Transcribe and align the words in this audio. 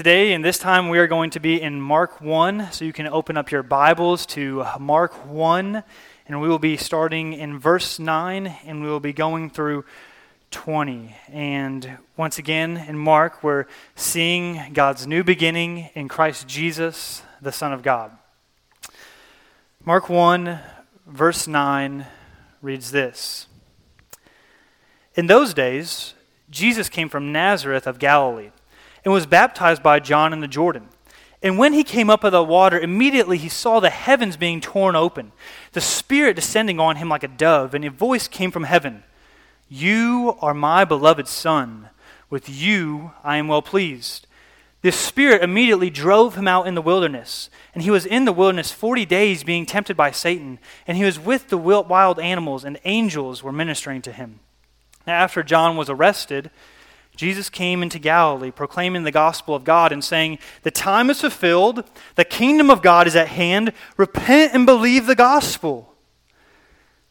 Today, 0.00 0.32
and 0.32 0.42
this 0.42 0.58
time, 0.58 0.88
we 0.88 0.98
are 0.98 1.06
going 1.06 1.28
to 1.28 1.40
be 1.40 1.60
in 1.60 1.78
Mark 1.78 2.22
1. 2.22 2.72
So 2.72 2.86
you 2.86 2.92
can 2.94 3.06
open 3.06 3.36
up 3.36 3.50
your 3.50 3.62
Bibles 3.62 4.24
to 4.28 4.64
Mark 4.78 5.12
1, 5.26 5.82
and 6.26 6.40
we 6.40 6.48
will 6.48 6.58
be 6.58 6.78
starting 6.78 7.34
in 7.34 7.58
verse 7.58 7.98
9, 7.98 8.46
and 8.64 8.82
we 8.82 8.88
will 8.88 8.98
be 8.98 9.12
going 9.12 9.50
through 9.50 9.84
20. 10.52 11.14
And 11.30 11.98
once 12.16 12.38
again, 12.38 12.78
in 12.78 12.96
Mark, 12.96 13.42
we're 13.44 13.66
seeing 13.94 14.72
God's 14.72 15.06
new 15.06 15.22
beginning 15.22 15.90
in 15.92 16.08
Christ 16.08 16.48
Jesus, 16.48 17.20
the 17.42 17.52
Son 17.52 17.74
of 17.74 17.82
God. 17.82 18.10
Mark 19.84 20.08
1, 20.08 20.60
verse 21.06 21.46
9 21.46 22.06
reads 22.62 22.90
this 22.90 23.48
In 25.14 25.26
those 25.26 25.52
days, 25.52 26.14
Jesus 26.48 26.88
came 26.88 27.10
from 27.10 27.32
Nazareth 27.32 27.86
of 27.86 27.98
Galilee 27.98 28.52
and 29.04 29.12
was 29.12 29.26
baptized 29.26 29.82
by 29.82 30.00
John 30.00 30.32
in 30.32 30.40
the 30.40 30.48
Jordan. 30.48 30.88
And 31.42 31.56
when 31.56 31.72
he 31.72 31.84
came 31.84 32.10
up 32.10 32.20
out 32.20 32.28
of 32.28 32.32
the 32.32 32.44
water, 32.44 32.78
immediately 32.78 33.38
he 33.38 33.48
saw 33.48 33.80
the 33.80 33.90
heavens 33.90 34.36
being 34.36 34.60
torn 34.60 34.94
open, 34.94 35.32
the 35.72 35.80
Spirit 35.80 36.36
descending 36.36 36.78
on 36.78 36.96
him 36.96 37.08
like 37.08 37.22
a 37.22 37.28
dove, 37.28 37.74
and 37.74 37.84
a 37.84 37.90
voice 37.90 38.28
came 38.28 38.50
from 38.50 38.64
heaven 38.64 39.04
You 39.68 40.36
are 40.42 40.54
my 40.54 40.84
beloved 40.84 41.28
Son. 41.28 41.88
With 42.28 42.48
you 42.48 43.12
I 43.24 43.38
am 43.38 43.48
well 43.48 43.62
pleased. 43.62 44.26
This 44.82 44.96
Spirit 44.96 45.42
immediately 45.42 45.90
drove 45.90 46.36
him 46.36 46.48
out 46.48 46.66
in 46.66 46.74
the 46.74 46.82
wilderness. 46.82 47.50
And 47.74 47.82
he 47.82 47.90
was 47.90 48.06
in 48.06 48.24
the 48.24 48.32
wilderness 48.32 48.72
forty 48.72 49.04
days 49.04 49.44
being 49.44 49.66
tempted 49.66 49.96
by 49.96 50.10
Satan. 50.10 50.58
And 50.86 50.96
he 50.96 51.04
was 51.04 51.18
with 51.18 51.48
the 51.48 51.58
wild 51.58 52.18
animals, 52.18 52.64
and 52.64 52.78
angels 52.84 53.42
were 53.42 53.52
ministering 53.52 54.02
to 54.02 54.12
him. 54.12 54.40
Now, 55.06 55.14
after 55.14 55.42
John 55.42 55.76
was 55.76 55.90
arrested, 55.90 56.50
Jesus 57.20 57.50
came 57.50 57.82
into 57.82 57.98
Galilee 57.98 58.50
proclaiming 58.50 59.02
the 59.02 59.10
gospel 59.10 59.54
of 59.54 59.62
God 59.62 59.92
and 59.92 60.02
saying, 60.02 60.38
The 60.62 60.70
time 60.70 61.10
is 61.10 61.20
fulfilled, 61.20 61.84
the 62.14 62.24
kingdom 62.24 62.70
of 62.70 62.80
God 62.80 63.06
is 63.06 63.14
at 63.14 63.28
hand, 63.28 63.74
repent 63.98 64.54
and 64.54 64.64
believe 64.64 65.04
the 65.04 65.14
gospel. 65.14 65.94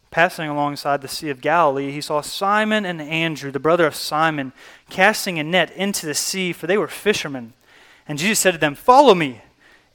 Passing 0.09 0.49
alongside 0.49 1.03
the 1.03 1.07
Sea 1.07 1.29
of 1.29 1.41
Galilee, 1.41 1.91
he 1.91 2.01
saw 2.01 2.21
Simon 2.21 2.87
and 2.87 2.99
Andrew, 2.99 3.51
the 3.51 3.59
brother 3.59 3.85
of 3.85 3.93
Simon, 3.93 4.51
casting 4.89 5.37
a 5.37 5.43
net 5.43 5.69
into 5.75 6.07
the 6.07 6.15
sea, 6.15 6.53
for 6.53 6.65
they 6.65 6.79
were 6.79 6.87
fishermen. 6.87 7.53
And 8.07 8.17
Jesus 8.17 8.39
said 8.39 8.53
to 8.53 8.57
them, 8.57 8.73
Follow 8.73 9.13
me, 9.13 9.43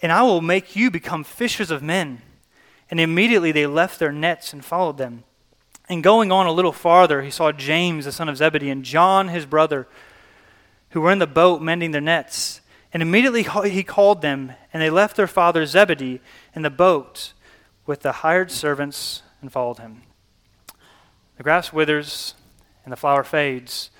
and 0.01 0.12
I 0.12 0.23
will 0.23 0.41
make 0.41 0.77
you 0.77 0.93
become 0.93 1.25
fishers 1.25 1.73
of 1.73 1.83
men. 1.83 2.23
And 2.89 3.01
immediately 3.01 3.51
they 3.51 3.67
left 3.67 3.99
their 3.99 4.12
nets 4.12 4.53
and 4.53 4.65
followed 4.65 4.97
them. 4.97 5.25
And 5.89 6.05
going 6.05 6.31
on 6.31 6.47
a 6.47 6.53
little 6.53 6.73
farther, 6.73 7.23
he 7.23 7.33
saw 7.33 7.51
James, 7.51 8.05
the 8.05 8.12
son 8.12 8.28
of 8.28 8.37
Zebedee, 8.37 8.71
and 8.71 8.84
John, 8.84 9.28
his 9.28 9.45
brother, 9.45 9.87
who 10.95 11.00
were 11.00 11.11
in 11.11 11.19
the 11.19 11.27
boat 11.27 11.61
mending 11.61 11.91
their 11.91 12.00
nets. 12.00 12.61
And 12.92 13.03
immediately 13.03 13.42
he 13.69 13.83
called 13.83 14.23
them, 14.23 14.53
and 14.73 14.81
they 14.81 14.91
left 14.91 15.17
their 15.17 15.27
father 15.27 15.67
Zebedee 15.67 16.20
in 16.55 16.62
the 16.62 16.70
boat 16.70 17.33
with 17.84 18.00
the 18.00 18.12
hired 18.12 18.53
servants 18.53 19.22
and 19.41 19.53
followed 19.53 19.78
him. 19.78 20.03
The 21.37 21.42
grass 21.42 21.72
withers 21.72 22.34
and 22.84 22.92
the 22.92 22.97
flower 22.97 23.25
fades, 23.25 23.91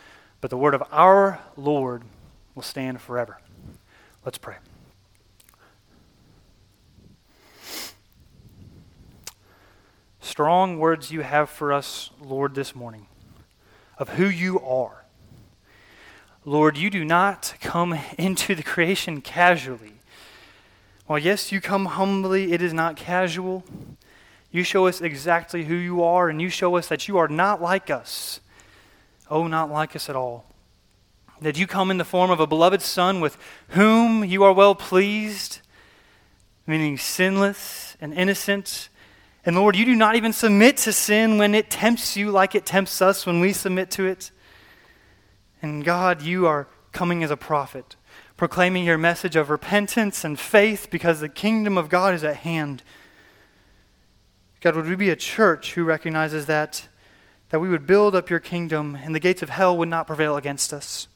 but 0.41 0.51
the 0.51 0.57
word 0.57 0.73
of 0.73 0.85
our 0.93 1.41
Lord 1.57 2.05
will 2.55 2.63
stand 2.63 3.01
forever. 3.01 3.41
Let's 4.25 4.39
pray. 4.39 4.57
strong 10.21 10.81
words 10.81 11.13
you 11.13 11.21
have 11.21 11.49
for 11.49 11.73
us, 11.73 12.11
Lord, 12.21 12.57
this 12.57 12.75
morning 12.75 13.07
of 13.99 14.09
who 14.09 14.27
you 14.27 14.59
are. 14.59 15.04
Lord, 16.45 16.77
you 16.77 16.91
do 16.91 17.05
not 17.05 17.55
come 17.61 17.99
into 18.19 18.55
the 18.55 18.63
creation 18.63 19.21
casually. 19.21 19.95
While, 21.07 21.19
yes, 21.19 21.53
you 21.53 21.61
come 21.61 21.87
humbly, 21.87 22.53
it 22.53 22.63
is 22.63 22.73
not 22.73 22.97
casual. 22.97 23.65
You 24.51 24.63
show 24.63 24.87
us 24.87 25.01
exactly 25.01 25.65
who 25.65 25.75
you 25.75 26.03
are, 26.03 26.29
and 26.29 26.41
you 26.41 26.49
show 26.49 26.77
us 26.77 26.89
that 26.89 27.09
you 27.09 27.19
are 27.19 27.29
not 27.29 27.63
like 27.63 27.91
us. 27.91 28.41
Oh, 29.31 29.47
not 29.47 29.71
like 29.71 29.97
us 29.97 30.09
at 30.09 30.17
all. 30.17 30.45
That 31.41 31.59
you 31.59 31.67
come 31.67 31.91
in 31.91 31.99
the 31.99 32.05
form 32.05 32.31
of 32.31 32.41
a 32.41 32.47
beloved 32.47 32.83
Son 32.83 33.21
with 33.21 33.37
whom 33.69 34.25
you 34.25 34.45
are 34.45 34.53
well 34.53 34.75
pleased, 34.75 35.61
meaning 36.67 36.99
sinless 36.99 37.97
and 38.01 38.15
innocent 38.15 38.89
and 39.47 39.57
Lord, 39.57 39.77
you 39.77 39.85
do 39.85 39.95
not 39.95 40.17
even 40.17 40.33
submit 40.33 40.79
to 40.79 40.93
sin 40.93 41.37
when 41.37 41.55
it 41.55 41.69
tempts 41.69 42.17
you 42.17 42.31
like 42.31 42.55
it 42.55 42.65
tempts 42.65 43.03
us 43.03 43.27
when 43.27 43.41
we 43.41 43.53
submit 43.53 43.91
to 43.93 44.07
it. 44.07 44.31
And 45.65 45.83
God, 45.83 46.21
you 46.21 46.47
are 46.47 46.69
coming 46.93 47.25
as 47.25 47.31
a 47.31 47.39
prophet, 47.39 47.97
proclaiming 48.37 48.85
your 48.85 48.99
message 48.99 49.35
of 49.35 49.49
repentance 49.49 50.23
and 50.23 50.39
faith 50.39 50.89
because 50.91 51.21
the 51.21 51.29
kingdom 51.31 51.79
of 51.79 51.89
God 51.89 52.13
is 52.13 52.23
at 52.23 52.37
hand. 52.37 52.83
God, 54.61 54.77
would 54.77 54.87
we 54.87 54.95
be 54.95 55.09
a 55.09 55.17
church 55.17 55.73
who 55.73 55.85
recognizes 55.85 56.45
that, 56.45 56.87
that 57.49 57.61
we 57.61 57.71
would 57.71 57.87
build 57.87 58.15
up 58.15 58.29
your 58.29 58.41
kingdom 58.41 58.95
and 58.95 59.15
the 59.15 59.19
gates 59.19 59.41
of 59.41 59.49
hell 59.49 59.75
would 59.79 59.89
not 59.89 60.07
prevail 60.07 60.37
against 60.37 60.71
us? 60.75 61.09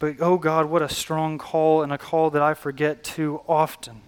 But, 0.00 0.16
oh 0.18 0.36
God, 0.36 0.66
what 0.66 0.82
a 0.82 0.88
strong 0.88 1.38
call 1.38 1.84
and 1.84 1.92
a 1.92 1.98
call 1.98 2.30
that 2.30 2.42
I 2.42 2.54
forget 2.54 3.04
too 3.04 3.42
often 3.46 4.02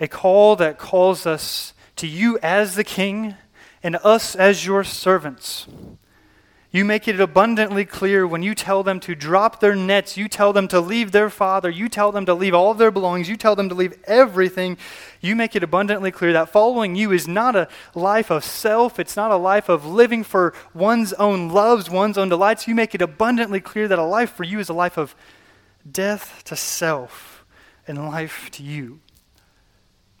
a 0.00 0.08
call 0.08 0.56
that 0.56 0.78
calls 0.78 1.26
us 1.26 1.74
to 1.96 2.06
you 2.06 2.38
as 2.42 2.76
the 2.76 2.84
king 2.84 3.34
and 3.82 3.96
us 3.96 4.34
as 4.34 4.64
your 4.64 4.84
servants. 4.84 5.66
You 6.70 6.84
make 6.84 7.08
it 7.08 7.18
abundantly 7.18 7.86
clear 7.86 8.26
when 8.26 8.42
you 8.42 8.54
tell 8.54 8.82
them 8.82 9.00
to 9.00 9.14
drop 9.14 9.60
their 9.60 9.74
nets, 9.74 10.18
you 10.18 10.28
tell 10.28 10.52
them 10.52 10.68
to 10.68 10.80
leave 10.80 11.12
their 11.12 11.30
father, 11.30 11.70
you 11.70 11.88
tell 11.88 12.12
them 12.12 12.26
to 12.26 12.34
leave 12.34 12.52
all 12.54 12.70
of 12.70 12.76
their 12.76 12.90
belongings, 12.90 13.30
you 13.30 13.38
tell 13.38 13.56
them 13.56 13.70
to 13.70 13.74
leave 13.74 13.98
everything. 14.04 14.76
You 15.22 15.34
make 15.34 15.56
it 15.56 15.62
abundantly 15.62 16.10
clear 16.10 16.34
that 16.34 16.50
following 16.50 16.94
you 16.94 17.10
is 17.10 17.26
not 17.26 17.56
a 17.56 17.68
life 17.94 18.30
of 18.30 18.44
self, 18.44 18.98
it's 18.98 19.16
not 19.16 19.30
a 19.30 19.36
life 19.36 19.70
of 19.70 19.86
living 19.86 20.22
for 20.22 20.52
one's 20.74 21.14
own 21.14 21.48
loves, 21.48 21.88
one's 21.88 22.18
own 22.18 22.28
delights. 22.28 22.68
You 22.68 22.74
make 22.74 22.94
it 22.94 23.00
abundantly 23.00 23.60
clear 23.60 23.88
that 23.88 23.98
a 23.98 24.04
life 24.04 24.32
for 24.32 24.44
you 24.44 24.58
is 24.58 24.68
a 24.68 24.74
life 24.74 24.98
of 24.98 25.14
death 25.90 26.42
to 26.44 26.54
self 26.54 27.46
and 27.86 27.96
life 27.96 28.50
to 28.52 28.62
you 28.62 29.00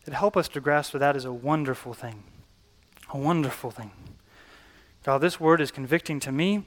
that 0.06 0.14
help 0.14 0.34
us 0.34 0.48
to 0.48 0.60
grasp 0.62 0.92
that 0.92 1.00
that 1.00 1.14
is 1.14 1.26
a 1.26 1.32
wonderful 1.32 1.92
thing. 1.92 2.22
A 3.12 3.18
wonderful 3.18 3.70
thing. 3.70 3.90
God, 5.08 5.22
this 5.22 5.40
word 5.40 5.62
is 5.62 5.70
convicting 5.70 6.20
to 6.20 6.30
me 6.30 6.66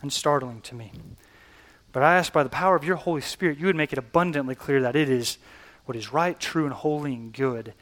and 0.00 0.10
startling 0.10 0.62
to 0.62 0.74
me. 0.74 0.90
But 1.92 2.02
I 2.02 2.16
ask 2.16 2.32
by 2.32 2.44
the 2.44 2.48
power 2.48 2.76
of 2.76 2.82
your 2.82 2.96
Holy 2.96 3.20
Spirit, 3.20 3.58
you 3.58 3.66
would 3.66 3.76
make 3.76 3.92
it 3.92 3.98
abundantly 3.98 4.54
clear 4.54 4.80
that 4.80 4.96
it 4.96 5.10
is 5.10 5.36
what 5.84 5.94
is 5.94 6.14
right, 6.14 6.40
true, 6.40 6.64
and 6.64 6.72
holy 6.72 7.12
and 7.12 7.30
good, 7.30 7.74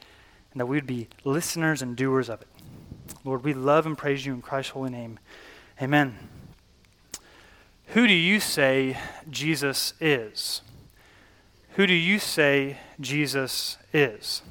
and 0.51 0.59
that 0.59 0.65
we 0.65 0.75
would 0.75 0.85
be 0.85 1.07
listeners 1.23 1.81
and 1.81 1.95
doers 1.95 2.27
of 2.27 2.41
it. 2.41 2.49
Lord, 3.23 3.45
we 3.45 3.53
love 3.53 3.85
and 3.85 3.97
praise 3.97 4.25
you 4.25 4.33
in 4.33 4.41
Christ's 4.41 4.71
holy 4.71 4.89
name. 4.89 5.19
Amen. 5.81 6.17
Who 7.93 8.07
do 8.07 8.13
you 8.13 8.41
say 8.41 8.97
Jesus 9.29 9.93
is? 10.01 10.63
Who 11.75 11.87
do 11.87 11.93
you 11.93 12.19
say 12.19 12.75
Jesus 12.99 13.77
is? 13.93 14.41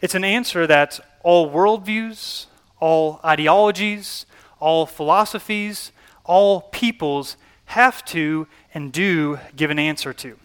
It's 0.00 0.14
an 0.14 0.22
answer 0.22 0.64
that 0.68 1.00
all 1.24 1.50
worldviews, 1.50 2.46
all 2.78 3.18
ideologies, 3.24 4.26
all 4.64 4.86
philosophies, 4.86 5.92
all 6.24 6.62
peoples 6.62 7.36
have 7.66 8.02
to 8.06 8.46
and 8.72 8.90
do 8.90 9.38
give 9.54 9.70
an 9.70 9.78
answer 9.78 10.14
to. 10.14 10.38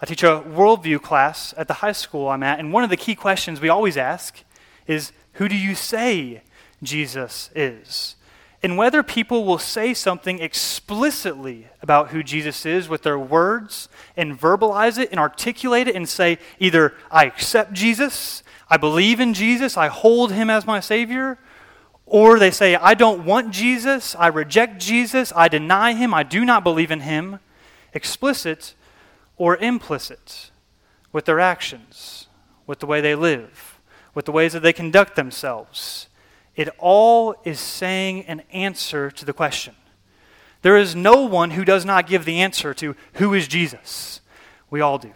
I 0.00 0.06
teach 0.06 0.22
a 0.22 0.42
worldview 0.48 1.02
class 1.02 1.52
at 1.58 1.68
the 1.68 1.74
high 1.74 1.92
school 1.92 2.28
I'm 2.28 2.42
at, 2.42 2.58
and 2.58 2.72
one 2.72 2.84
of 2.84 2.90
the 2.90 2.96
key 2.96 3.14
questions 3.14 3.60
we 3.60 3.68
always 3.68 3.98
ask 3.98 4.42
is 4.86 5.12
Who 5.34 5.46
do 5.46 5.56
you 5.56 5.74
say 5.74 6.42
Jesus 6.82 7.50
is? 7.54 8.16
And 8.62 8.78
whether 8.78 9.02
people 9.02 9.44
will 9.44 9.58
say 9.58 9.92
something 9.92 10.38
explicitly 10.38 11.68
about 11.82 12.10
who 12.10 12.22
Jesus 12.22 12.64
is 12.64 12.88
with 12.88 13.02
their 13.02 13.18
words 13.18 13.90
and 14.16 14.38
verbalize 14.38 14.98
it 14.98 15.10
and 15.10 15.20
articulate 15.20 15.86
it 15.86 15.96
and 15.96 16.08
say 16.08 16.38
either, 16.58 16.94
I 17.10 17.26
accept 17.26 17.74
Jesus 17.74 18.42
I 18.70 18.76
believe 18.76 19.18
in 19.18 19.34
Jesus, 19.34 19.76
I 19.76 19.88
hold 19.88 20.30
him 20.30 20.48
as 20.48 20.64
my 20.64 20.78
Savior, 20.78 21.38
or 22.10 22.40
they 22.40 22.50
say, 22.50 22.74
I 22.74 22.94
don't 22.94 23.24
want 23.24 23.52
Jesus, 23.52 24.16
I 24.16 24.26
reject 24.26 24.80
Jesus, 24.80 25.32
I 25.36 25.46
deny 25.46 25.92
him, 25.94 26.12
I 26.12 26.24
do 26.24 26.44
not 26.44 26.64
believe 26.64 26.90
in 26.90 27.00
him, 27.00 27.38
explicit 27.94 28.74
or 29.36 29.56
implicit 29.58 30.50
with 31.12 31.24
their 31.24 31.38
actions, 31.38 32.26
with 32.66 32.80
the 32.80 32.86
way 32.86 33.00
they 33.00 33.14
live, 33.14 33.78
with 34.12 34.24
the 34.24 34.32
ways 34.32 34.54
that 34.54 34.60
they 34.64 34.72
conduct 34.72 35.14
themselves. 35.14 36.08
It 36.56 36.68
all 36.78 37.36
is 37.44 37.60
saying 37.60 38.24
an 38.26 38.42
answer 38.52 39.12
to 39.12 39.24
the 39.24 39.32
question. 39.32 39.76
There 40.62 40.76
is 40.76 40.96
no 40.96 41.22
one 41.22 41.52
who 41.52 41.64
does 41.64 41.84
not 41.84 42.08
give 42.08 42.24
the 42.24 42.40
answer 42.40 42.74
to 42.74 42.96
who 43.14 43.34
is 43.34 43.46
Jesus. 43.46 44.20
We 44.68 44.80
all 44.80 44.98
do. 44.98 45.12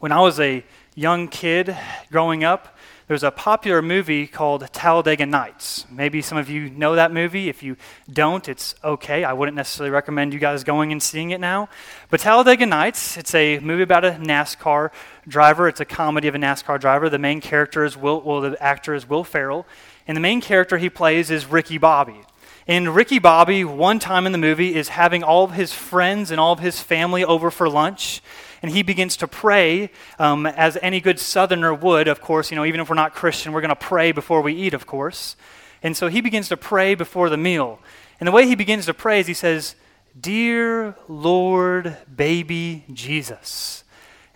When 0.00 0.10
I 0.10 0.20
was 0.20 0.40
a 0.40 0.64
young 0.96 1.28
kid 1.28 1.76
growing 2.10 2.42
up, 2.42 2.76
there's 3.10 3.24
a 3.24 3.32
popular 3.32 3.82
movie 3.82 4.28
called 4.28 4.72
Talladega 4.72 5.26
Nights. 5.26 5.84
Maybe 5.90 6.22
some 6.22 6.38
of 6.38 6.48
you 6.48 6.70
know 6.70 6.94
that 6.94 7.10
movie. 7.10 7.48
If 7.48 7.60
you 7.60 7.76
don't, 8.08 8.48
it's 8.48 8.76
okay. 8.84 9.24
I 9.24 9.32
wouldn't 9.32 9.56
necessarily 9.56 9.90
recommend 9.90 10.32
you 10.32 10.38
guys 10.38 10.62
going 10.62 10.92
and 10.92 11.02
seeing 11.02 11.32
it 11.32 11.40
now. 11.40 11.68
But 12.08 12.20
Talladega 12.20 12.66
Nights, 12.66 13.16
it's 13.16 13.34
a 13.34 13.58
movie 13.58 13.82
about 13.82 14.04
a 14.04 14.12
NASCAR 14.12 14.92
driver. 15.26 15.66
It's 15.66 15.80
a 15.80 15.84
comedy 15.84 16.28
of 16.28 16.36
a 16.36 16.38
NASCAR 16.38 16.78
driver. 16.78 17.10
The 17.10 17.18
main 17.18 17.40
character 17.40 17.84
is 17.84 17.96
Will, 17.96 18.20
well, 18.20 18.42
the 18.42 18.62
actor 18.62 18.94
is 18.94 19.08
Will 19.08 19.24
Ferrell, 19.24 19.66
and 20.06 20.16
the 20.16 20.20
main 20.20 20.40
character 20.40 20.78
he 20.78 20.88
plays 20.88 21.32
is 21.32 21.46
Ricky 21.46 21.78
Bobby. 21.78 22.20
And 22.68 22.94
Ricky 22.94 23.18
Bobby, 23.18 23.64
one 23.64 23.98
time 23.98 24.24
in 24.24 24.30
the 24.30 24.38
movie, 24.38 24.76
is 24.76 24.90
having 24.90 25.24
all 25.24 25.42
of 25.42 25.50
his 25.50 25.72
friends 25.72 26.30
and 26.30 26.38
all 26.38 26.52
of 26.52 26.60
his 26.60 26.80
family 26.80 27.24
over 27.24 27.50
for 27.50 27.68
lunch 27.68 28.22
and 28.62 28.72
he 28.72 28.82
begins 28.82 29.16
to 29.18 29.28
pray 29.28 29.90
um, 30.18 30.46
as 30.46 30.76
any 30.82 31.00
good 31.00 31.18
southerner 31.18 31.72
would, 31.72 32.08
of 32.08 32.20
course. 32.20 32.50
You 32.50 32.56
know, 32.56 32.64
even 32.64 32.80
if 32.80 32.88
we're 32.88 32.94
not 32.94 33.14
Christian, 33.14 33.52
we're 33.52 33.60
going 33.60 33.70
to 33.70 33.76
pray 33.76 34.12
before 34.12 34.42
we 34.42 34.52
eat, 34.52 34.74
of 34.74 34.86
course. 34.86 35.36
And 35.82 35.96
so 35.96 36.08
he 36.08 36.20
begins 36.20 36.48
to 36.48 36.56
pray 36.56 36.94
before 36.94 37.30
the 37.30 37.36
meal. 37.36 37.80
And 38.18 38.26
the 38.26 38.32
way 38.32 38.46
he 38.46 38.54
begins 38.54 38.86
to 38.86 38.94
pray 38.94 39.20
is 39.20 39.26
he 39.26 39.34
says, 39.34 39.76
Dear 40.18 40.94
Lord, 41.08 41.96
baby 42.14 42.84
Jesus. 42.92 43.84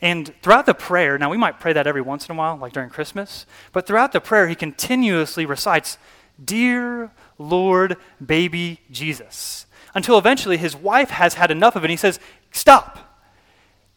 And 0.01 0.35
throughout 0.43 0.67
the 0.67 0.75
prayer, 0.75 1.19
now 1.19 1.31
we 1.31 1.37
might 1.37 1.61
pray 1.61 1.73
that 1.73 1.87
every 1.87 2.01
once 2.01 2.29
in 2.29 2.35
a 2.35 2.39
while, 2.39 2.57
like 2.57 2.73
during 2.73 2.91
Christmas, 2.91 3.47
but 3.73 3.87
throughout 3.87 4.13
the 4.13 4.21
prayer, 4.21 4.49
he 4.49 4.55
continuously 4.55 5.47
recites, 5.47 5.99
Dear 6.43 7.13
Lord, 7.39 7.97
baby 8.25 8.81
Jesus. 8.91 9.67
Until 9.95 10.19
eventually 10.19 10.57
his 10.57 10.75
wife 10.75 11.11
has 11.11 11.35
had 11.35 11.51
enough 11.51 11.77
of 11.77 11.83
it 11.83 11.87
and 11.87 11.91
he 11.91 11.97
says, 11.97 12.19
Stop. 12.53 13.14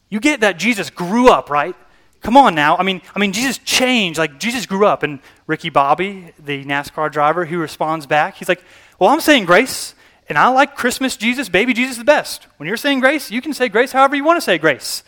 You 0.09 0.19
get 0.19 0.41
that 0.41 0.57
Jesus 0.57 0.89
grew 0.89 1.29
up, 1.29 1.49
right? 1.49 1.75
Come 2.21 2.37
on 2.37 2.55
now. 2.55 2.75
I 2.77 2.83
mean, 2.83 3.01
I 3.15 3.19
mean, 3.19 3.33
Jesus 3.33 3.57
changed. 3.59 4.17
Like 4.17 4.39
Jesus 4.39 4.65
grew 4.65 4.85
up. 4.85 5.03
And 5.03 5.19
Ricky 5.45 5.69
Bobby, 5.69 6.33
the 6.43 6.63
NASCAR 6.65 7.11
driver, 7.11 7.45
he 7.45 7.55
responds 7.55 8.05
back. 8.05 8.35
He's 8.35 8.49
like, 8.49 8.63
"Well, 8.99 9.09
I'm 9.09 9.21
saying 9.21 9.45
grace, 9.45 9.95
and 10.27 10.37
I 10.37 10.47
like 10.47 10.75
Christmas 10.75 11.15
Jesus, 11.15 11.49
baby 11.49 11.73
Jesus 11.73 11.97
the 11.97 12.03
best. 12.03 12.47
When 12.57 12.67
you're 12.67 12.77
saying 12.77 12.99
grace, 13.01 13.31
you 13.31 13.41
can 13.41 13.53
say 13.53 13.69
grace 13.69 13.91
however 13.91 14.15
you 14.15 14.23
want 14.23 14.37
to 14.37 14.41
say 14.41 14.57
grace." 14.57 15.03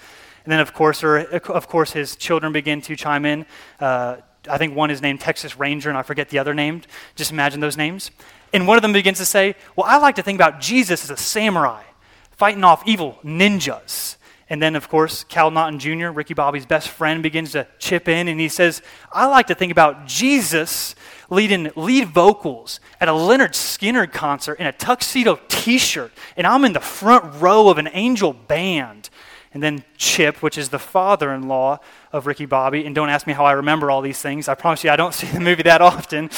And 0.45 0.51
then, 0.51 0.59
of 0.59 0.73
course, 0.73 1.03
or, 1.03 1.17
of 1.17 1.67
course, 1.67 1.91
his 1.91 2.15
children 2.15 2.53
begin 2.53 2.81
to 2.81 2.95
chime 2.95 3.25
in. 3.25 3.45
Uh, 3.79 4.17
I 4.49 4.57
think 4.57 4.75
one 4.75 4.89
is 4.89 5.01
named 5.01 5.19
Texas 5.19 5.57
Ranger, 5.59 5.89
and 5.89 5.97
I 5.97 6.01
forget 6.01 6.29
the 6.29 6.39
other 6.39 6.53
name. 6.53 6.81
Just 7.15 7.31
imagine 7.31 7.59
those 7.59 7.77
names. 7.77 8.11
And 8.53 8.67
one 8.67 8.77
of 8.77 8.81
them 8.81 8.93
begins 8.93 9.17
to 9.17 9.25
say, 9.25 9.55
"Well, 9.75 9.85
I 9.87 9.97
like 9.97 10.15
to 10.15 10.23
think 10.23 10.37
about 10.37 10.59
Jesus 10.61 11.03
as 11.03 11.09
a 11.09 11.17
samurai, 11.17 11.83
fighting 12.31 12.63
off 12.63 12.81
evil 12.85 13.19
ninjas." 13.23 14.15
And 14.49 14.61
then, 14.61 14.75
of 14.75 14.89
course, 14.89 15.23
Cal 15.25 15.51
Naughton 15.51 15.77
Jr., 15.77 16.07
Ricky 16.07 16.33
Bobby's 16.33 16.65
best 16.65 16.89
friend, 16.89 17.21
begins 17.21 17.51
to 17.51 17.67
chip 17.77 18.07
in 18.07 18.27
and 18.27 18.39
he 18.39 18.49
says, 18.49 18.81
I 19.11 19.27
like 19.27 19.47
to 19.47 19.55
think 19.55 19.71
about 19.71 20.07
Jesus 20.07 20.95
leading 21.29 21.71
lead 21.75 22.07
vocals 22.07 22.79
at 22.99 23.07
a 23.07 23.11
Lynyrd 23.11 23.51
Skynyrd 23.51 24.11
concert 24.11 24.59
in 24.59 24.65
a 24.65 24.71
tuxedo 24.71 25.39
t 25.47 25.77
shirt, 25.77 26.11
and 26.35 26.47
I'm 26.47 26.65
in 26.65 26.73
the 26.73 26.79
front 26.79 27.39
row 27.39 27.69
of 27.69 27.77
an 27.77 27.89
angel 27.93 28.33
band. 28.33 29.09
And 29.53 29.63
then 29.63 29.83
Chip, 29.97 30.43
which 30.43 30.57
is 30.57 30.69
the 30.69 30.79
father 30.79 31.33
in 31.33 31.47
law 31.47 31.79
of 32.11 32.27
Ricky 32.27 32.45
Bobby, 32.45 32.85
and 32.85 32.93
don't 32.93 33.09
ask 33.09 33.25
me 33.25 33.33
how 33.33 33.45
I 33.45 33.53
remember 33.53 33.89
all 33.89 34.01
these 34.01 34.21
things. 34.21 34.47
I 34.47 34.55
promise 34.55 34.83
you 34.83 34.89
I 34.89 34.95
don't 34.95 35.13
see 35.13 35.27
the 35.27 35.39
movie 35.39 35.63
that 35.63 35.81
often. 35.81 36.29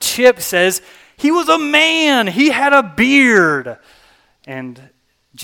Chip 0.00 0.40
says, 0.40 0.82
He 1.16 1.30
was 1.30 1.48
a 1.48 1.58
man, 1.58 2.26
he 2.26 2.50
had 2.50 2.72
a 2.72 2.82
beard. 2.82 3.78
And 4.46 4.90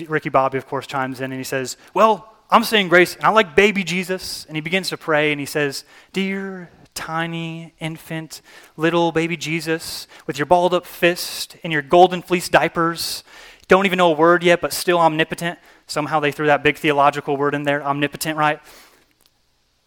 Ricky 0.07 0.29
Bobby, 0.29 0.59
of 0.59 0.67
course, 0.67 0.87
chimes 0.87 1.21
in 1.21 1.33
and 1.33 1.41
he 1.41 1.45
says, 1.45 1.77
Well, 1.95 2.33
I'm 2.51 2.65
saying 2.65 2.89
grace, 2.89 3.17
and 3.17 3.25
I 3.25 3.31
like 3.31 3.55
baby 3.55 3.85
Jesus. 3.85 4.45
And 4.47 4.57
he 4.57 4.61
begins 4.61 4.89
to 4.91 4.97
pray 4.97 5.33
and 5.33 5.41
he 5.41 5.47
says, 5.47 5.85
Dear 6.13 6.71
tiny 6.95 7.73
infant, 7.79 8.43
little 8.77 9.13
baby 9.13 9.37
Jesus, 9.37 10.07
with 10.27 10.39
your 10.39 10.47
balled 10.47 10.75
up 10.75 10.85
fist 10.85 11.57
and 11.63 11.73
your 11.73 11.83
golden 11.83 12.23
fleece 12.23 12.49
diapers, 12.49 13.25
don't 13.69 13.87
even 13.87 13.99
know 13.99 14.13
a 14.13 14.17
word 14.17 14.43
yet, 14.43 14.61
but 14.61 14.73
still 14.73 14.99
omnipotent. 14.99 15.59
Somehow 15.87 16.21
they 16.21 16.33
threw 16.33 16.47
that 16.47 16.63
big 16.63 16.77
theological 16.77 17.37
word 17.37 17.55
in 17.55 17.63
there, 17.63 17.83
omnipotent, 17.83 18.37
right? 18.37 18.61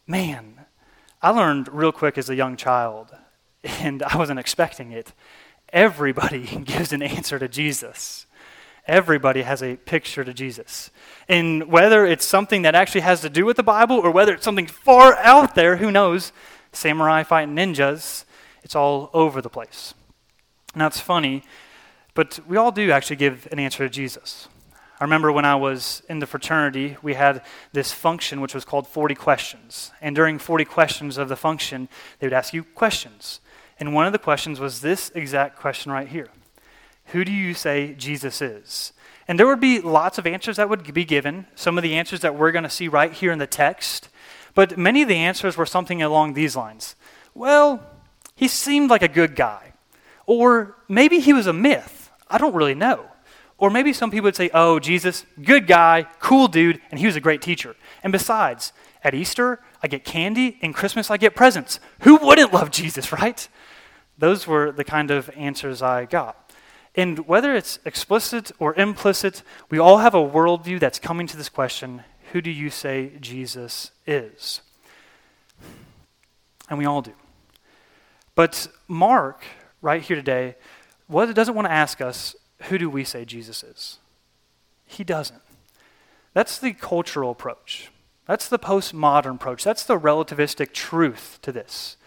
Man, 0.07 0.65
I 1.21 1.29
learned 1.29 1.67
real 1.69 1.91
quick 1.91 2.17
as 2.17 2.29
a 2.29 2.35
young 2.35 2.55
child, 2.55 3.11
and 3.63 4.01
I 4.03 4.17
wasn't 4.17 4.39
expecting 4.39 4.91
it. 4.91 5.13
Everybody 5.69 6.45
gives 6.63 6.93
an 6.93 7.01
answer 7.01 7.39
to 7.39 7.47
Jesus. 7.47 8.25
Everybody 8.85 9.43
has 9.43 9.63
a 9.63 9.77
picture 9.77 10.23
to 10.23 10.33
Jesus. 10.33 10.91
And 11.29 11.69
whether 11.71 12.05
it's 12.05 12.25
something 12.25 12.63
that 12.63 12.75
actually 12.75 13.01
has 13.01 13.21
to 13.21 13.29
do 13.29 13.45
with 13.45 13.55
the 13.55 13.63
Bible 13.63 13.97
or 13.97 14.11
whether 14.11 14.33
it's 14.33 14.43
something 14.43 14.67
far 14.67 15.15
out 15.17 15.55
there, 15.55 15.77
who 15.77 15.91
knows? 15.91 16.33
Samurai 16.73 17.23
fighting 17.23 17.55
ninjas, 17.55 18.25
it's 18.63 18.75
all 18.75 19.09
over 19.13 19.41
the 19.41 19.49
place. 19.49 19.93
Now 20.75 20.87
it's 20.87 20.99
funny, 20.99 21.43
but 22.13 22.39
we 22.47 22.57
all 22.57 22.71
do 22.71 22.91
actually 22.91 23.15
give 23.15 23.47
an 23.51 23.59
answer 23.59 23.87
to 23.87 23.89
Jesus. 23.89 24.47
I 24.99 25.03
remember 25.03 25.31
when 25.31 25.45
I 25.45 25.55
was 25.55 26.01
in 26.09 26.19
the 26.19 26.27
fraternity, 26.27 26.97
we 27.01 27.13
had 27.13 27.43
this 27.71 27.91
function 27.91 28.41
which 28.41 28.53
was 28.53 28.65
called 28.65 28.87
40 28.87 29.15
questions. 29.15 29.91
And 30.01 30.15
during 30.15 30.39
40 30.39 30.65
questions 30.65 31.17
of 31.17 31.29
the 31.29 31.35
function, 31.35 31.89
they 32.19 32.27
would 32.27 32.33
ask 32.33 32.53
you 32.53 32.63
questions. 32.63 33.39
And 33.79 33.93
one 33.93 34.05
of 34.05 34.13
the 34.13 34.19
questions 34.19 34.59
was 34.59 34.81
this 34.81 35.11
exact 35.15 35.57
question 35.57 35.91
right 35.91 36.07
here 36.07 36.29
who 37.07 37.23
do 37.25 37.31
you 37.31 37.53
say 37.53 37.93
Jesus 37.93 38.41
is? 38.41 38.93
And 39.27 39.39
there 39.39 39.47
would 39.47 39.59
be 39.59 39.79
lots 39.79 40.17
of 40.17 40.27
answers 40.27 40.57
that 40.57 40.69
would 40.69 40.93
be 40.93 41.05
given, 41.05 41.47
some 41.55 41.77
of 41.77 41.83
the 41.83 41.95
answers 41.95 42.21
that 42.21 42.35
we're 42.35 42.51
going 42.51 42.63
to 42.63 42.69
see 42.69 42.87
right 42.87 43.11
here 43.11 43.31
in 43.31 43.39
the 43.39 43.47
text. 43.47 44.09
But 44.53 44.77
many 44.77 45.01
of 45.01 45.07
the 45.07 45.15
answers 45.15 45.57
were 45.57 45.65
something 45.65 46.01
along 46.01 46.33
these 46.33 46.55
lines 46.55 46.95
Well, 47.33 47.83
he 48.35 48.47
seemed 48.47 48.89
like 48.89 49.01
a 49.01 49.07
good 49.07 49.35
guy. 49.35 49.73
Or 50.25 50.75
maybe 50.87 51.19
he 51.19 51.33
was 51.33 51.47
a 51.47 51.53
myth. 51.53 52.11
I 52.29 52.37
don't 52.37 52.55
really 52.55 52.75
know. 52.75 53.05
Or 53.57 53.69
maybe 53.69 53.93
some 53.93 54.11
people 54.11 54.25
would 54.25 54.35
say, 54.35 54.49
Oh, 54.53 54.79
Jesus, 54.79 55.25
good 55.41 55.67
guy, 55.67 56.07
cool 56.19 56.47
dude, 56.47 56.81
and 56.91 56.99
he 56.99 57.05
was 57.05 57.15
a 57.15 57.21
great 57.21 57.41
teacher. 57.41 57.75
And 58.03 58.11
besides, 58.11 58.73
at 59.03 59.13
Easter, 59.13 59.59
I 59.81 59.87
get 59.87 60.03
candy, 60.03 60.57
and 60.61 60.73
Christmas, 60.73 61.11
I 61.11 61.17
get 61.17 61.35
presents. 61.35 61.79
Who 62.01 62.17
wouldn't 62.17 62.53
love 62.53 62.71
Jesus, 62.71 63.11
right? 63.21 63.47
Those 64.17 64.47
were 64.47 64.71
the 64.71 64.83
kind 64.83 65.11
of 65.11 65.29
answers 65.35 65.81
I 65.81 66.05
got. 66.05 66.42
And 66.95 67.27
whether 67.27 67.55
it's 67.55 67.79
explicit 67.85 68.51
or 68.59 68.75
implicit, 68.75 69.41
we 69.69 69.79
all 69.79 69.97
have 69.97 70.13
a 70.13 70.17
worldview 70.17 70.79
that's 70.79 70.99
coming 70.99 71.27
to 71.27 71.37
this 71.37 71.49
question 71.49 72.03
who 72.31 72.41
do 72.41 72.49
you 72.49 72.71
say 72.71 73.11
Jesus 73.19 73.91
is? 74.07 74.61
And 76.67 76.79
we 76.79 76.85
all 76.85 77.03
do. 77.03 77.13
But 78.33 78.67
Mark, 78.87 79.43
right 79.81 80.01
here 80.01 80.15
today, 80.15 80.55
doesn't 81.09 81.53
want 81.53 81.67
to 81.67 81.71
ask 81.71 82.01
us, 82.01 82.35
who 82.63 82.79
do 82.79 82.89
we 82.89 83.03
say 83.03 83.23
Jesus 83.23 83.63
is? 83.63 83.99
He 84.87 85.03
doesn't. 85.03 85.41
That's 86.33 86.57
the 86.57 86.73
cultural 86.73 87.29
approach. 87.29 87.91
That's 88.25 88.47
the 88.47 88.57
postmodern 88.57 89.35
approach. 89.35 89.63
That's 89.63 89.83
the 89.83 89.99
relativistic 89.99 90.73
truth 90.73 91.37
to 91.43 91.51
this. 91.51 91.97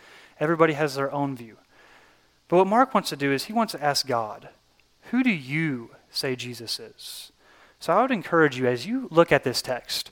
Everybody 0.40 0.72
has 0.72 0.96
their 0.96 1.12
own 1.12 1.36
view. 1.36 1.58
But 2.48 2.56
what 2.56 2.66
Mark 2.66 2.94
wants 2.94 3.10
to 3.10 3.16
do 3.16 3.32
is 3.32 3.44
he 3.44 3.52
wants 3.52 3.72
to 3.72 3.82
ask 3.82 4.06
God, 4.06 4.48
who 5.10 5.22
do 5.22 5.30
you 5.30 5.90
say 6.10 6.36
Jesus 6.36 6.78
is? 6.78 7.32
So 7.78 7.92
I 7.92 8.02
would 8.02 8.10
encourage 8.10 8.58
you 8.58 8.66
as 8.66 8.86
you 8.86 9.08
look 9.10 9.30
at 9.30 9.44
this 9.44 9.62
text, 9.62 10.10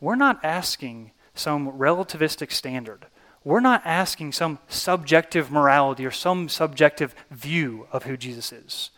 we're 0.00 0.16
not 0.16 0.44
asking 0.44 1.12
some 1.34 1.72
relativistic 1.72 2.52
standard. 2.52 3.06
We're 3.44 3.60
not 3.60 3.82
asking 3.84 4.32
some 4.32 4.58
subjective 4.68 5.50
morality 5.50 6.06
or 6.06 6.10
some 6.10 6.48
subjective 6.48 7.14
view 7.30 7.86
of 7.92 8.04
who 8.04 8.16
Jesus 8.16 8.52
is. 8.52 8.90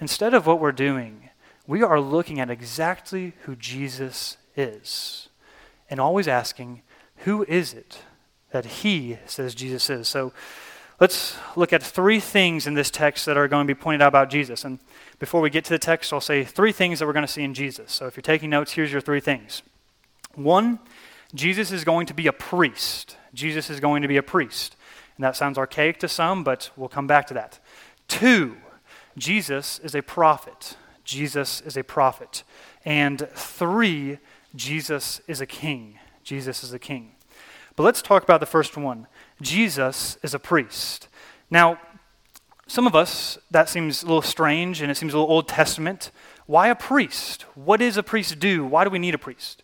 Instead 0.00 0.34
of 0.34 0.46
what 0.46 0.60
we're 0.60 0.72
doing, 0.72 1.30
we 1.66 1.82
are 1.82 2.00
looking 2.00 2.40
at 2.40 2.50
exactly 2.50 3.34
who 3.42 3.56
Jesus 3.56 4.36
is 4.56 5.28
and 5.90 6.00
always 6.00 6.28
asking, 6.28 6.82
who 7.18 7.44
is 7.44 7.72
it 7.74 7.98
that 8.50 8.64
he 8.64 9.18
says 9.26 9.54
Jesus 9.54 9.88
is? 9.90 10.08
So 10.08 10.32
Let's 11.00 11.36
look 11.56 11.72
at 11.72 11.82
three 11.82 12.20
things 12.20 12.66
in 12.66 12.74
this 12.74 12.90
text 12.90 13.26
that 13.26 13.36
are 13.36 13.48
going 13.48 13.66
to 13.66 13.74
be 13.74 13.78
pointed 13.78 14.02
out 14.02 14.08
about 14.08 14.30
Jesus. 14.30 14.64
And 14.64 14.78
before 15.18 15.40
we 15.40 15.50
get 15.50 15.64
to 15.64 15.70
the 15.70 15.78
text, 15.78 16.12
I'll 16.12 16.20
say 16.20 16.44
three 16.44 16.72
things 16.72 16.98
that 16.98 17.06
we're 17.06 17.12
going 17.12 17.26
to 17.26 17.32
see 17.32 17.42
in 17.42 17.54
Jesus. 17.54 17.92
So 17.92 18.06
if 18.06 18.16
you're 18.16 18.22
taking 18.22 18.50
notes, 18.50 18.72
here's 18.72 18.92
your 18.92 19.00
three 19.00 19.20
things. 19.20 19.62
One, 20.34 20.78
Jesus 21.34 21.72
is 21.72 21.84
going 21.84 22.06
to 22.06 22.14
be 22.14 22.26
a 22.26 22.32
priest. 22.32 23.16
Jesus 23.34 23.70
is 23.70 23.80
going 23.80 24.02
to 24.02 24.08
be 24.08 24.16
a 24.16 24.22
priest. 24.22 24.76
And 25.16 25.24
that 25.24 25.36
sounds 25.36 25.58
archaic 25.58 25.98
to 26.00 26.08
some, 26.08 26.44
but 26.44 26.70
we'll 26.76 26.88
come 26.88 27.06
back 27.06 27.26
to 27.28 27.34
that. 27.34 27.58
Two, 28.08 28.56
Jesus 29.16 29.78
is 29.80 29.94
a 29.94 30.02
prophet. 30.02 30.76
Jesus 31.04 31.60
is 31.62 31.76
a 31.76 31.82
prophet. 31.82 32.44
And 32.84 33.28
three, 33.34 34.18
Jesus 34.54 35.20
is 35.26 35.40
a 35.40 35.46
king. 35.46 35.98
Jesus 36.22 36.62
is 36.62 36.72
a 36.72 36.78
king. 36.78 37.12
But 37.76 37.84
let's 37.84 38.02
talk 38.02 38.22
about 38.22 38.40
the 38.40 38.46
first 38.46 38.76
one 38.76 39.06
Jesus 39.42 40.16
is 40.22 40.34
a 40.34 40.38
priest. 40.38 41.08
Now, 41.50 41.78
some 42.66 42.86
of 42.86 42.94
us, 42.94 43.38
that 43.50 43.68
seems 43.68 44.02
a 44.02 44.06
little 44.06 44.22
strange 44.22 44.80
and 44.80 44.90
it 44.90 44.96
seems 44.96 45.12
a 45.12 45.18
little 45.18 45.30
Old 45.30 45.48
Testament. 45.48 46.10
Why 46.46 46.68
a 46.68 46.74
priest? 46.74 47.42
What 47.54 47.80
does 47.80 47.96
a 47.96 48.02
priest 48.02 48.38
do? 48.38 48.64
Why 48.64 48.84
do 48.84 48.90
we 48.90 48.98
need 48.98 49.14
a 49.14 49.18
priest? 49.18 49.62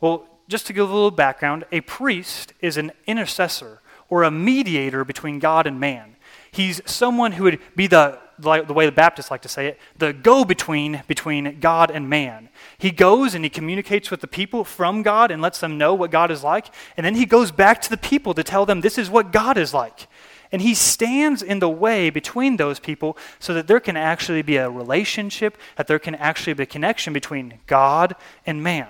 Well, 0.00 0.26
just 0.48 0.66
to 0.66 0.72
give 0.72 0.88
a 0.88 0.92
little 0.92 1.10
background, 1.10 1.64
a 1.72 1.80
priest 1.80 2.52
is 2.60 2.76
an 2.76 2.92
intercessor 3.06 3.80
or 4.08 4.24
a 4.24 4.30
mediator 4.30 5.04
between 5.04 5.38
God 5.38 5.66
and 5.66 5.78
man. 5.78 6.16
He's 6.50 6.82
someone 6.84 7.32
who 7.32 7.44
would 7.44 7.60
be 7.76 7.86
the, 7.86 8.18
like 8.42 8.66
the 8.66 8.72
way 8.72 8.86
the 8.86 8.92
Baptists 8.92 9.30
like 9.30 9.42
to 9.42 9.48
say 9.48 9.66
it, 9.66 9.80
the 9.96 10.12
go 10.12 10.44
between 10.44 11.02
between 11.06 11.60
God 11.60 11.90
and 11.90 12.08
man. 12.08 12.48
He 12.78 12.90
goes 12.90 13.34
and 13.34 13.44
he 13.44 13.50
communicates 13.50 14.10
with 14.10 14.20
the 14.20 14.26
people 14.26 14.64
from 14.64 15.02
God 15.02 15.30
and 15.30 15.40
lets 15.42 15.60
them 15.60 15.78
know 15.78 15.94
what 15.94 16.10
God 16.10 16.30
is 16.30 16.42
like. 16.42 16.66
And 16.96 17.04
then 17.04 17.14
he 17.14 17.26
goes 17.26 17.50
back 17.50 17.80
to 17.82 17.90
the 17.90 17.96
people 17.96 18.34
to 18.34 18.42
tell 18.42 18.66
them 18.66 18.80
this 18.80 18.98
is 18.98 19.10
what 19.10 19.32
God 19.32 19.58
is 19.58 19.74
like. 19.74 20.08
And 20.52 20.62
he 20.62 20.74
stands 20.74 21.42
in 21.42 21.60
the 21.60 21.68
way 21.68 22.10
between 22.10 22.56
those 22.56 22.80
people 22.80 23.16
so 23.38 23.54
that 23.54 23.68
there 23.68 23.80
can 23.80 23.96
actually 23.96 24.42
be 24.42 24.56
a 24.56 24.68
relationship, 24.68 25.56
that 25.76 25.86
there 25.86 26.00
can 26.00 26.16
actually 26.16 26.54
be 26.54 26.64
a 26.64 26.66
connection 26.66 27.12
between 27.12 27.60
God 27.66 28.16
and 28.44 28.62
man. 28.62 28.88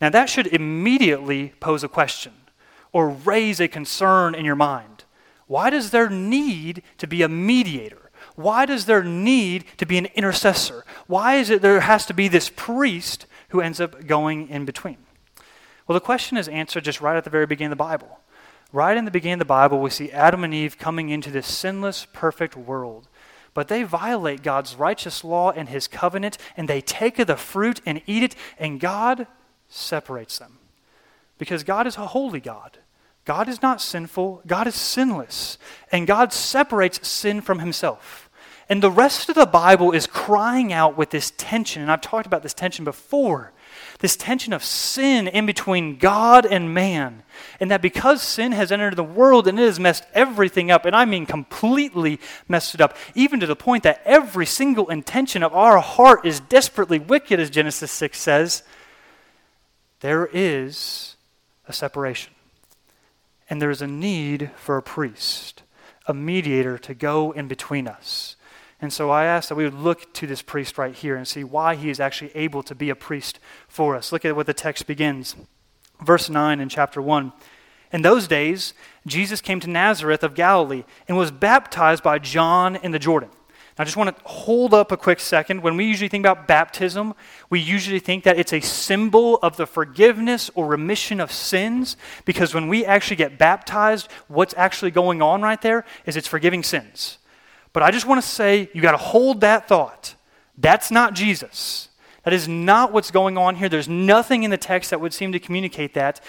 Now, 0.00 0.10
that 0.10 0.28
should 0.28 0.48
immediately 0.48 1.52
pose 1.60 1.84
a 1.84 1.88
question 1.88 2.32
or 2.92 3.08
raise 3.08 3.60
a 3.60 3.68
concern 3.68 4.34
in 4.34 4.44
your 4.44 4.56
mind. 4.56 5.04
Why 5.46 5.70
does 5.70 5.90
there 5.90 6.10
need 6.10 6.82
to 6.98 7.06
be 7.06 7.22
a 7.22 7.28
mediator? 7.28 8.03
Why 8.34 8.66
does 8.66 8.86
there 8.86 9.04
need 9.04 9.64
to 9.76 9.86
be 9.86 9.98
an 9.98 10.06
intercessor? 10.14 10.84
Why 11.06 11.36
is 11.36 11.50
it 11.50 11.62
there 11.62 11.80
has 11.80 12.04
to 12.06 12.14
be 12.14 12.28
this 12.28 12.50
priest 12.54 13.26
who 13.48 13.60
ends 13.60 13.80
up 13.80 14.06
going 14.06 14.48
in 14.48 14.64
between? 14.64 14.98
Well, 15.86 15.94
the 15.94 16.04
question 16.04 16.36
is 16.36 16.48
answered 16.48 16.84
just 16.84 17.00
right 17.00 17.16
at 17.16 17.24
the 17.24 17.30
very 17.30 17.46
beginning 17.46 17.72
of 17.72 17.78
the 17.78 17.84
Bible. 17.84 18.20
Right 18.72 18.96
in 18.96 19.04
the 19.04 19.10
beginning 19.10 19.34
of 19.34 19.40
the 19.40 19.44
Bible, 19.44 19.80
we 19.80 19.90
see 19.90 20.10
Adam 20.10 20.42
and 20.42 20.52
Eve 20.52 20.78
coming 20.78 21.10
into 21.10 21.30
this 21.30 21.46
sinless, 21.46 22.06
perfect 22.12 22.56
world. 22.56 23.06
But 23.52 23.68
they 23.68 23.84
violate 23.84 24.42
God's 24.42 24.74
righteous 24.74 25.22
law 25.22 25.52
and 25.52 25.68
his 25.68 25.86
covenant, 25.86 26.38
and 26.56 26.68
they 26.68 26.80
take 26.80 27.20
of 27.20 27.28
the 27.28 27.36
fruit 27.36 27.80
and 27.86 28.02
eat 28.06 28.24
it, 28.24 28.34
and 28.58 28.80
God 28.80 29.28
separates 29.68 30.38
them. 30.38 30.58
Because 31.38 31.62
God 31.62 31.86
is 31.86 31.96
a 31.96 32.06
holy 32.06 32.40
God. 32.40 32.78
God 33.24 33.48
is 33.48 33.62
not 33.62 33.80
sinful, 33.80 34.42
God 34.46 34.66
is 34.66 34.74
sinless, 34.74 35.56
and 35.90 36.06
God 36.06 36.32
separates 36.32 37.06
sin 37.08 37.40
from 37.40 37.60
himself. 37.60 38.23
And 38.68 38.82
the 38.82 38.90
rest 38.90 39.28
of 39.28 39.34
the 39.34 39.46
Bible 39.46 39.92
is 39.92 40.06
crying 40.06 40.72
out 40.72 40.96
with 40.96 41.10
this 41.10 41.32
tension, 41.36 41.82
and 41.82 41.90
I've 41.90 42.00
talked 42.00 42.26
about 42.26 42.42
this 42.42 42.54
tension 42.54 42.84
before 42.84 43.52
this 44.00 44.16
tension 44.16 44.52
of 44.52 44.62
sin 44.62 45.28
in 45.28 45.46
between 45.46 45.96
God 45.96 46.44
and 46.44 46.74
man. 46.74 47.22
And 47.60 47.70
that 47.70 47.82
because 47.82 48.22
sin 48.22 48.52
has 48.52 48.70
entered 48.70 48.96
the 48.96 49.04
world 49.04 49.48
and 49.48 49.58
it 49.58 49.62
has 49.62 49.80
messed 49.80 50.04
everything 50.12 50.70
up, 50.70 50.84
and 50.84 50.94
I 50.94 51.04
mean 51.04 51.26
completely 51.26 52.20
messed 52.48 52.74
it 52.74 52.80
up, 52.80 52.96
even 53.14 53.40
to 53.40 53.46
the 53.46 53.56
point 53.56 53.82
that 53.84 54.02
every 54.04 54.46
single 54.46 54.90
intention 54.90 55.42
of 55.42 55.54
our 55.54 55.78
heart 55.80 56.26
is 56.26 56.40
desperately 56.40 56.98
wicked, 56.98 57.40
as 57.40 57.50
Genesis 57.50 57.90
6 57.92 58.18
says, 58.18 58.62
there 60.00 60.26
is 60.26 61.16
a 61.66 61.72
separation. 61.72 62.32
And 63.48 63.60
there 63.60 63.70
is 63.70 63.82
a 63.82 63.86
need 63.86 64.50
for 64.56 64.76
a 64.76 64.82
priest, 64.82 65.62
a 66.06 66.14
mediator 66.14 66.78
to 66.78 66.94
go 66.94 67.32
in 67.32 67.48
between 67.48 67.86
us. 67.86 68.36
And 68.80 68.92
so 68.92 69.10
I 69.10 69.24
ask 69.24 69.48
that 69.48 69.54
we 69.54 69.64
would 69.64 69.74
look 69.74 70.12
to 70.14 70.26
this 70.26 70.42
priest 70.42 70.76
right 70.78 70.94
here 70.94 71.16
and 71.16 71.26
see 71.26 71.44
why 71.44 71.74
he 71.74 71.90
is 71.90 72.00
actually 72.00 72.32
able 72.34 72.62
to 72.64 72.74
be 72.74 72.90
a 72.90 72.96
priest 72.96 73.38
for 73.68 73.96
us. 73.96 74.12
Look 74.12 74.24
at 74.24 74.36
what 74.36 74.46
the 74.46 74.54
text 74.54 74.86
begins. 74.86 75.36
Verse 76.02 76.28
9 76.28 76.60
in 76.60 76.68
chapter 76.68 77.00
1. 77.00 77.32
In 77.92 78.02
those 78.02 78.26
days, 78.26 78.74
Jesus 79.06 79.40
came 79.40 79.60
to 79.60 79.70
Nazareth 79.70 80.24
of 80.24 80.34
Galilee 80.34 80.84
and 81.06 81.16
was 81.16 81.30
baptized 81.30 82.02
by 82.02 82.18
John 82.18 82.76
in 82.76 82.90
the 82.90 82.98
Jordan. 82.98 83.30
Now, 83.78 83.82
I 83.82 83.84
just 83.84 83.96
want 83.96 84.16
to 84.16 84.22
hold 84.24 84.72
up 84.72 84.92
a 84.92 84.96
quick 84.96 85.18
second. 85.18 85.62
When 85.62 85.76
we 85.76 85.84
usually 85.84 86.08
think 86.08 86.22
about 86.22 86.46
baptism, 86.46 87.14
we 87.50 87.58
usually 87.58 87.98
think 87.98 88.22
that 88.24 88.38
it's 88.38 88.52
a 88.52 88.60
symbol 88.60 89.38
of 89.38 89.56
the 89.56 89.66
forgiveness 89.66 90.50
or 90.54 90.66
remission 90.66 91.20
of 91.20 91.32
sins, 91.32 91.96
because 92.24 92.54
when 92.54 92.68
we 92.68 92.84
actually 92.84 93.16
get 93.16 93.36
baptized, 93.36 94.08
what's 94.28 94.54
actually 94.56 94.92
going 94.92 95.22
on 95.22 95.42
right 95.42 95.60
there 95.60 95.84
is 96.06 96.16
it's 96.16 96.28
forgiving 96.28 96.62
sins. 96.62 97.18
But 97.74 97.82
I 97.82 97.90
just 97.90 98.06
want 98.06 98.22
to 98.22 98.26
say 98.26 98.70
you 98.72 98.80
got 98.80 98.92
to 98.92 98.96
hold 98.96 99.42
that 99.42 99.68
thought. 99.68 100.14
That's 100.56 100.90
not 100.90 101.12
Jesus. 101.12 101.90
That 102.22 102.32
is 102.32 102.48
not 102.48 102.92
what's 102.92 103.10
going 103.10 103.36
on 103.36 103.56
here. 103.56 103.68
There's 103.68 103.88
nothing 103.88 104.44
in 104.44 104.50
the 104.50 104.56
text 104.56 104.88
that 104.90 105.00
would 105.00 105.12
seem 105.12 105.32
to 105.32 105.38
communicate 105.38 105.92
that. 105.92 106.22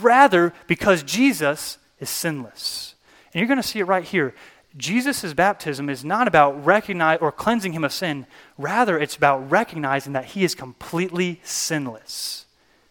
Rather, 0.00 0.52
because 0.68 1.02
Jesus 1.02 1.78
is 1.98 2.08
sinless. 2.08 2.94
And 3.32 3.40
you're 3.40 3.48
going 3.48 3.60
to 3.60 3.66
see 3.66 3.80
it 3.80 3.84
right 3.84 4.04
here. 4.04 4.34
Jesus' 4.76 5.34
baptism 5.34 5.88
is 5.88 6.04
not 6.04 6.28
about 6.28 6.64
recognize 6.64 7.18
or 7.20 7.32
cleansing 7.32 7.72
him 7.72 7.82
of 7.82 7.92
sin. 7.92 8.26
Rather, 8.56 8.98
it's 8.98 9.16
about 9.16 9.50
recognizing 9.50 10.12
that 10.12 10.26
he 10.26 10.44
is 10.44 10.54
completely 10.54 11.40
sinless, 11.42 12.46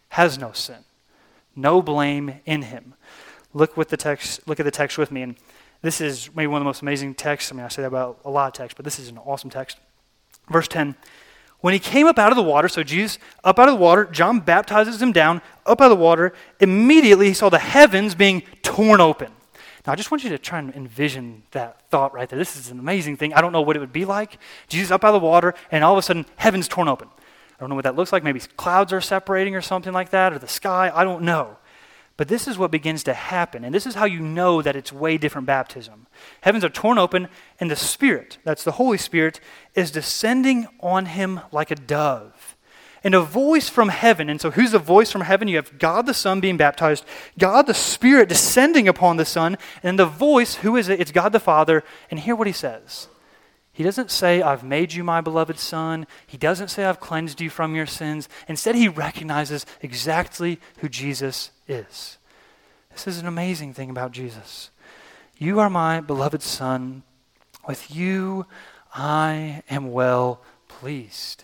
has 0.10 0.38
no 0.38 0.52
sin, 0.52 0.84
no 1.56 1.82
blame 1.82 2.42
in 2.46 2.64
him. 2.64 2.96
Look 3.54 3.78
with 3.78 3.90
the 3.90 3.98
text. 3.98 4.46
Look 4.46 4.60
at 4.60 4.64
the 4.64 4.72
text 4.72 4.98
with 4.98 5.12
me, 5.12 5.22
and 5.22 5.36
this 5.82 6.02
is 6.02 6.30
maybe 6.36 6.48
one 6.48 6.62
of 6.62 6.64
the 6.64 6.70
most 6.70 6.82
amazing 6.82 7.16
texts. 7.16 7.52
I 7.52 7.56
mean, 7.56 7.66
I 7.66 7.70
say 7.70 7.82
that 7.82 7.88
about 7.88 8.20
a 8.26 8.30
lot 8.30 8.48
of 8.48 8.54
texts, 8.54 8.76
but 8.76 8.86
this 8.86 9.00
is 9.00 9.10
an 9.10 9.18
awesome 9.20 9.50
text. 9.50 9.78
Verse 10.50 10.68
ten. 10.68 10.96
When 11.62 11.74
he 11.74 11.80
came 11.80 12.08
up 12.08 12.18
out 12.18 12.32
of 12.32 12.38
the 12.38 12.44
water, 12.44 12.70
so 12.70 12.84
Jesus 12.84 13.20
up 13.44 13.60
out 13.60 13.68
of 13.68 13.76
the 13.76 13.82
water, 13.82 14.06
John 14.06 14.40
baptizes 14.40 15.02
him 15.02 15.12
down, 15.12 15.42
up 15.66 15.82
out 15.82 15.92
of 15.92 15.98
the 15.98 16.04
water. 16.04 16.32
Immediately 16.62 17.28
he 17.28 17.34
saw 17.34 17.50
the 17.50 17.60
heavens 17.60 18.16
being 18.16 18.44
torn 18.62 19.02
open 19.02 19.34
now, 19.90 19.94
I 19.94 19.96
just 19.96 20.12
want 20.12 20.24
you 20.24 20.30
to 20.30 20.38
try 20.38 20.60
and 20.60 20.72
envision 20.76 21.42
that 21.52 21.90
thought 21.90 22.14
right 22.14 22.28
there. 22.30 22.38
This 22.38 22.56
is 22.56 22.70
an 22.70 22.78
amazing 22.78 23.18
thing. 23.18 23.34
I 23.34 23.42
don't 23.42 23.52
know 23.52 23.62
what 23.62 23.76
it 23.76 23.80
would 23.80 23.92
be 23.94 24.06
like. 24.06 24.38
Jesus 24.68 24.92
up 24.92 25.04
out 25.04 25.16
of 25.16 25.22
the 25.22 25.26
water, 25.26 25.54
and 25.72 25.84
all 25.84 25.94
of 25.94 25.98
a 25.98 26.02
sudden, 26.02 26.26
heaven's 26.36 26.68
torn 26.68 26.88
open. 26.88 27.08
I 27.08 27.60
don't 27.60 27.70
know 27.70 27.76
what 27.76 27.86
that 27.86 27.96
looks 27.96 28.12
like. 28.14 28.24
Maybe 28.24 28.40
clouds 28.56 28.94
are 28.94 29.02
separating 29.02 29.56
or 29.56 29.62
something 29.62 29.92
like 29.92 30.12
that, 30.12 30.32
or 30.32 30.38
the 30.38 30.48
sky. 30.48 30.92
I 30.94 31.04
don't 31.04 31.24
know. 31.24 31.58
But 32.20 32.28
this 32.28 32.50
is 32.50 32.58
what 32.58 32.70
begins 32.70 33.04
to 33.06 33.14
happen. 33.14 33.64
And 33.64 33.74
this 33.74 33.86
is 33.86 33.96
how 33.96 34.04
you 34.04 34.20
know 34.20 34.62
that 34.62 34.76
it's 34.76 34.92
way 34.92 35.18
different 35.18 35.48
baptism. 35.48 36.06
Heavens 36.42 36.66
are 36.66 36.70
torn 36.70 36.98
open, 36.98 37.30
and 37.62 37.72
the 37.72 37.78
Spirit, 37.78 38.40
that's 38.44 38.66
the 38.66 38.74
Holy 38.74 38.98
Spirit, 38.98 39.40
is 39.74 39.90
descending 39.90 40.68
on 40.82 41.06
him 41.06 41.40
like 41.54 41.72
a 41.72 41.76
dove 41.76 42.58
and 43.06 43.16
a 43.16 43.22
voice 43.22 43.70
from 43.70 43.88
heaven. 43.88 44.30
And 44.30 44.42
so, 44.42 44.52
who's 44.52 44.72
the 44.72 44.80
voice 44.80 45.10
from 45.10 45.22
heaven? 45.22 45.48
You 45.48 45.56
have 45.56 45.80
God 45.80 46.08
the 46.08 46.14
Son 46.14 46.42
being 46.42 46.58
baptized, 46.58 47.06
God 47.38 47.68
the 47.68 47.74
Spirit 47.74 48.28
descending 48.28 48.90
upon 48.90 49.16
the 49.16 49.24
Son, 49.24 49.58
and 49.82 49.98
the 49.98 50.06
voice, 50.06 50.56
who 50.56 50.76
is 50.76 50.90
it? 50.90 51.00
It's 51.00 51.14
God 51.14 51.32
the 51.32 51.40
Father. 51.40 51.86
And 52.12 52.20
hear 52.20 52.36
what 52.36 52.48
he 52.48 52.54
says. 52.54 53.08
He 53.72 53.84
doesn't 53.86 54.12
say, 54.12 54.42
I've 54.42 54.66
made 54.66 54.92
you 54.92 55.06
my 55.06 55.22
beloved 55.22 55.58
Son. 55.58 56.06
He 56.28 56.36
doesn't 56.36 56.68
say, 56.68 56.84
I've 56.84 57.00
cleansed 57.00 57.40
you 57.40 57.50
from 57.50 57.76
your 57.76 57.86
sins. 57.86 58.28
Instead, 58.50 58.76
he 58.76 58.90
recognizes 58.90 59.66
exactly 59.82 60.60
who 60.80 60.90
Jesus 60.90 61.52
is. 61.70 62.18
This 62.92 63.08
is 63.08 63.20
an 63.20 63.28
amazing 63.28 63.74
thing 63.74 63.90
about 63.90 64.12
Jesus. 64.12 64.72
You 65.38 65.60
are 65.60 65.70
my 65.70 66.02
beloved 66.02 66.42
Son. 66.42 67.04
With 67.68 67.96
you, 67.96 68.46
I 68.94 69.64
am 69.70 69.92
well 69.92 70.42
pleased. 70.68 71.44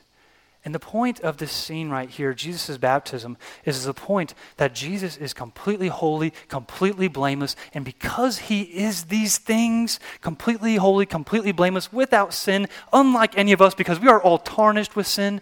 And 0.65 0.73
the 0.73 0.79
point 0.79 1.19
of 1.19 1.37
this 1.37 1.51
scene 1.51 1.91
right 1.91 2.09
here, 2.09 2.33
Jesus' 2.33 2.79
baptism, 2.79 3.37
is 3.65 3.85
the 3.85 3.93
point 3.93 4.33
that 4.57 4.73
Jesus 4.73 5.15
is 5.15 5.31
completely 5.31 5.89
holy, 5.89 6.33
completely 6.47 7.07
blameless, 7.07 7.55
and 7.75 7.85
because 7.85 8.39
he 8.39 8.63
is 8.63 9.03
these 9.03 9.37
things, 9.37 9.99
completely 10.21 10.77
holy, 10.77 11.05
completely 11.05 11.51
blameless, 11.51 11.93
without 11.93 12.33
sin, 12.33 12.67
unlike 12.91 13.37
any 13.37 13.51
of 13.51 13.61
us, 13.61 13.75
because 13.75 13.99
we 13.99 14.07
are 14.07 14.19
all 14.19 14.39
tarnished 14.39 14.95
with 14.95 15.05
sin, 15.05 15.39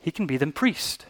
he 0.00 0.10
can 0.10 0.26
be 0.26 0.38
the 0.38 0.46
priest. 0.46 1.04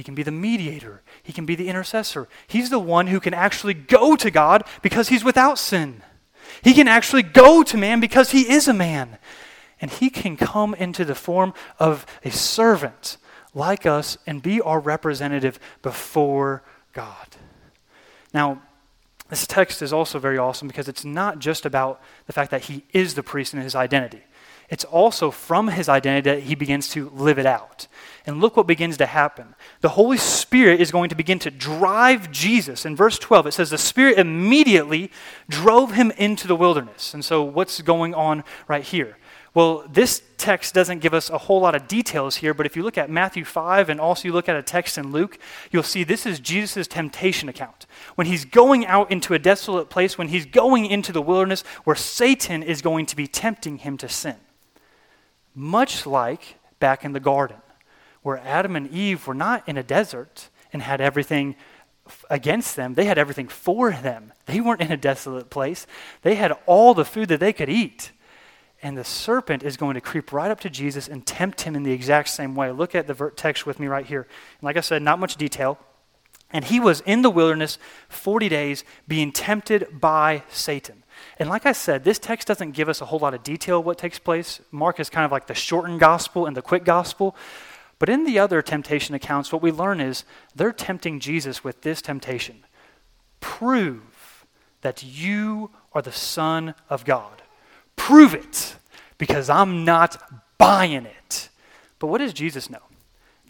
He 0.00 0.04
can 0.04 0.14
be 0.14 0.22
the 0.22 0.30
mediator. 0.30 1.02
He 1.22 1.30
can 1.30 1.44
be 1.44 1.54
the 1.54 1.68
intercessor. 1.68 2.26
He's 2.46 2.70
the 2.70 2.78
one 2.78 3.08
who 3.08 3.20
can 3.20 3.34
actually 3.34 3.74
go 3.74 4.16
to 4.16 4.30
God 4.30 4.64
because 4.80 5.10
he's 5.10 5.22
without 5.22 5.58
sin. 5.58 6.00
He 6.62 6.72
can 6.72 6.88
actually 6.88 7.22
go 7.22 7.62
to 7.62 7.76
man 7.76 8.00
because 8.00 8.30
he 8.30 8.50
is 8.50 8.66
a 8.66 8.72
man 8.72 9.18
and 9.78 9.90
he 9.90 10.08
can 10.08 10.38
come 10.38 10.72
into 10.72 11.04
the 11.04 11.14
form 11.14 11.52
of 11.78 12.06
a 12.24 12.30
servant 12.30 13.18
like 13.52 13.84
us 13.84 14.16
and 14.26 14.42
be 14.42 14.58
our 14.62 14.80
representative 14.80 15.60
before 15.82 16.62
God. 16.94 17.36
Now, 18.32 18.62
this 19.28 19.46
text 19.46 19.82
is 19.82 19.92
also 19.92 20.18
very 20.18 20.38
awesome 20.38 20.66
because 20.66 20.88
it's 20.88 21.04
not 21.04 21.40
just 21.40 21.66
about 21.66 22.00
the 22.24 22.32
fact 22.32 22.50
that 22.52 22.62
he 22.62 22.84
is 22.94 23.12
the 23.12 23.22
priest 23.22 23.52
and 23.52 23.62
his 23.62 23.74
identity. 23.74 24.22
It's 24.70 24.84
also 24.84 25.32
from 25.32 25.68
his 25.68 25.88
identity 25.88 26.30
that 26.30 26.42
he 26.44 26.54
begins 26.54 26.88
to 26.90 27.10
live 27.10 27.38
it 27.38 27.46
out. 27.46 27.88
And 28.24 28.40
look 28.40 28.56
what 28.56 28.68
begins 28.68 28.96
to 28.98 29.06
happen. 29.06 29.56
The 29.80 29.88
Holy 29.90 30.16
Spirit 30.16 30.80
is 30.80 30.92
going 30.92 31.08
to 31.08 31.16
begin 31.16 31.40
to 31.40 31.50
drive 31.50 32.30
Jesus. 32.30 32.86
In 32.86 32.94
verse 32.94 33.18
12, 33.18 33.48
it 33.48 33.52
says, 33.52 33.70
The 33.70 33.78
Spirit 33.78 34.18
immediately 34.18 35.10
drove 35.48 35.92
him 35.92 36.12
into 36.12 36.46
the 36.46 36.54
wilderness. 36.54 37.14
And 37.14 37.24
so, 37.24 37.42
what's 37.42 37.82
going 37.82 38.14
on 38.14 38.44
right 38.68 38.84
here? 38.84 39.16
Well, 39.52 39.84
this 39.90 40.22
text 40.36 40.74
doesn't 40.74 41.00
give 41.00 41.12
us 41.12 41.28
a 41.28 41.38
whole 41.38 41.60
lot 41.60 41.74
of 41.74 41.88
details 41.88 42.36
here, 42.36 42.54
but 42.54 42.66
if 42.66 42.76
you 42.76 42.84
look 42.84 42.96
at 42.96 43.10
Matthew 43.10 43.44
5 43.44 43.88
and 43.88 44.00
also 44.00 44.28
you 44.28 44.32
look 44.32 44.48
at 44.48 44.54
a 44.54 44.62
text 44.62 44.96
in 44.96 45.10
Luke, 45.10 45.38
you'll 45.72 45.82
see 45.82 46.04
this 46.04 46.24
is 46.24 46.38
Jesus' 46.38 46.86
temptation 46.86 47.48
account. 47.48 47.86
When 48.14 48.28
he's 48.28 48.44
going 48.44 48.86
out 48.86 49.10
into 49.10 49.34
a 49.34 49.40
desolate 49.40 49.90
place, 49.90 50.16
when 50.16 50.28
he's 50.28 50.46
going 50.46 50.86
into 50.86 51.10
the 51.10 51.20
wilderness 51.20 51.62
where 51.82 51.96
Satan 51.96 52.62
is 52.62 52.80
going 52.80 53.06
to 53.06 53.16
be 53.16 53.26
tempting 53.26 53.78
him 53.78 53.96
to 53.96 54.08
sin. 54.08 54.36
Much 55.60 56.06
like 56.06 56.56
back 56.78 57.04
in 57.04 57.12
the 57.12 57.20
garden, 57.20 57.58
where 58.22 58.38
Adam 58.38 58.76
and 58.76 58.90
Eve 58.90 59.26
were 59.26 59.34
not 59.34 59.68
in 59.68 59.76
a 59.76 59.82
desert 59.82 60.48
and 60.72 60.80
had 60.80 61.02
everything 61.02 61.54
against 62.30 62.76
them, 62.76 62.94
they 62.94 63.04
had 63.04 63.18
everything 63.18 63.46
for 63.46 63.92
them. 63.92 64.32
They 64.46 64.62
weren't 64.62 64.80
in 64.80 64.90
a 64.90 64.96
desolate 64.96 65.50
place, 65.50 65.86
they 66.22 66.36
had 66.36 66.52
all 66.64 66.94
the 66.94 67.04
food 67.04 67.28
that 67.28 67.40
they 67.40 67.52
could 67.52 67.68
eat. 67.68 68.10
And 68.82 68.96
the 68.96 69.04
serpent 69.04 69.62
is 69.62 69.76
going 69.76 69.96
to 69.96 70.00
creep 70.00 70.32
right 70.32 70.50
up 70.50 70.60
to 70.60 70.70
Jesus 70.70 71.08
and 71.08 71.26
tempt 71.26 71.60
him 71.60 71.76
in 71.76 71.82
the 71.82 71.92
exact 71.92 72.30
same 72.30 72.54
way. 72.54 72.70
Look 72.70 72.94
at 72.94 73.06
the 73.06 73.30
text 73.36 73.66
with 73.66 73.78
me 73.78 73.86
right 73.86 74.06
here. 74.06 74.22
And 74.22 74.62
like 74.62 74.78
I 74.78 74.80
said, 74.80 75.02
not 75.02 75.18
much 75.18 75.36
detail. 75.36 75.78
And 76.50 76.64
he 76.64 76.80
was 76.80 77.02
in 77.02 77.20
the 77.20 77.28
wilderness 77.28 77.78
40 78.08 78.48
days 78.48 78.82
being 79.06 79.30
tempted 79.30 80.00
by 80.00 80.42
Satan. 80.48 81.04
And 81.40 81.48
like 81.48 81.66
I 81.66 81.72
said, 81.72 82.04
this 82.04 82.18
text 82.18 82.46
doesn't 82.46 82.72
give 82.72 82.88
us 82.88 83.00
a 83.00 83.06
whole 83.06 83.18
lot 83.18 83.34
of 83.34 83.42
detail 83.42 83.80
of 83.80 83.86
what 83.86 83.98
takes 83.98 84.18
place. 84.18 84.60
Mark 84.70 85.00
is 85.00 85.10
kind 85.10 85.24
of 85.24 85.32
like 85.32 85.46
the 85.48 85.54
shortened 85.54 85.98
gospel 85.98 86.46
and 86.46 86.54
the 86.56 86.62
quick 86.62 86.84
gospel. 86.84 87.34
But 87.98 88.08
in 88.08 88.24
the 88.24 88.38
other 88.38 88.62
temptation 88.62 89.14
accounts, 89.14 89.52
what 89.52 89.62
we 89.62 89.72
learn 89.72 90.00
is 90.00 90.24
they're 90.54 90.72
tempting 90.72 91.18
Jesus 91.18 91.64
with 91.64 91.80
this 91.80 92.00
temptation 92.00 92.64
prove 93.40 94.44
that 94.82 95.02
you 95.02 95.70
are 95.92 96.02
the 96.02 96.12
Son 96.12 96.74
of 96.88 97.04
God. 97.04 97.42
Prove 97.96 98.34
it, 98.34 98.76
because 99.18 99.50
I'm 99.50 99.84
not 99.84 100.22
buying 100.58 101.06
it. 101.06 101.48
But 101.98 102.08
what 102.08 102.18
does 102.18 102.32
Jesus 102.32 102.70
know? 102.70 102.82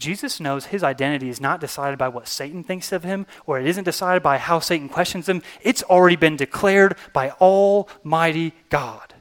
Jesus 0.01 0.41
knows 0.41 0.67
his 0.67 0.83
identity 0.83 1.29
is 1.29 1.41
not 1.41 1.61
decided 1.61 1.99
by 1.99 2.09
what 2.09 2.27
Satan 2.27 2.65
thinks 2.65 2.91
of 2.91 3.05
him, 3.05 3.27
or 3.47 3.61
it 3.61 3.67
isn't 3.67 3.85
decided 3.85 4.23
by 4.23 4.39
how 4.39 4.59
Satan 4.59 4.89
questions 4.89 5.29
him. 5.29 5.43
It's 5.63 5.85
already 5.85 6.17
been 6.17 6.37
declared 6.37 6.97
by 7.13 7.31
Almighty 7.33 8.55
God. 8.71 9.15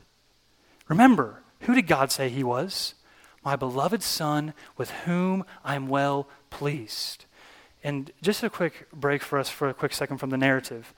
Remember, 0.88 1.44
who 1.62 1.76
did 1.76 1.86
God 1.86 2.12
say 2.12 2.30
he 2.30 2.44
was? 2.44 2.96
my 3.44 3.56
beloved 3.56 4.04
Son, 4.04 4.54
with 4.78 4.92
whom 4.92 5.46
I'm 5.64 5.88
well 5.88 6.28
pleased. 6.50 7.26
And 7.84 8.12
just 8.22 8.44
a 8.44 8.50
quick 8.50 8.88
break 8.92 9.22
for 9.22 9.40
us 9.40 9.50
for 9.50 9.70
a 9.70 9.74
quick 9.74 9.94
second 9.94 10.18
from 10.18 10.30
the 10.30 10.38
narrative 10.38 10.94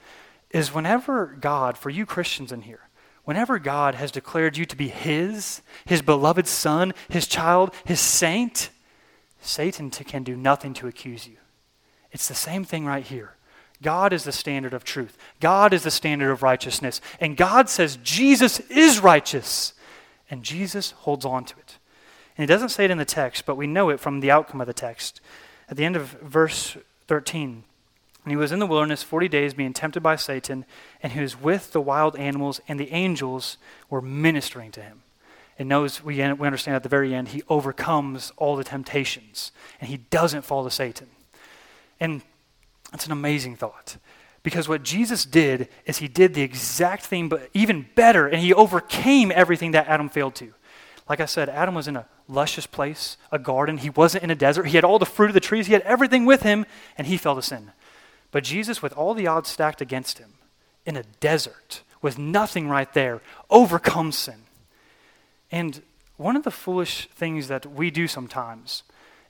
is 0.50 0.74
whenever 0.74 1.28
God, 1.40 1.78
for 1.78 1.90
you 1.90 2.06
Christians 2.06 2.52
in 2.52 2.64
here, 2.64 2.90
whenever 3.24 3.60
God 3.60 3.96
has 3.96 4.12
declared 4.12 4.58
you 4.58 4.66
to 4.66 4.76
be 4.76 4.88
His, 4.88 5.62
His 5.86 6.02
beloved 6.02 6.48
Son, 6.48 6.94
His 7.10 7.28
child, 7.28 7.74
His 7.86 8.00
saint, 8.00 8.70
Satan 9.42 9.90
can 9.90 10.24
do 10.24 10.36
nothing 10.36 10.74
to 10.76 10.88
accuse 10.88 11.28
you. 11.28 11.38
It's 12.12 12.28
the 12.28 12.36
same 12.36 12.64
thing 12.64 12.86
right 12.86 13.06
here. 13.06 13.36
God 13.82 14.14
is 14.14 14.24
the 14.24 14.32
standard 14.32 14.74
of 14.74 14.84
truth. 14.84 15.18
God 15.40 15.74
is 15.74 15.84
the 15.84 15.92
standard 15.92 16.32
of 16.32 16.44
righteousness. 16.44 17.02
And 17.20 17.36
God 17.36 17.68
says 17.68 17.98
Jesus 18.04 18.60
is 18.70 19.00
righteous. 19.00 19.74
And 20.30 20.44
Jesus 20.44 20.92
holds 20.92 21.26
on 21.26 21.46
to 21.46 21.58
it. 21.58 21.78
And 22.38 22.44
he 22.44 22.54
doesn't 22.54 22.70
say 22.70 22.86
it 22.86 22.92
in 22.92 23.00
the 23.00 23.06
text, 23.06 23.46
but 23.46 23.58
we 23.58 23.68
know 23.68 23.90
it 23.90 24.00
from 24.00 24.20
the 24.20 24.32
outcome 24.32 24.62
of 24.62 24.68
the 24.68 24.74
text. 24.74 25.20
At 25.68 25.78
the 25.78 25.86
end 25.86 25.96
of 25.96 26.12
verse 26.22 26.78
13, 27.08 27.64
and 28.24 28.32
he 28.32 28.38
was 28.38 28.52
in 28.52 28.60
the 28.60 28.68
wilderness 28.68 29.02
40 29.02 29.28
days 29.28 29.54
being 29.54 29.74
tempted 29.74 30.02
by 30.02 30.16
Satan, 30.16 30.66
and 31.02 31.14
he 31.14 31.22
was 31.22 31.42
with 31.42 31.72
the 31.72 31.82
wild 31.82 32.16
animals, 32.16 32.62
and 32.68 32.80
the 32.80 32.92
angels 32.92 33.58
were 33.90 34.02
ministering 34.02 34.72
to 34.72 34.82
him. 34.82 35.02
Knows, 35.64 36.04
we, 36.04 36.16
we 36.16 36.46
understand 36.46 36.76
at 36.76 36.84
the 36.84 36.90
very 36.90 37.14
end, 37.14 37.30
he 37.30 37.44
overcomes 37.50 38.32
all 38.38 38.56
the 38.56 38.64
temptations, 38.64 39.52
and 39.80 39.90
he 39.90 39.98
doesn't 39.98 40.44
fall 40.44 40.64
to 40.64 40.72
Satan. 40.72 41.08
And 42.00 42.22
that's 42.92 43.06
an 43.06 43.12
amazing 43.12 43.56
thought. 43.56 43.98
Because 44.44 44.68
what 44.68 44.84
Jesus 44.84 45.24
did 45.24 45.70
is 45.86 45.98
he 45.98 46.08
did 46.08 46.34
the 46.34 46.42
exact 46.42 47.06
thing, 47.06 47.30
but 47.30 47.50
even 47.54 47.88
better, 47.96 48.28
and 48.28 48.42
he 48.42 48.54
overcame 48.54 49.32
everything 49.34 49.72
that 49.72 49.88
Adam 49.88 50.10
failed 50.10 50.36
to. 50.36 50.54
Like 51.08 51.20
I 51.20 51.26
said, 51.26 51.50
Adam 51.50 51.76
was 51.76 51.88
in 51.88 51.96
a 51.96 52.08
luscious 52.28 52.66
place, 52.66 53.18
a 53.32 53.38
garden. 53.38 53.78
He 53.78 53.90
wasn't 53.90 54.24
in 54.24 54.32
a 54.32 54.36
desert. 54.36 54.68
He 54.68 54.78
had 54.78 54.84
all 54.84 54.98
the 54.98 55.06
fruit 55.06 55.30
of 55.30 55.34
the 55.34 55.40
trees, 55.40 55.68
he 55.68 55.74
had 55.74 55.82
everything 55.84 56.26
with 56.26 56.42
him, 56.42 56.66
and 56.98 57.06
he 57.06 57.18
fell 57.18 57.36
to 57.36 57.42
sin. 57.42 57.72
But 58.32 58.44
Jesus, 58.44 58.82
with 58.82 58.94
all 58.94 59.14
the 59.14 59.28
odds 59.28 59.50
stacked 59.50 59.82
against 59.82 60.18
him, 60.18 60.34
in 60.86 60.96
a 60.96 61.04
desert, 61.20 61.82
with 62.02 62.18
nothing 62.18 62.68
right 62.68 62.92
there, 62.94 63.22
overcomes 63.50 64.18
sin. 64.18 64.44
And 65.52 65.82
one 66.18 66.36
of 66.36 66.44
the 66.44 66.52
foolish 66.52 67.08
things 67.10 67.48
that 67.50 67.66
we 67.66 67.92
do 67.92 68.08
sometimes 68.08 68.84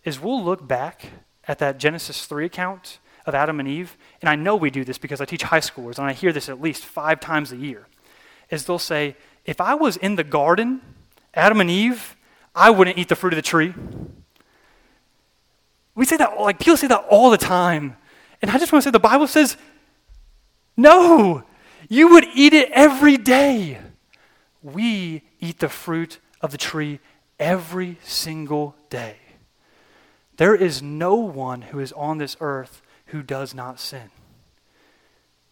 is 0.04 0.20
we'll 0.20 0.44
look 0.44 0.68
back 0.68 1.08
at 1.48 1.60
that 1.60 1.78
Genesis 1.78 2.26
3 2.26 2.46
account 2.46 3.00
of 3.26 3.36
Adam 3.36 3.60
and 3.60 3.68
Eve, 3.68 3.98
and 4.22 4.30
I 4.30 4.36
know 4.36 4.56
we 4.56 4.70
do 4.70 4.84
this 4.84 4.98
because 4.98 5.22
I 5.22 5.26
teach 5.26 5.44
high 5.44 5.60
schoolers, 5.60 5.98
and 5.98 6.08
I 6.08 6.14
hear 6.14 6.32
this 6.32 6.50
at 6.50 6.62
least 6.62 6.86
five 6.86 7.20
times 7.20 7.52
a 7.52 7.58
year, 7.58 7.88
is 8.50 8.66
they'll 8.66 8.80
say, 8.80 9.16
if 9.46 9.62
I 9.62 9.74
was 9.76 9.98
in 9.98 10.16
the 10.16 10.24
garden, 10.24 10.82
Adam 11.34 11.62
and 11.62 11.70
Eve, 11.70 12.16
I 12.56 12.70
wouldn't 12.70 12.98
eat 12.98 13.10
the 13.10 13.16
fruit 13.16 13.34
of 13.34 13.38
the 13.38 13.44
tree. 13.44 13.74
We 15.96 16.06
say 16.06 16.18
that, 16.18 16.40
like, 16.40 16.60
people 16.60 16.78
say 16.78 16.88
that 16.88 17.06
all 17.10 17.30
the 17.30 17.38
time. 17.38 17.96
And 18.42 18.50
I 18.50 18.58
just 18.58 18.72
want 18.72 18.84
to 18.84 18.88
say 18.88 18.92
the 18.92 19.00
Bible 19.00 19.28
says, 19.28 19.58
no, 20.76 21.44
you 21.90 22.10
would 22.10 22.26
eat 22.34 22.54
it 22.54 22.72
every 22.72 23.18
day. 23.18 23.80
We 24.64 25.24
eat 25.42 25.60
the 25.60 25.70
fruit 25.70 26.20
of 26.40 26.52
the 26.52 26.58
tree 26.58 27.00
every 27.40 27.98
single 28.04 28.76
day. 28.90 29.18
There 30.38 30.56
is 30.56 30.82
no 30.82 31.16
one 31.16 31.64
who 31.64 31.80
is 31.80 31.92
on 31.94 32.18
this 32.18 32.38
earth 32.40 32.82
who 33.08 33.22
does 33.22 33.54
not 33.54 33.80
sin. 33.80 34.12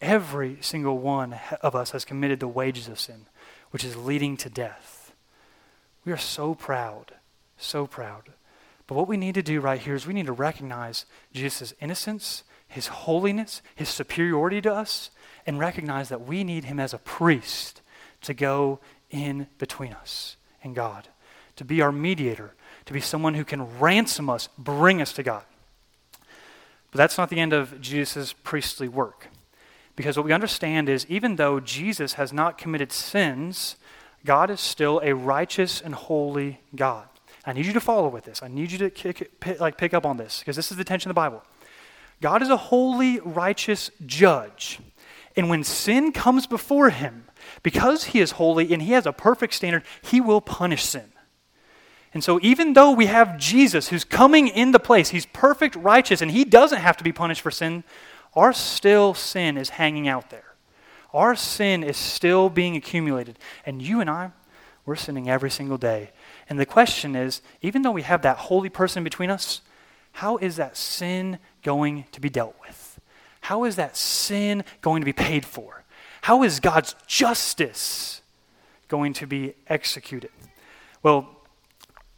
Every 0.00 0.56
single 0.62 0.98
one 0.98 1.38
of 1.60 1.74
us 1.74 1.90
has 1.90 2.06
committed 2.06 2.40
the 2.40 2.48
wages 2.48 2.88
of 2.88 2.98
sin, 2.98 3.26
which 3.70 3.84
is 3.84 3.96
leading 3.96 4.36
to 4.38 4.48
death. 4.48 5.12
We 6.04 6.12
are 6.12 6.16
so 6.16 6.54
proud, 6.54 7.12
so 7.58 7.86
proud. 7.86 8.30
But 8.86 8.94
what 8.94 9.08
we 9.08 9.18
need 9.18 9.34
to 9.34 9.42
do 9.42 9.60
right 9.60 9.80
here 9.80 9.94
is 9.94 10.06
we 10.06 10.14
need 10.14 10.26
to 10.26 10.32
recognize 10.32 11.04
Jesus' 11.32 11.74
innocence, 11.80 12.42
his 12.66 12.86
holiness, 12.86 13.62
his 13.74 13.88
superiority 13.88 14.60
to 14.62 14.72
us, 14.72 15.10
and 15.46 15.58
recognize 15.58 16.08
that 16.08 16.26
we 16.26 16.42
need 16.44 16.64
him 16.64 16.80
as 16.80 16.94
a 16.94 16.98
priest 16.98 17.82
to 18.22 18.34
go 18.34 18.80
in 19.10 19.46
between 19.58 19.92
us 19.92 20.36
and 20.62 20.74
God, 20.74 21.08
to 21.56 21.64
be 21.64 21.80
our 21.80 21.92
mediator, 21.92 22.54
to 22.86 22.92
be 22.92 23.00
someone 23.00 23.34
who 23.34 23.44
can 23.44 23.78
ransom 23.78 24.30
us, 24.30 24.48
bring 24.58 25.02
us 25.02 25.12
to 25.14 25.22
God. 25.22 25.44
But 26.90 26.98
that's 26.98 27.18
not 27.18 27.30
the 27.30 27.40
end 27.40 27.52
of 27.52 27.80
Jesus' 27.80 28.32
priestly 28.32 28.88
work. 28.88 29.28
Because 29.96 30.16
what 30.16 30.26
we 30.26 30.32
understand 30.32 30.88
is 30.88 31.06
even 31.08 31.36
though 31.36 31.60
Jesus 31.60 32.14
has 32.14 32.32
not 32.32 32.58
committed 32.58 32.92
sins, 32.92 33.76
God 34.24 34.50
is 34.50 34.60
still 34.60 35.00
a 35.04 35.14
righteous 35.14 35.80
and 35.80 35.94
holy 35.94 36.60
God. 36.74 37.06
I 37.44 37.52
need 37.52 37.66
you 37.66 37.72
to 37.72 37.80
follow 37.80 38.08
with 38.08 38.24
this. 38.24 38.42
I 38.42 38.48
need 38.48 38.70
you 38.70 38.78
to 38.78 38.90
kick, 38.90 39.40
pick, 39.40 39.60
like 39.60 39.78
pick 39.78 39.94
up 39.94 40.04
on 40.04 40.16
this 40.16 40.40
because 40.40 40.56
this 40.56 40.70
is 40.70 40.76
the 40.76 40.84
tension 40.84 41.10
of 41.10 41.14
the 41.14 41.20
Bible. 41.20 41.42
God 42.20 42.42
is 42.42 42.50
a 42.50 42.56
holy, 42.56 43.18
righteous 43.20 43.90
judge. 44.04 44.78
And 45.36 45.48
when 45.48 45.64
sin 45.64 46.12
comes 46.12 46.46
before 46.46 46.90
him, 46.90 47.24
because 47.62 48.04
he 48.04 48.20
is 48.20 48.32
holy 48.32 48.72
and 48.72 48.82
he 48.82 48.92
has 48.92 49.06
a 49.06 49.12
perfect 49.12 49.54
standard, 49.54 49.82
he 50.02 50.20
will 50.20 50.40
punish 50.40 50.84
sin. 50.84 51.12
And 52.12 52.24
so, 52.24 52.40
even 52.42 52.72
though 52.72 52.90
we 52.90 53.06
have 53.06 53.38
Jesus 53.38 53.88
who's 53.88 54.04
coming 54.04 54.48
in 54.48 54.72
the 54.72 54.80
place, 54.80 55.10
he's 55.10 55.26
perfect, 55.26 55.76
righteous, 55.76 56.20
and 56.20 56.30
he 56.30 56.44
doesn't 56.44 56.80
have 56.80 56.96
to 56.96 57.04
be 57.04 57.12
punished 57.12 57.40
for 57.40 57.52
sin, 57.52 57.84
our 58.34 58.52
still 58.52 59.14
sin 59.14 59.56
is 59.56 59.70
hanging 59.70 60.08
out 60.08 60.30
there. 60.30 60.54
Our 61.12 61.34
sin 61.34 61.82
is 61.82 61.96
still 61.96 62.48
being 62.48 62.76
accumulated. 62.76 63.38
And 63.64 63.80
you 63.82 64.00
and 64.00 64.10
I, 64.10 64.32
we're 64.86 64.96
sinning 64.96 65.28
every 65.28 65.50
single 65.50 65.78
day. 65.78 66.10
And 66.48 66.58
the 66.58 66.66
question 66.66 67.14
is 67.14 67.42
even 67.62 67.82
though 67.82 67.90
we 67.92 68.02
have 68.02 68.22
that 68.22 68.36
holy 68.36 68.68
person 68.68 69.04
between 69.04 69.30
us, 69.30 69.60
how 70.12 70.36
is 70.38 70.56
that 70.56 70.76
sin 70.76 71.38
going 71.62 72.06
to 72.12 72.20
be 72.20 72.28
dealt 72.28 72.56
with? 72.60 73.00
How 73.42 73.64
is 73.64 73.76
that 73.76 73.96
sin 73.96 74.64
going 74.80 75.00
to 75.00 75.04
be 75.04 75.12
paid 75.12 75.44
for? 75.44 75.79
How 76.22 76.42
is 76.42 76.60
God's 76.60 76.94
justice 77.06 78.22
going 78.88 79.12
to 79.14 79.26
be 79.26 79.54
executed? 79.68 80.30
Well, 81.02 81.28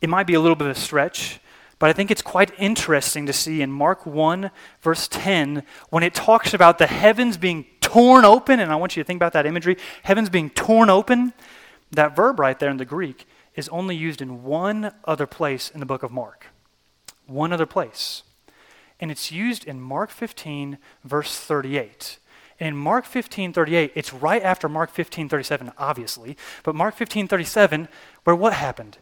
it 0.01 0.09
might 0.09 0.27
be 0.27 0.35
a 0.35 0.41
little 0.41 0.57
bit 0.57 0.69
of 0.69 0.77
a 0.77 0.81
stretch, 0.81 1.41
but 1.79 1.91
I 1.91 1.93
think 1.93 2.11
it's 2.11 2.23
quite 2.23 2.53
interesting 2.59 3.27
to 3.27 3.33
see 3.33 3.63
in 3.63 3.71
Mark 3.71 4.07
1, 4.07 4.51
verse 4.81 5.09
10, 5.09 5.65
when 5.91 6.03
it 6.03 6.15
talks 6.15 6.55
about 6.55 6.79
the 6.79 6.87
heavens 6.87 7.37
being 7.37 7.67
torn 7.81 8.25
open, 8.25 8.59
and 8.61 8.73
I 8.73 8.77
want 8.77 8.97
you 8.97 9.03
to 9.03 9.07
think 9.07 9.19
about 9.19 9.33
that 9.35 9.47
imagery 9.47 9.77
heavens 10.03 10.31
being 10.31 10.51
torn 10.51 10.91
open. 10.91 11.33
That 11.91 12.17
verb 12.17 12.41
right 12.41 12.59
there 12.59 12.71
in 12.71 12.79
the 12.79 12.85
Greek 12.85 13.27
is 13.55 13.69
only 13.69 13.95
used 13.95 14.23
in 14.23 14.43
one 14.43 14.93
other 15.05 15.27
place 15.27 15.71
in 15.71 15.81
the 15.81 15.87
book 15.87 16.03
of 16.03 16.11
Mark. 16.11 16.47
One 17.27 17.53
other 17.53 17.67
place. 17.67 18.23
And 18.99 19.11
it's 19.11 19.31
used 19.31 19.65
in 19.65 19.81
Mark 19.81 20.11
15, 20.11 20.79
verse 21.05 21.37
38. 21.39 22.19
And 22.61 22.69
in 22.69 22.77
Mark 22.77 23.05
15, 23.05 23.53
38, 23.53 23.93
it's 23.95 24.13
right 24.13 24.43
after 24.43 24.69
Mark 24.69 24.91
15, 24.91 25.29
37, 25.29 25.73
obviously, 25.79 26.37
but 26.63 26.75
Mark 26.75 26.95
15, 26.95 27.29
37, 27.29 27.89
where 28.25 28.37
what 28.37 28.53
happened? 28.53 28.99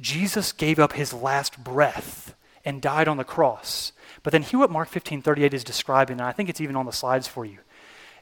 Jesus 0.00 0.52
gave 0.52 0.78
up 0.78 0.92
his 0.92 1.12
last 1.12 1.62
breath 1.62 2.34
and 2.64 2.82
died 2.82 3.08
on 3.08 3.16
the 3.16 3.24
cross. 3.24 3.92
But 4.22 4.32
then 4.32 4.42
hear 4.42 4.60
what 4.60 4.70
Mark 4.70 4.88
15, 4.88 5.22
38 5.22 5.54
is 5.54 5.64
describing, 5.64 6.20
and 6.20 6.28
I 6.28 6.32
think 6.32 6.48
it's 6.48 6.60
even 6.60 6.76
on 6.76 6.86
the 6.86 6.92
slides 6.92 7.26
for 7.26 7.44
you 7.44 7.58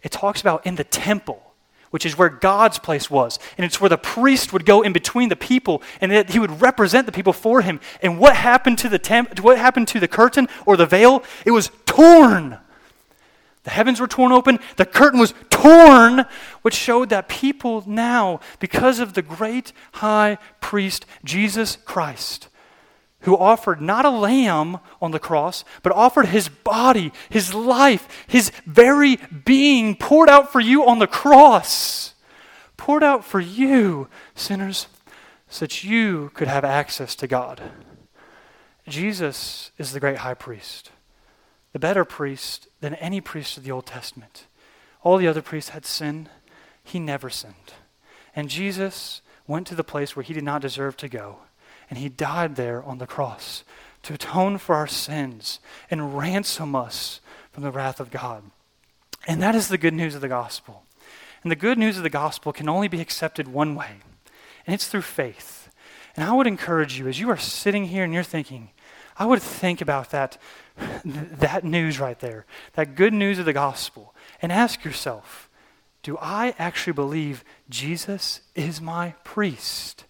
it 0.03 0.11
talks 0.13 0.41
about 0.41 0.67
in 0.67 0.77
the 0.77 0.85
temple, 0.85 1.53
which 1.91 2.07
is 2.07 2.17
where 2.17 2.29
God's 2.29 2.79
place 2.79 3.11
was. 3.11 3.39
And 3.57 3.65
it's 3.65 3.81
where 3.81 3.89
the 3.89 3.99
priest 3.99 4.53
would 4.53 4.65
go 4.65 4.83
in 4.83 4.93
between 4.93 5.29
the 5.29 5.37
people 5.37 5.83
and 6.01 6.13
that 6.13 6.31
he 6.31 6.39
would 6.39 6.61
represent 6.61 7.07
the 7.07 7.13
people 7.13 7.33
for 7.33 7.63
him. 7.63 7.81
And 8.01 8.19
what 8.19 8.37
happened 8.37 8.79
to 8.79 8.89
the 8.89 8.99
temp- 8.99 9.41
what 9.41 9.59
happened 9.59 9.89
to 9.89 10.01
the 10.01 10.09
curtain 10.09 10.49
or 10.67 10.77
the 10.77 10.87
veil? 10.87 11.23
It 11.45 11.51
was 11.51 11.71
torn. 11.87 12.59
The 13.63 13.71
heavens 13.71 14.01
were 14.01 14.07
torn 14.07 14.33
open, 14.33 14.59
the 14.77 14.87
curtain 14.87 15.21
was 15.21 15.35
torn, 15.51 16.25
which 16.63 16.75
showed 16.75 17.11
that 17.11 17.29
people 17.29 17.85
now, 17.87 18.41
because 18.59 18.99
of 19.01 19.13
the 19.13 19.23
great 19.23 19.73
high 19.95 20.39
priest, 20.61 21.05
Jesus 21.25 21.77
Christ, 21.77 22.49
who 23.21 23.37
offered 23.37 23.83
not 23.83 24.07
a 24.07 24.11
lamb 24.11 24.79
on 25.03 25.11
the 25.11 25.19
cross, 25.19 25.65
but 25.83 25.93
offered 25.93 26.27
his 26.27 26.49
body, 26.49 27.13
his 27.29 27.53
life, 27.53 28.09
his 28.27 28.51
very 28.65 29.17
being 29.45 29.95
poured 29.95 30.31
out 30.31 30.51
for 30.51 30.61
you 30.61 30.87
on 30.87 30.99
the 30.99 31.07
cross, 31.07 32.15
poured 32.79 33.03
out 33.03 33.27
for 33.27 33.41
you, 33.41 34.09
sinners, 34.35 34.87
so 35.49 35.67
that 35.67 35.85
you 35.85 36.31
could 36.33 36.49
have 36.49 36.65
access 36.65 37.15
to 37.17 37.27
God. 37.27 37.61
Jesus 38.89 39.71
is 39.77 39.93
the 39.93 40.01
great 40.01 40.19
high 40.19 40.33
priest 40.33 40.93
the 41.73 41.79
better 41.79 42.05
priest 42.05 42.69
than 42.81 42.95
any 42.97 43.21
priest 43.21 43.57
of 43.57 43.65
the 43.65 43.71
Old 43.71 43.87
Testament. 43.87 44.47
All 45.03 45.17
the 45.17 45.29
other 45.29 45.43
priests 45.43 45.71
had 45.71 45.87
sin. 45.87 46.29
He 46.83 46.99
never 46.99 47.31
sinned. 47.31 47.75
And 48.35 48.49
Jesus 48.49 49.23
went 49.47 49.67
to 49.69 49.75
the 49.75 49.85
place 49.85 50.15
where 50.15 50.23
he 50.23 50.35
did 50.35 50.45
not 50.45 50.63
deserve 50.63 50.97
to 50.99 51.09
go. 51.09 51.39
And 51.89 51.99
he 51.99 52.09
died 52.09 52.57
there 52.57 52.83
on 52.83 52.99
the 52.99 53.07
cross 53.07 53.65
to 54.03 54.15
atone 54.15 54.59
for 54.59 54.75
our 54.75 54.87
sins 54.87 55.61
and 55.91 56.17
ransom 56.17 56.75
us 56.75 57.21
from 57.53 57.63
the 57.63 57.71
wrath 57.71 58.01
of 58.01 58.11
God. 58.11 58.45
And 59.27 59.43
that 59.43 59.55
is 59.55 59.69
the 59.69 59.79
good 59.79 59.95
news 59.95 60.15
of 60.15 60.21
the 60.21 60.29
gospel. 60.29 60.85
And 61.43 61.51
the 61.51 61.57
good 61.57 61.79
news 61.79 61.97
of 61.97 62.03
the 62.03 62.11
gospel 62.11 62.53
can 62.53 62.69
only 62.69 62.89
be 62.89 63.01
accepted 63.01 63.49
one 63.49 63.75
way, 63.75 63.97
and 64.67 64.75
it's 64.75 64.87
through 64.87 65.03
faith. 65.03 65.71
And 66.17 66.25
I 66.25 66.33
would 66.33 66.47
encourage 66.47 66.99
you, 66.99 67.09
as 67.09 67.19
you 67.19 67.31
are 67.31 67.37
sitting 67.37 67.87
here 67.87 68.05
and 68.05 68.13
you're 68.13 68.23
thinking, 68.23 68.71
I 69.17 69.27
would 69.27 69.43
think 69.43 69.81
about 69.81 70.11
that 70.11 70.39
that 71.05 71.65
news 71.65 72.01
right 72.01 72.19
there, 72.21 72.47
that 72.75 72.95
good 72.95 73.13
news 73.13 73.39
of 73.39 73.45
the 73.45 73.53
gospel, 73.53 74.15
and 74.43 74.53
ask 74.53 74.85
yourself 74.85 75.49
do 76.03 76.17
I 76.19 76.55
actually 76.59 76.95
believe 76.95 77.45
Jesus 77.69 78.41
is 78.55 78.81
my 78.81 79.15
priest? 79.23 80.05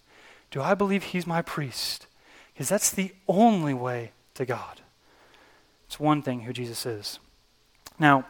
Do 0.49 0.61
I 0.61 0.73
believe 0.73 1.03
he's 1.03 1.27
my 1.27 1.41
priest? 1.41 2.07
Because 2.53 2.69
that's 2.69 2.91
the 2.91 3.13
only 3.27 3.73
way 3.73 4.11
to 4.35 4.45
God. 4.45 4.81
It's 5.87 5.99
one 5.99 6.21
thing 6.21 6.41
who 6.41 6.53
Jesus 6.53 6.85
is. 6.85 7.19
Now, 7.99 8.25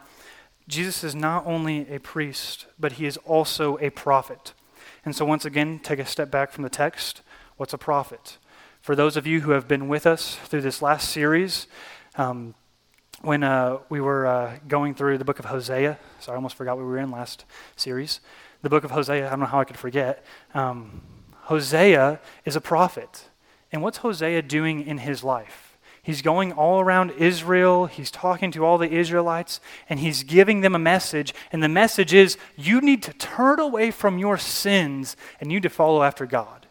Jesus 0.68 1.04
is 1.04 1.14
not 1.14 1.46
only 1.46 1.88
a 1.94 2.00
priest, 2.00 2.66
but 2.80 2.94
he 2.94 3.06
is 3.06 3.18
also 3.18 3.78
a 3.78 3.90
prophet. 3.90 4.54
And 5.06 5.16
so, 5.16 5.26
once 5.26 5.46
again, 5.46 5.80
take 5.80 6.00
a 6.00 6.06
step 6.06 6.32
back 6.32 6.52
from 6.52 6.64
the 6.64 6.70
text. 6.70 7.22
What's 7.58 7.74
a 7.74 7.78
prophet? 7.78 8.38
For 8.82 8.96
those 8.96 9.18
of 9.18 9.28
you 9.28 9.42
who 9.42 9.52
have 9.52 9.68
been 9.68 9.88
with 9.88 10.08
us 10.08 10.36
through 10.46 10.62
this 10.62 10.82
last 10.82 11.10
series, 11.10 11.68
um, 12.16 12.56
when 13.22 13.44
uh, 13.44 13.78
we 13.90 14.02
were 14.02 14.26
uh, 14.26 14.58
going 14.68 14.96
through 14.96 15.18
the 15.18 15.26
book 15.26 15.40
of 15.40 15.46
Hosea, 15.46 16.00
so 16.20 16.32
I 16.32 16.36
almost 16.36 16.56
forgot 16.56 16.78
what 16.78 16.84
we 16.84 16.92
were 16.92 16.98
in 16.98 17.12
last 17.12 17.46
series. 17.76 18.20
The 18.62 18.70
book 18.70 18.84
of 18.84 18.92
Hosea, 18.92 19.28
I 19.28 19.30
don't 19.30 19.40
know 19.40 19.46
how 19.46 19.60
I 19.60 19.66
could 19.66 19.78
forget. 19.78 20.26
Um, 20.54 21.02
Hosea 21.44 22.20
is 22.46 22.56
a 22.56 22.62
prophet. 22.62 23.30
And 23.72 23.82
what's 23.82 24.00
Hosea 24.00 24.42
doing 24.44 24.86
in 24.86 25.00
his 25.00 25.24
life? 25.24 25.78
He's 26.04 26.22
going 26.22 26.52
all 26.52 26.80
around 26.80 27.12
Israel. 27.12 27.86
He's 27.86 28.10
talking 28.10 28.52
to 28.52 28.66
all 28.66 28.80
the 28.80 28.90
Israelites, 28.90 29.62
and 29.88 30.00
he's 30.00 30.24
giving 30.24 30.62
them 30.62 30.74
a 30.74 30.80
message. 30.80 31.34
And 31.52 31.62
the 31.62 31.70
message 31.70 32.14
is 32.14 32.38
you 32.58 32.82
need 32.82 33.04
to 33.04 33.14
turn 33.14 33.60
away 33.60 33.92
from 33.92 34.18
your 34.18 34.38
sins 34.38 35.16
and 35.40 35.52
you 35.52 35.58
need 35.58 35.64
to 35.64 35.70
follow 35.70 36.02
after 36.02 36.26
God. 36.26 36.66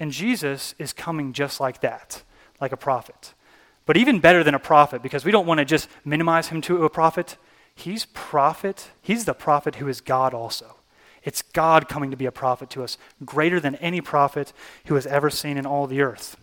And 0.00 0.10
Jesus 0.10 0.74
is 0.78 0.92
coming 0.92 1.32
just 1.32 1.60
like 1.60 1.80
that, 1.82 2.22
like 2.60 2.72
a 2.72 2.76
prophet. 2.78 3.34
But 3.86 3.96
even 3.96 4.18
better 4.18 4.44
than 4.44 4.54
a 4.54 4.58
prophet, 4.58 5.02
because 5.02 5.24
we 5.24 5.30
don't 5.30 5.46
want 5.46 5.58
to 5.58 5.64
just 5.64 5.88
minimize 6.04 6.48
him 6.48 6.60
to 6.62 6.84
a 6.84 6.90
prophet, 6.90 7.36
he's 7.74 8.04
prophet. 8.06 8.90
He's 9.00 9.24
the 9.24 9.34
prophet 9.34 9.76
who 9.76 9.88
is 9.88 10.00
God 10.00 10.34
also. 10.34 10.76
It's 11.22 11.42
God 11.42 11.88
coming 11.88 12.10
to 12.10 12.16
be 12.16 12.26
a 12.26 12.32
prophet 12.32 12.70
to 12.70 12.84
us, 12.84 12.98
greater 13.24 13.58
than 13.58 13.76
any 13.76 14.00
prophet 14.00 14.52
who 14.86 14.94
has 14.94 15.06
ever 15.06 15.30
seen 15.30 15.56
in 15.56 15.66
all 15.66 15.86
the 15.86 16.00
earth. 16.00 16.36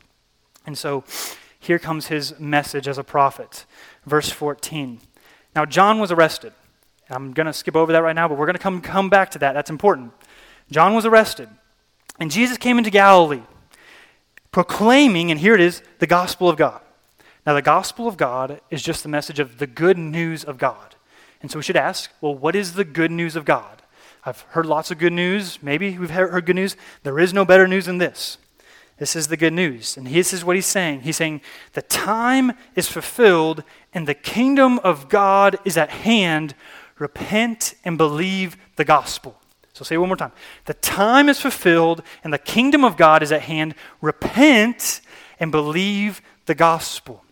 And 0.66 0.78
so 0.78 1.04
here 1.60 1.80
comes 1.80 2.08
his 2.08 2.38
message 2.40 2.88
as 2.88 2.98
a 2.98 3.04
prophet. 3.04 3.66
Verse 4.06 4.30
14. 4.30 5.00
Now, 5.56 5.66
John 5.66 6.00
was 6.00 6.12
arrested. 6.12 6.54
I'm 7.10 7.32
going 7.32 7.48
to 7.48 7.54
skip 7.54 7.76
over 7.76 7.92
that 7.92 8.04
right 8.04 8.16
now, 8.16 8.28
but 8.28 8.38
we're 8.38 8.46
going 8.46 8.56
to 8.56 8.62
come, 8.62 8.82
come 8.82 9.10
back 9.10 9.32
to 9.32 9.40
that. 9.40 9.54
That's 9.54 9.70
important. 9.70 10.12
John 10.72 10.94
was 10.94 11.06
arrested. 11.06 11.50
And 12.20 12.30
Jesus 12.32 12.58
came 12.58 12.78
into 12.78 12.90
Galilee, 12.90 13.44
proclaiming, 14.52 15.32
and 15.32 15.40
here 15.40 15.56
it 15.56 15.62
is, 15.62 15.82
the 16.00 16.08
gospel 16.08 16.50
of 16.50 16.58
God. 16.58 16.82
Now, 17.46 17.54
the 17.54 17.62
gospel 17.62 18.08
of 18.08 18.18
God 18.18 18.62
is 18.70 18.82
just 18.82 19.04
the 19.04 19.10
message 19.10 19.40
of 19.40 19.58
the 19.58 19.68
good 19.68 19.98
news 19.98 20.44
of 20.44 20.58
God. 20.58 20.96
And 21.42 21.52
so 21.52 21.60
we 21.60 21.64
should 21.64 21.76
ask, 21.76 22.10
well, 22.22 22.34
what 22.34 22.56
is 22.56 22.74
the 22.74 22.86
good 22.86 23.12
news 23.12 23.36
of 23.36 23.44
God? 23.44 23.82
I've 24.26 24.42
heard 24.52 24.66
lots 24.66 24.92
of 24.92 24.98
good 24.98 25.12
news. 25.12 25.62
Maybe 25.62 25.98
we've 25.98 26.10
heard 26.10 26.46
good 26.46 26.56
news. 26.56 26.78
There 27.04 27.20
is 27.20 27.34
no 27.34 27.44
better 27.44 27.68
news 27.68 27.86
than 27.86 27.98
this. 27.98 28.38
This 28.98 29.16
is 29.18 29.28
the 29.28 29.36
good 29.36 29.52
news. 29.52 29.98
And 29.98 30.08
this 30.08 30.32
is 30.32 30.46
what 30.46 30.56
he's 30.56 30.66
saying. 30.66 31.02
He's 31.02 31.18
saying, 31.18 31.42
the 31.74 31.82
time 31.82 32.54
is 32.76 32.88
fulfilled 32.88 33.64
and 33.94 34.08
the 34.08 34.14
kingdom 34.14 34.80
of 34.80 35.10
God 35.10 35.58
is 35.66 35.78
at 35.78 35.90
hand. 35.90 36.56
Repent 36.98 37.74
and 37.84 37.98
believe 37.98 38.56
the 38.78 38.86
gospel. 38.86 39.38
So 39.74 39.84
say 39.84 39.98
one 39.98 40.08
more 40.08 40.16
time. 40.16 40.32
The 40.66 40.76
time 40.76 41.28
is 41.28 41.42
fulfilled 41.42 42.04
and 42.24 42.32
the 42.32 42.38
kingdom 42.38 42.86
of 42.86 42.96
God 42.96 43.22
is 43.24 43.34
at 43.34 43.42
hand. 43.42 43.76
Repent 44.00 45.02
and 45.40 45.52
believe 45.52 46.22
the 46.46 46.56
gospel. 46.56 47.26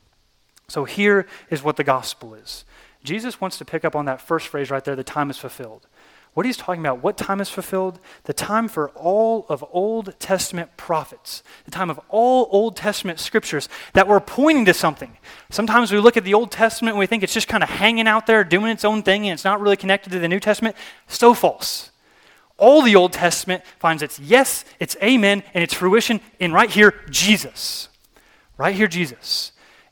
So 0.71 0.85
here 0.85 1.27
is 1.49 1.61
what 1.61 1.75
the 1.75 1.83
gospel 1.83 2.33
is. 2.33 2.63
Jesus 3.03 3.41
wants 3.41 3.57
to 3.57 3.65
pick 3.65 3.83
up 3.83 3.93
on 3.93 4.05
that 4.05 4.21
first 4.21 4.47
phrase 4.47 4.71
right 4.71 4.81
there 4.81 4.95
the 4.95 5.03
time 5.03 5.29
is 5.29 5.37
fulfilled. 5.37 5.85
What 6.33 6.45
he's 6.45 6.55
talking 6.55 6.81
about, 6.81 7.03
what 7.03 7.17
time 7.17 7.41
is 7.41 7.49
fulfilled? 7.49 7.99
The 8.23 8.31
time 8.31 8.69
for 8.69 8.89
all 8.91 9.45
of 9.49 9.65
Old 9.73 10.17
Testament 10.17 10.77
prophets, 10.77 11.43
the 11.65 11.71
time 11.71 11.89
of 11.89 11.99
all 12.07 12.47
Old 12.51 12.77
Testament 12.77 13.19
scriptures 13.19 13.67
that 13.91 14.07
were 14.07 14.21
pointing 14.21 14.63
to 14.63 14.73
something. 14.73 15.17
Sometimes 15.49 15.91
we 15.91 15.99
look 15.99 16.15
at 16.15 16.23
the 16.23 16.35
Old 16.35 16.51
Testament 16.51 16.93
and 16.93 16.99
we 16.99 17.05
think 17.05 17.21
it's 17.21 17.33
just 17.33 17.49
kind 17.49 17.63
of 17.63 17.69
hanging 17.69 18.07
out 18.07 18.25
there 18.25 18.45
doing 18.45 18.71
its 18.71 18.85
own 18.85 19.03
thing 19.03 19.27
and 19.27 19.33
it's 19.33 19.43
not 19.43 19.59
really 19.59 19.75
connected 19.75 20.11
to 20.11 20.19
the 20.19 20.29
New 20.29 20.39
Testament. 20.39 20.77
So 21.05 21.33
false. 21.33 21.91
All 22.55 22.81
the 22.81 22.95
Old 22.95 23.11
Testament 23.11 23.65
finds 23.77 24.01
its 24.01 24.19
yes, 24.19 24.63
its 24.79 24.95
amen, 25.03 25.43
and 25.53 25.65
its 25.65 25.73
fruition 25.73 26.21
in 26.39 26.53
right 26.53 26.69
here, 26.69 26.93
Jesus. 27.09 27.89
Right 28.57 28.73
here, 28.73 28.87
Jesus. 28.87 29.51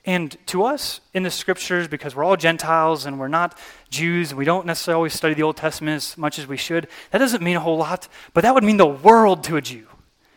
And 0.10 0.36
to 0.48 0.64
us 0.64 1.02
in 1.14 1.22
the 1.22 1.30
scriptures, 1.30 1.88
because 1.88 2.16
we're 2.16 2.24
all 2.24 2.36
Gentiles 2.36 3.06
and 3.06 3.20
we're 3.20 3.28
not 3.28 3.56
Jews 3.92 4.32
and 4.32 4.40
we 4.40 4.44
don't 4.44 4.66
necessarily 4.66 4.96
always 4.96 5.14
study 5.14 5.36
the 5.36 5.44
Old 5.44 5.56
Testament 5.56 5.98
as 5.98 6.18
much 6.18 6.40
as 6.40 6.48
we 6.48 6.58
should, 6.58 6.88
that 7.12 7.20
doesn't 7.20 7.44
mean 7.44 7.56
a 7.56 7.60
whole 7.60 7.78
lot, 7.78 8.08
but 8.34 8.42
that 8.42 8.56
would 8.56 8.64
mean 8.64 8.78
the 8.78 8.88
world 8.88 9.44
to 9.44 9.56
a 9.56 9.62
Jew. 9.62 9.86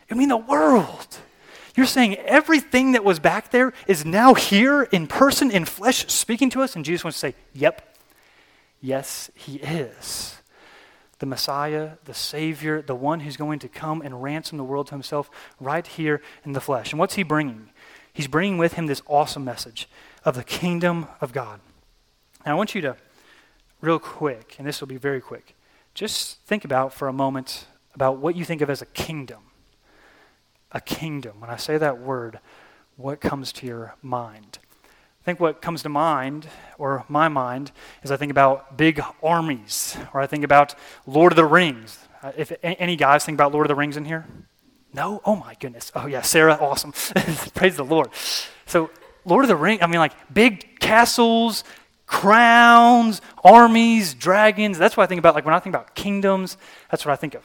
It 0.07 0.11
would 0.13 0.19
mean 0.19 0.29
the 0.29 0.37
world. 0.37 1.17
You're 1.75 1.87
saying 1.87 2.17
everything 2.17 2.91
that 2.91 3.03
was 3.03 3.17
back 3.17 3.49
there 3.49 3.73
is 3.87 4.05
now 4.05 4.35
here 4.35 4.83
in 4.83 5.07
person, 5.07 5.49
in 5.49 5.65
flesh, 5.65 6.05
speaking 6.07 6.51
to 6.51 6.61
us, 6.61 6.75
and 6.75 6.85
Jesus 6.85 7.03
wants 7.03 7.19
to 7.19 7.29
say, 7.29 7.35
Yep, 7.53 7.97
yes, 8.79 9.31
he 9.33 9.55
is. 9.55 10.37
The 11.17 11.25
Messiah, 11.25 11.93
the 12.05 12.13
Savior, 12.13 12.83
the 12.83 12.93
one 12.93 13.21
who's 13.21 13.37
going 13.37 13.57
to 13.57 13.67
come 13.67 14.03
and 14.03 14.21
ransom 14.21 14.59
the 14.59 14.63
world 14.63 14.85
to 14.87 14.93
himself 14.93 15.31
right 15.59 15.87
here 15.87 16.21
in 16.45 16.53
the 16.53 16.61
flesh. 16.61 16.91
And 16.91 16.99
what's 16.99 17.15
he 17.15 17.23
bringing? 17.23 17.69
He's 18.13 18.27
bringing 18.27 18.57
with 18.57 18.73
him 18.73 18.85
this 18.85 19.01
awesome 19.07 19.43
message 19.43 19.89
of 20.23 20.35
the 20.35 20.43
kingdom 20.43 21.07
of 21.19 21.33
God. 21.33 21.59
Now, 22.45 22.51
I 22.51 22.55
want 22.55 22.75
you 22.75 22.81
to, 22.81 22.95
real 23.81 23.99
quick, 23.99 24.55
and 24.57 24.67
this 24.67 24.79
will 24.79 24.87
be 24.87 24.97
very 24.97 25.19
quick, 25.19 25.55
just 25.93 26.39
think 26.41 26.63
about 26.63 26.93
for 26.93 27.07
a 27.07 27.13
moment 27.13 27.65
about 27.95 28.17
what 28.17 28.35
you 28.35 28.45
think 28.45 28.61
of 28.61 28.69
as 28.69 28.81
a 28.81 28.85
kingdom. 28.87 29.39
A 30.71 30.81
kingdom. 30.81 31.39
When 31.39 31.49
I 31.49 31.55
say 31.57 31.77
that 31.77 31.99
word, 31.99 32.39
what 32.97 33.19
comes 33.19 33.51
to 33.53 33.67
your 33.67 33.95
mind? 34.01 34.59
I 34.83 35.25
think 35.25 35.39
what 35.39 35.61
comes 35.61 35.83
to 35.83 35.89
mind, 35.89 36.47
or 36.77 37.05
my 37.07 37.29
mind, 37.29 37.71
is 38.03 38.11
I 38.11 38.17
think 38.17 38.31
about 38.31 38.77
big 38.77 39.01
armies, 39.21 39.97
or 40.13 40.19
I 40.19 40.27
think 40.27 40.43
about 40.43 40.75
Lord 41.07 41.31
of 41.31 41.37
the 41.37 41.45
Rings. 41.45 41.97
Uh, 42.21 42.31
if 42.35 42.51
any 42.61 42.95
guys 42.95 43.23
think 43.23 43.37
about 43.37 43.53
Lord 43.53 43.65
of 43.65 43.69
the 43.69 43.75
Rings 43.75 43.97
in 43.97 44.05
here? 44.05 44.25
No? 44.93 45.21
Oh 45.25 45.35
my 45.35 45.55
goodness. 45.59 45.91
Oh 45.95 46.05
yeah, 46.05 46.21
Sarah, 46.21 46.57
awesome. 46.59 46.91
Praise 47.55 47.75
the 47.75 47.85
Lord. 47.85 48.09
So, 48.65 48.89
Lord 49.25 49.43
of 49.43 49.47
the 49.47 49.55
Rings, 49.55 49.81
I 49.81 49.87
mean, 49.87 49.99
like 49.99 50.13
big 50.33 50.79
castles, 50.79 51.63
crowns, 52.05 53.21
armies, 53.43 54.13
dragons. 54.13 54.77
That's 54.77 54.95
what 54.95 55.03
I 55.03 55.07
think 55.07 55.19
about. 55.19 55.35
Like 55.35 55.45
when 55.45 55.53
I 55.53 55.59
think 55.59 55.75
about 55.75 55.95
kingdoms, 55.95 56.57
that's 56.91 57.05
what 57.05 57.11
I 57.11 57.15
think 57.15 57.33
of. 57.33 57.43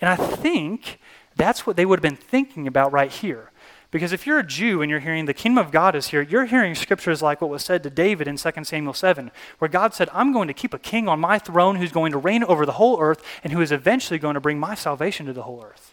And 0.00 0.10
I 0.10 0.16
think 0.16 0.98
that's 1.36 1.66
what 1.66 1.76
they 1.76 1.86
would 1.86 1.98
have 1.98 2.02
been 2.02 2.16
thinking 2.16 2.66
about 2.66 2.92
right 2.92 3.10
here. 3.10 3.50
Because 3.92 4.12
if 4.12 4.26
you're 4.26 4.38
a 4.38 4.46
Jew 4.46 4.80
and 4.80 4.90
you're 4.90 5.00
hearing 5.00 5.26
the 5.26 5.34
kingdom 5.34 5.64
of 5.64 5.70
God 5.70 5.94
is 5.94 6.08
here, 6.08 6.22
you're 6.22 6.46
hearing 6.46 6.74
scriptures 6.74 7.20
like 7.20 7.42
what 7.42 7.50
was 7.50 7.62
said 7.62 7.82
to 7.82 7.90
David 7.90 8.26
in 8.26 8.36
2 8.36 8.50
Samuel 8.64 8.94
7, 8.94 9.30
where 9.58 9.68
God 9.68 9.92
said, 9.92 10.08
I'm 10.14 10.32
going 10.32 10.48
to 10.48 10.54
keep 10.54 10.72
a 10.72 10.78
king 10.78 11.08
on 11.08 11.20
my 11.20 11.38
throne 11.38 11.76
who's 11.76 11.92
going 11.92 12.12
to 12.12 12.18
reign 12.18 12.42
over 12.42 12.64
the 12.64 12.72
whole 12.72 13.00
earth 13.00 13.22
and 13.44 13.52
who 13.52 13.60
is 13.60 13.70
eventually 13.70 14.18
going 14.18 14.34
to 14.34 14.40
bring 14.40 14.58
my 14.58 14.74
salvation 14.74 15.26
to 15.26 15.34
the 15.34 15.42
whole 15.42 15.62
earth. 15.62 15.91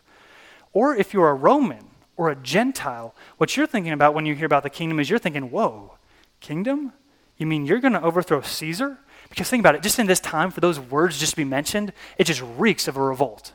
Or 0.73 0.95
if 0.95 1.13
you're 1.13 1.29
a 1.29 1.33
Roman 1.33 1.85
or 2.17 2.29
a 2.29 2.35
Gentile, 2.35 3.15
what 3.37 3.55
you're 3.55 3.67
thinking 3.67 3.93
about 3.93 4.13
when 4.13 4.25
you 4.25 4.35
hear 4.35 4.45
about 4.45 4.63
the 4.63 4.69
kingdom 4.69 4.99
is 4.99 5.09
you're 5.09 5.19
thinking, 5.19 5.51
whoa, 5.51 5.93
kingdom? 6.39 6.93
You 7.37 7.47
mean 7.47 7.65
you're 7.65 7.79
going 7.79 7.93
to 7.93 8.01
overthrow 8.01 8.41
Caesar? 8.41 8.97
Because 9.29 9.49
think 9.49 9.61
about 9.61 9.75
it, 9.75 9.81
just 9.81 9.99
in 9.99 10.07
this 10.07 10.19
time, 10.19 10.51
for 10.51 10.59
those 10.59 10.79
words 10.79 11.17
just 11.19 11.31
to 11.31 11.37
be 11.37 11.43
mentioned, 11.43 11.93
it 12.17 12.25
just 12.25 12.43
reeks 12.57 12.87
of 12.87 12.97
a 12.97 13.01
revolt. 13.01 13.53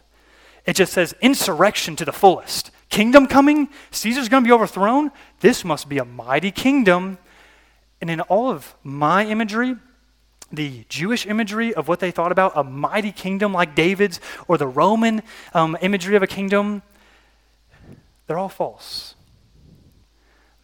It 0.67 0.77
just 0.77 0.93
says 0.93 1.15
insurrection 1.21 1.95
to 1.97 2.05
the 2.05 2.13
fullest. 2.13 2.71
Kingdom 2.89 3.27
coming? 3.27 3.69
Caesar's 3.91 4.29
going 4.29 4.45
to 4.45 4.49
be 4.49 4.53
overthrown? 4.53 5.11
This 5.41 5.65
must 5.65 5.89
be 5.89 5.99
a 5.99 6.05
mighty 6.05 6.51
kingdom. 6.51 7.19
And 8.01 8.11
in 8.11 8.21
all 8.23 8.51
of 8.51 8.75
my 8.83 9.27
imagery, 9.27 9.77
the 10.53 10.85
Jewish 10.89 11.27
imagery 11.27 11.75
of 11.75 11.89
what 11.89 12.01
they 12.01 12.11
thought 12.11 12.33
about 12.33 12.53
a 12.55 12.65
mighty 12.65 13.13
kingdom 13.13 13.53
like 13.53 13.75
David's, 13.75 14.21
or 14.49 14.57
the 14.57 14.67
Roman 14.67 15.23
um, 15.53 15.77
imagery 15.83 16.17
of 16.17 16.23
a 16.23 16.27
kingdom, 16.27 16.83
they're 18.27 18.39
all 18.39 18.49
false. 18.49 19.15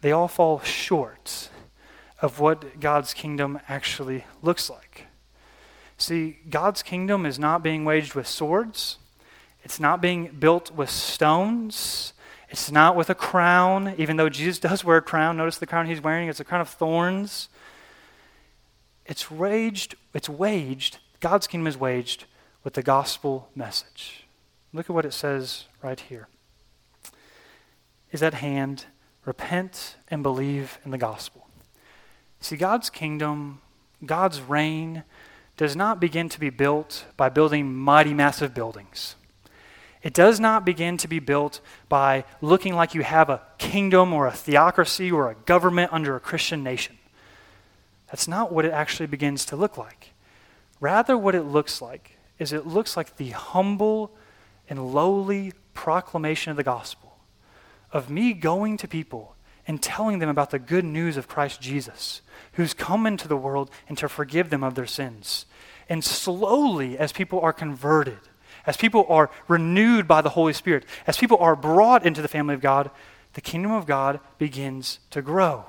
They 0.01 0.11
all 0.11 0.27
fall 0.27 0.59
short 0.61 1.49
of 2.21 2.39
what 2.39 2.79
God's 2.79 3.13
kingdom 3.13 3.59
actually 3.67 4.25
looks 4.41 4.69
like. 4.69 5.05
See, 5.97 6.39
God's 6.49 6.81
kingdom 6.81 7.25
is 7.25 7.37
not 7.37 7.63
being 7.63 7.85
waged 7.85 8.15
with 8.15 8.27
swords, 8.27 8.97
it's 9.63 9.79
not 9.79 10.01
being 10.01 10.27
built 10.27 10.71
with 10.71 10.89
stones. 10.89 12.13
It's 12.49 12.69
not 12.69 12.97
with 12.97 13.09
a 13.09 13.15
crown, 13.15 13.95
even 13.97 14.17
though 14.17 14.27
Jesus 14.27 14.59
does 14.67 14.83
wear 14.83 14.97
a 14.97 15.01
crown. 15.01 15.37
Notice 15.37 15.57
the 15.57 15.65
crown 15.65 15.87
he's 15.87 16.01
wearing, 16.01 16.27
it's 16.27 16.41
a 16.41 16.43
crown 16.43 16.59
of 16.59 16.67
thorns. 16.67 17.47
It's 19.05 19.31
waged, 19.31 19.95
it's 20.13 20.27
waged, 20.27 20.97
God's 21.21 21.47
kingdom 21.47 21.67
is 21.67 21.77
waged 21.77 22.25
with 22.63 22.73
the 22.73 22.83
gospel 22.83 23.49
message. 23.55 24.25
Look 24.73 24.89
at 24.89 24.93
what 24.93 25.05
it 25.05 25.13
says 25.13 25.65
right 25.81 25.99
here. 25.99 26.27
Is 28.11 28.21
at 28.21 28.35
hand, 28.35 28.85
repent 29.25 29.95
and 30.09 30.21
believe 30.21 30.79
in 30.83 30.91
the 30.91 30.97
gospel. 30.97 31.47
See, 32.39 32.57
God's 32.57 32.89
kingdom, 32.89 33.61
God's 34.05 34.41
reign, 34.41 35.03
does 35.57 35.75
not 35.75 35.99
begin 35.99 36.27
to 36.29 36.39
be 36.39 36.49
built 36.49 37.05
by 37.15 37.29
building 37.29 37.73
mighty, 37.73 38.13
massive 38.13 38.53
buildings. 38.53 39.15
It 40.01 40.13
does 40.13 40.39
not 40.39 40.65
begin 40.65 40.97
to 40.97 41.07
be 41.07 41.19
built 41.19 41.61
by 41.87 42.25
looking 42.41 42.75
like 42.75 42.95
you 42.95 43.03
have 43.03 43.29
a 43.29 43.43
kingdom 43.59 44.13
or 44.13 44.25
a 44.25 44.31
theocracy 44.31 45.11
or 45.11 45.29
a 45.29 45.35
government 45.35 45.93
under 45.93 46.15
a 46.15 46.19
Christian 46.19 46.63
nation. 46.63 46.97
That's 48.07 48.27
not 48.27 48.51
what 48.51 48.65
it 48.65 48.73
actually 48.73 49.05
begins 49.05 49.45
to 49.45 49.55
look 49.55 49.77
like. 49.77 50.13
Rather, 50.79 51.15
what 51.15 51.35
it 51.35 51.43
looks 51.43 51.81
like 51.81 52.17
is 52.39 52.51
it 52.51 52.65
looks 52.65 52.97
like 52.97 53.17
the 53.17 53.29
humble 53.29 54.11
and 54.67 54.93
lowly 54.93 55.53
proclamation 55.75 56.49
of 56.49 56.57
the 56.57 56.63
gospel, 56.63 57.10
of 57.91 58.09
me 58.09 58.33
going 58.33 58.77
to 58.77 58.87
people 58.87 59.35
and 59.67 59.81
telling 59.81 60.19
them 60.19 60.29
about 60.29 60.49
the 60.49 60.59
good 60.59 60.85
news 60.85 61.17
of 61.17 61.27
Christ 61.27 61.61
Jesus, 61.61 62.21
who's 62.53 62.73
come 62.73 63.05
into 63.05 63.27
the 63.27 63.37
world 63.37 63.69
and 63.87 63.97
to 63.97 64.09
forgive 64.09 64.49
them 64.49 64.63
of 64.63 64.75
their 64.75 64.87
sins. 64.87 65.45
And 65.87 66.03
slowly, 66.03 66.97
as 66.97 67.11
people 67.11 67.39
are 67.41 67.53
converted, 67.53 68.19
as 68.65 68.77
people 68.77 69.05
are 69.09 69.29
renewed 69.47 70.07
by 70.07 70.21
the 70.21 70.29
Holy 70.29 70.53
Spirit, 70.53 70.85
as 71.05 71.17
people 71.17 71.37
are 71.37 71.55
brought 71.55 72.05
into 72.05 72.21
the 72.21 72.27
family 72.27 72.53
of 72.53 72.61
God, 72.61 72.91
the 73.33 73.41
kingdom 73.41 73.71
of 73.71 73.85
God 73.85 74.19
begins 74.37 74.99
to 75.11 75.21
grow. 75.21 75.65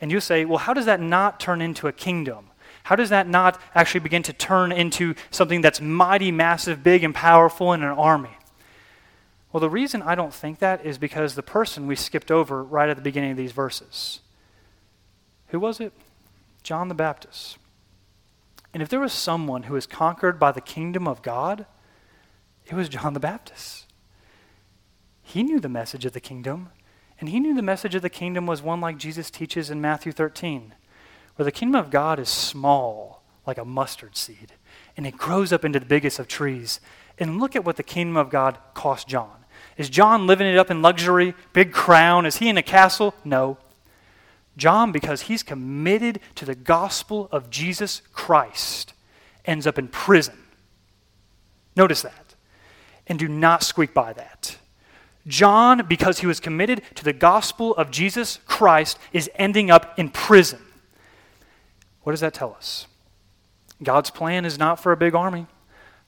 And 0.00 0.10
you 0.10 0.20
say, 0.20 0.44
well, 0.44 0.58
how 0.58 0.74
does 0.74 0.86
that 0.86 1.00
not 1.00 1.40
turn 1.40 1.62
into 1.62 1.88
a 1.88 1.92
kingdom? 1.92 2.50
How 2.84 2.96
does 2.96 3.10
that 3.10 3.28
not 3.28 3.60
actually 3.74 4.00
begin 4.00 4.22
to 4.24 4.32
turn 4.32 4.72
into 4.72 5.14
something 5.30 5.60
that's 5.60 5.80
mighty, 5.80 6.32
massive, 6.32 6.82
big, 6.82 7.04
and 7.04 7.14
powerful 7.14 7.72
in 7.72 7.82
an 7.82 7.90
army? 7.90 8.36
Well, 9.52 9.60
the 9.60 9.70
reason 9.70 10.02
I 10.02 10.14
don't 10.14 10.32
think 10.32 10.58
that 10.60 10.84
is 10.84 10.96
because 10.98 11.34
the 11.34 11.42
person 11.42 11.86
we 11.86 11.96
skipped 11.96 12.30
over 12.30 12.62
right 12.62 12.88
at 12.88 12.96
the 12.96 13.02
beginning 13.02 13.32
of 13.32 13.36
these 13.36 13.52
verses. 13.52 14.20
Who 15.48 15.60
was 15.60 15.80
it? 15.80 15.92
John 16.62 16.88
the 16.88 16.94
Baptist. 16.94 17.58
And 18.72 18.82
if 18.82 18.88
there 18.88 19.00
was 19.00 19.12
someone 19.12 19.64
who 19.64 19.74
was 19.74 19.86
conquered 19.86 20.38
by 20.38 20.52
the 20.52 20.62
kingdom 20.62 21.06
of 21.06 21.20
God, 21.20 21.66
it 22.64 22.74
was 22.74 22.88
John 22.88 23.12
the 23.12 23.20
Baptist. 23.20 23.86
He 25.22 25.42
knew 25.42 25.60
the 25.60 25.68
message 25.68 26.06
of 26.06 26.12
the 26.12 26.20
kingdom. 26.20 26.70
And 27.22 27.28
he 27.28 27.38
knew 27.38 27.54
the 27.54 27.62
message 27.62 27.94
of 27.94 28.02
the 28.02 28.10
kingdom 28.10 28.46
was 28.46 28.62
one 28.62 28.80
like 28.80 28.98
Jesus 28.98 29.30
teaches 29.30 29.70
in 29.70 29.80
Matthew 29.80 30.10
13, 30.10 30.74
where 31.36 31.44
the 31.44 31.52
kingdom 31.52 31.80
of 31.80 31.88
God 31.88 32.18
is 32.18 32.28
small, 32.28 33.22
like 33.46 33.58
a 33.58 33.64
mustard 33.64 34.16
seed, 34.16 34.54
and 34.96 35.06
it 35.06 35.16
grows 35.16 35.52
up 35.52 35.64
into 35.64 35.78
the 35.78 35.86
biggest 35.86 36.18
of 36.18 36.26
trees. 36.26 36.80
And 37.18 37.38
look 37.38 37.54
at 37.54 37.64
what 37.64 37.76
the 37.76 37.84
kingdom 37.84 38.16
of 38.16 38.28
God 38.28 38.58
cost 38.74 39.06
John. 39.06 39.41
Is 39.76 39.88
John 39.88 40.26
living 40.26 40.46
it 40.46 40.58
up 40.58 40.70
in 40.70 40.82
luxury, 40.82 41.34
big 41.52 41.72
crown? 41.72 42.26
Is 42.26 42.36
he 42.36 42.48
in 42.48 42.58
a 42.58 42.62
castle? 42.62 43.14
No. 43.24 43.58
John, 44.56 44.92
because 44.92 45.22
he's 45.22 45.42
committed 45.42 46.20
to 46.34 46.44
the 46.44 46.54
gospel 46.54 47.28
of 47.32 47.48
Jesus 47.50 48.02
Christ, 48.12 48.92
ends 49.44 49.66
up 49.66 49.78
in 49.78 49.88
prison. 49.88 50.36
Notice 51.74 52.02
that. 52.02 52.34
And 53.06 53.18
do 53.18 53.28
not 53.28 53.62
squeak 53.62 53.94
by 53.94 54.12
that. 54.12 54.58
John, 55.26 55.86
because 55.86 56.18
he 56.18 56.26
was 56.26 56.40
committed 56.40 56.82
to 56.96 57.04
the 57.04 57.12
gospel 57.12 57.74
of 57.76 57.90
Jesus 57.90 58.40
Christ, 58.46 58.98
is 59.12 59.30
ending 59.36 59.70
up 59.70 59.98
in 59.98 60.10
prison. 60.10 60.60
What 62.02 62.12
does 62.12 62.20
that 62.20 62.34
tell 62.34 62.54
us? 62.54 62.86
God's 63.82 64.10
plan 64.10 64.44
is 64.44 64.58
not 64.58 64.80
for 64.80 64.92
a 64.92 64.96
big 64.96 65.14
army. 65.14 65.46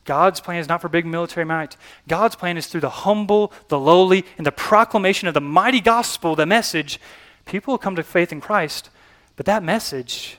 God's 0.04 0.40
plan 0.40 0.58
is 0.58 0.68
not 0.68 0.82
for 0.82 0.88
big 0.88 1.06
military 1.06 1.44
might. 1.44 1.76
God's 2.08 2.36
plan 2.36 2.56
is 2.56 2.66
through 2.66 2.82
the 2.82 2.90
humble, 2.90 3.52
the 3.68 3.78
lowly, 3.78 4.24
and 4.36 4.46
the 4.46 4.52
proclamation 4.52 5.28
of 5.28 5.34
the 5.34 5.40
mighty 5.40 5.80
gospel, 5.80 6.34
the 6.34 6.46
message. 6.46 7.00
People 7.46 7.72
will 7.72 7.78
come 7.78 7.96
to 7.96 8.02
faith 8.02 8.32
in 8.32 8.40
Christ, 8.40 8.90
but 9.36 9.46
that 9.46 9.62
message, 9.62 10.38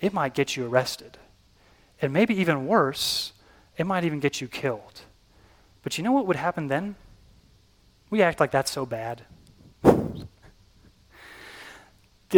it 0.00 0.12
might 0.12 0.34
get 0.34 0.56
you 0.56 0.66
arrested. 0.66 1.18
And 2.00 2.12
maybe 2.12 2.34
even 2.34 2.66
worse, 2.66 3.32
it 3.76 3.86
might 3.86 4.04
even 4.04 4.20
get 4.20 4.40
you 4.40 4.48
killed. 4.48 5.02
But 5.82 5.98
you 5.98 6.04
know 6.04 6.12
what 6.12 6.26
would 6.26 6.36
happen 6.36 6.68
then? 6.68 6.94
We 8.10 8.22
act 8.22 8.40
like 8.40 8.50
that's 8.50 8.70
so 8.70 8.86
bad. 8.86 9.22
the 9.82 10.26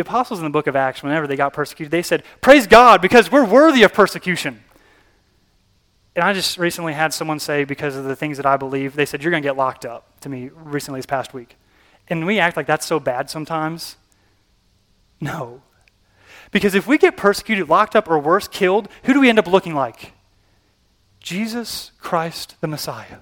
apostles 0.01 0.41
in 0.41 0.45
the 0.45 0.51
book 0.51 0.67
of 0.67 0.77
Acts, 0.77 1.03
whenever 1.03 1.27
they 1.27 1.37
got 1.37 1.53
persecuted, 1.53 1.91
they 1.91 2.03
said, 2.03 2.23
Praise 2.41 2.67
God, 2.67 3.01
because 3.01 3.31
we're 3.31 3.47
worthy 3.47 3.85
of 3.85 3.93
persecution. 3.93 4.61
And 6.17 6.25
I 6.25 6.33
just 6.33 6.59
recently 6.59 6.93
had 6.93 7.13
someone 7.13 7.41
say, 7.41 7.65
because 7.65 7.97
of 7.97 8.05
the 8.05 8.15
things 8.15 8.37
that 8.37 8.47
I 8.47 8.57
believe, 8.57 8.95
they 8.95 9.07
said, 9.07 9.23
You're 9.23 9.31
going 9.31 9.43
to 9.43 9.47
get 9.47 9.57
locked 9.57 9.85
up 9.85 10.21
to 10.21 10.29
me 10.29 10.51
recently 10.55 10.99
this 10.99 11.07
past 11.07 11.35
week. 11.35 11.57
And 12.09 12.27
we 12.27 12.39
act 12.39 12.57
like 12.57 12.67
that's 12.67 12.87
so 12.87 13.01
bad 13.01 13.31
sometimes. 13.31 13.97
No. 15.21 15.63
Because 16.51 16.75
if 16.75 16.87
we 16.87 16.99
get 16.99 17.17
persecuted, 17.17 17.69
locked 17.69 17.97
up, 17.97 18.09
or 18.09 18.19
worse, 18.19 18.47
killed, 18.47 18.89
who 19.05 19.15
do 19.15 19.21
we 19.21 19.29
end 19.29 19.39
up 19.39 19.47
looking 19.47 19.75
like? 19.75 20.13
Jesus 21.19 21.91
Christ 21.99 22.57
the 22.61 22.69
Messiah. 22.69 23.19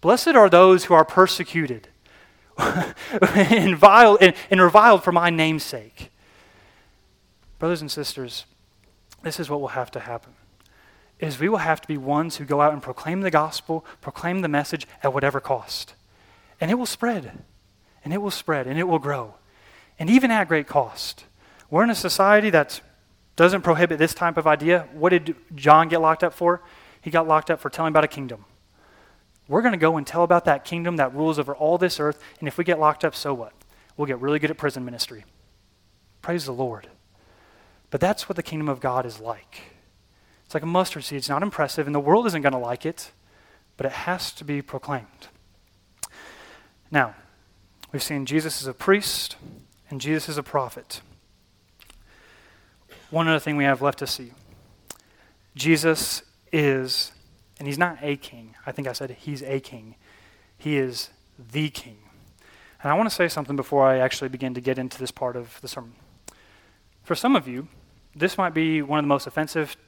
Blessed 0.00 0.28
are 0.28 0.50
those 0.50 0.84
who 0.84 0.94
are 0.94 1.04
persecuted 1.04 1.88
and, 2.58 3.76
vile, 3.76 4.18
and, 4.20 4.34
and 4.50 4.60
reviled 4.60 5.02
for 5.02 5.10
my 5.10 5.30
name's 5.30 5.62
sake. 5.62 6.10
Brothers 7.58 7.80
and 7.80 7.90
sisters, 7.90 8.44
this 9.22 9.40
is 9.40 9.48
what 9.48 9.60
will 9.60 9.68
have 9.68 9.90
to 9.92 10.00
happen 10.00 10.34
is 11.22 11.38
we 11.38 11.48
will 11.48 11.58
have 11.58 11.80
to 11.80 11.88
be 11.88 11.96
ones 11.96 12.36
who 12.36 12.44
go 12.44 12.60
out 12.60 12.72
and 12.72 12.82
proclaim 12.82 13.20
the 13.20 13.30
gospel, 13.30 13.86
proclaim 14.00 14.40
the 14.40 14.48
message 14.48 14.86
at 15.02 15.14
whatever 15.14 15.40
cost. 15.40 15.94
And 16.60 16.70
it 16.70 16.74
will 16.74 16.84
spread. 16.84 17.44
And 18.04 18.12
it 18.12 18.20
will 18.20 18.30
spread 18.30 18.66
and 18.66 18.78
it 18.78 18.88
will 18.88 18.98
grow. 18.98 19.34
And 19.98 20.10
even 20.10 20.30
at 20.30 20.48
great 20.48 20.66
cost. 20.66 21.24
We're 21.70 21.84
in 21.84 21.90
a 21.90 21.94
society 21.94 22.50
that 22.50 22.80
doesn't 23.36 23.62
prohibit 23.62 23.98
this 23.98 24.14
type 24.14 24.36
of 24.36 24.46
idea. 24.46 24.88
What 24.92 25.10
did 25.10 25.36
John 25.54 25.88
get 25.88 26.00
locked 26.00 26.24
up 26.24 26.34
for? 26.34 26.60
He 27.00 27.10
got 27.10 27.28
locked 27.28 27.50
up 27.50 27.60
for 27.60 27.70
telling 27.70 27.92
about 27.92 28.04
a 28.04 28.08
kingdom. 28.08 28.44
We're 29.48 29.62
going 29.62 29.72
to 29.72 29.78
go 29.78 29.96
and 29.96 30.06
tell 30.06 30.22
about 30.22 30.44
that 30.46 30.64
kingdom 30.64 30.96
that 30.96 31.14
rules 31.14 31.38
over 31.38 31.54
all 31.54 31.78
this 31.78 31.98
earth, 31.98 32.22
and 32.38 32.48
if 32.48 32.58
we 32.58 32.64
get 32.64 32.78
locked 32.78 33.04
up, 33.04 33.14
so 33.14 33.34
what? 33.34 33.52
We'll 33.96 34.06
get 34.06 34.20
really 34.20 34.38
good 34.38 34.50
at 34.50 34.56
prison 34.56 34.84
ministry. 34.84 35.24
Praise 36.20 36.44
the 36.44 36.52
Lord. 36.52 36.88
But 37.90 38.00
that's 38.00 38.28
what 38.28 38.36
the 38.36 38.42
kingdom 38.42 38.68
of 38.68 38.80
God 38.80 39.04
is 39.04 39.18
like. 39.20 39.71
It's 40.52 40.54
like 40.54 40.64
a 40.64 40.66
mustard 40.66 41.02
seed. 41.02 41.16
It's 41.16 41.30
not 41.30 41.42
impressive, 41.42 41.86
and 41.86 41.94
the 41.94 41.98
world 41.98 42.26
isn't 42.26 42.42
going 42.42 42.52
to 42.52 42.58
like 42.58 42.84
it, 42.84 43.10
but 43.78 43.86
it 43.86 43.92
has 43.92 44.30
to 44.32 44.44
be 44.44 44.60
proclaimed. 44.60 45.28
Now, 46.90 47.14
we've 47.90 48.02
seen 48.02 48.26
Jesus 48.26 48.60
is 48.60 48.66
a 48.66 48.74
priest 48.74 49.36
and 49.88 49.98
Jesus 49.98 50.28
is 50.28 50.36
a 50.36 50.42
prophet. 50.42 51.00
One 53.08 53.28
other 53.28 53.38
thing 53.38 53.56
we 53.56 53.64
have 53.64 53.80
left 53.80 54.00
to 54.00 54.06
see 54.06 54.32
Jesus 55.54 56.22
is 56.52 57.12
and 57.58 57.66
he's 57.66 57.78
not 57.78 57.96
a 58.02 58.16
king. 58.16 58.54
I 58.66 58.72
think 58.72 58.86
I 58.86 58.92
said 58.92 59.08
he's 59.08 59.42
a 59.44 59.58
king. 59.58 59.94
He 60.58 60.76
is 60.76 61.08
the 61.38 61.70
king. 61.70 61.96
And 62.82 62.92
I 62.92 62.94
want 62.94 63.08
to 63.08 63.14
say 63.14 63.26
something 63.26 63.56
before 63.56 63.86
I 63.86 64.00
actually 64.00 64.28
begin 64.28 64.52
to 64.52 64.60
get 64.60 64.78
into 64.78 64.98
this 64.98 65.10
part 65.10 65.34
of 65.34 65.58
the 65.62 65.68
sermon. 65.68 65.94
For 67.04 67.14
some 67.14 67.36
of 67.36 67.48
you, 67.48 67.68
this 68.14 68.36
might 68.36 68.52
be 68.52 68.82
one 68.82 68.98
of 68.98 69.04
the 69.04 69.08
most 69.08 69.26
offensive 69.26 69.78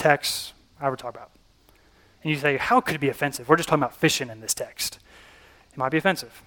texts 0.00 0.54
I 0.80 0.86
ever 0.86 0.96
talk 0.96 1.14
about. 1.14 1.30
And 2.22 2.32
you 2.32 2.38
say, 2.38 2.56
how 2.56 2.80
could 2.80 2.96
it 2.96 3.00
be 3.00 3.08
offensive? 3.08 3.48
We're 3.48 3.56
just 3.56 3.68
talking 3.68 3.82
about 3.82 3.94
fishing 3.94 4.30
in 4.30 4.40
this 4.40 4.54
text. 4.54 4.98
It 5.72 5.78
might 5.78 5.90
be 5.90 5.98
offensive. 5.98 6.42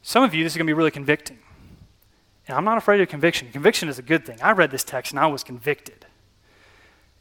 Some 0.00 0.24
of 0.24 0.34
you, 0.34 0.42
this 0.42 0.54
is 0.54 0.56
going 0.56 0.66
to 0.66 0.70
be 0.70 0.76
really 0.76 0.90
convicting. 0.90 1.38
And 2.48 2.56
I'm 2.56 2.64
not 2.64 2.76
afraid 2.78 3.00
of 3.00 3.08
conviction. 3.08 3.50
Conviction 3.52 3.88
is 3.88 3.98
a 3.98 4.02
good 4.02 4.26
thing. 4.26 4.40
I 4.42 4.52
read 4.52 4.70
this 4.70 4.84
text 4.84 5.12
and 5.12 5.20
I 5.20 5.26
was 5.26 5.44
convicted. 5.44 6.06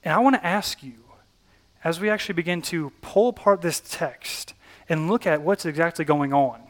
And 0.04 0.14
I 0.14 0.20
want 0.20 0.36
to 0.36 0.46
ask 0.46 0.82
you, 0.82 0.94
as 1.84 2.00
we 2.00 2.10
actually 2.10 2.34
begin 2.34 2.62
to 2.64 2.92
pull 3.02 3.30
apart 3.30 3.62
this 3.62 3.80
text 3.80 4.54
and 4.90 5.10
look 5.10 5.28
at 5.28 5.42
what's 5.42 5.66
exactly 5.66 6.06
going 6.06 6.34
on, 6.34 6.62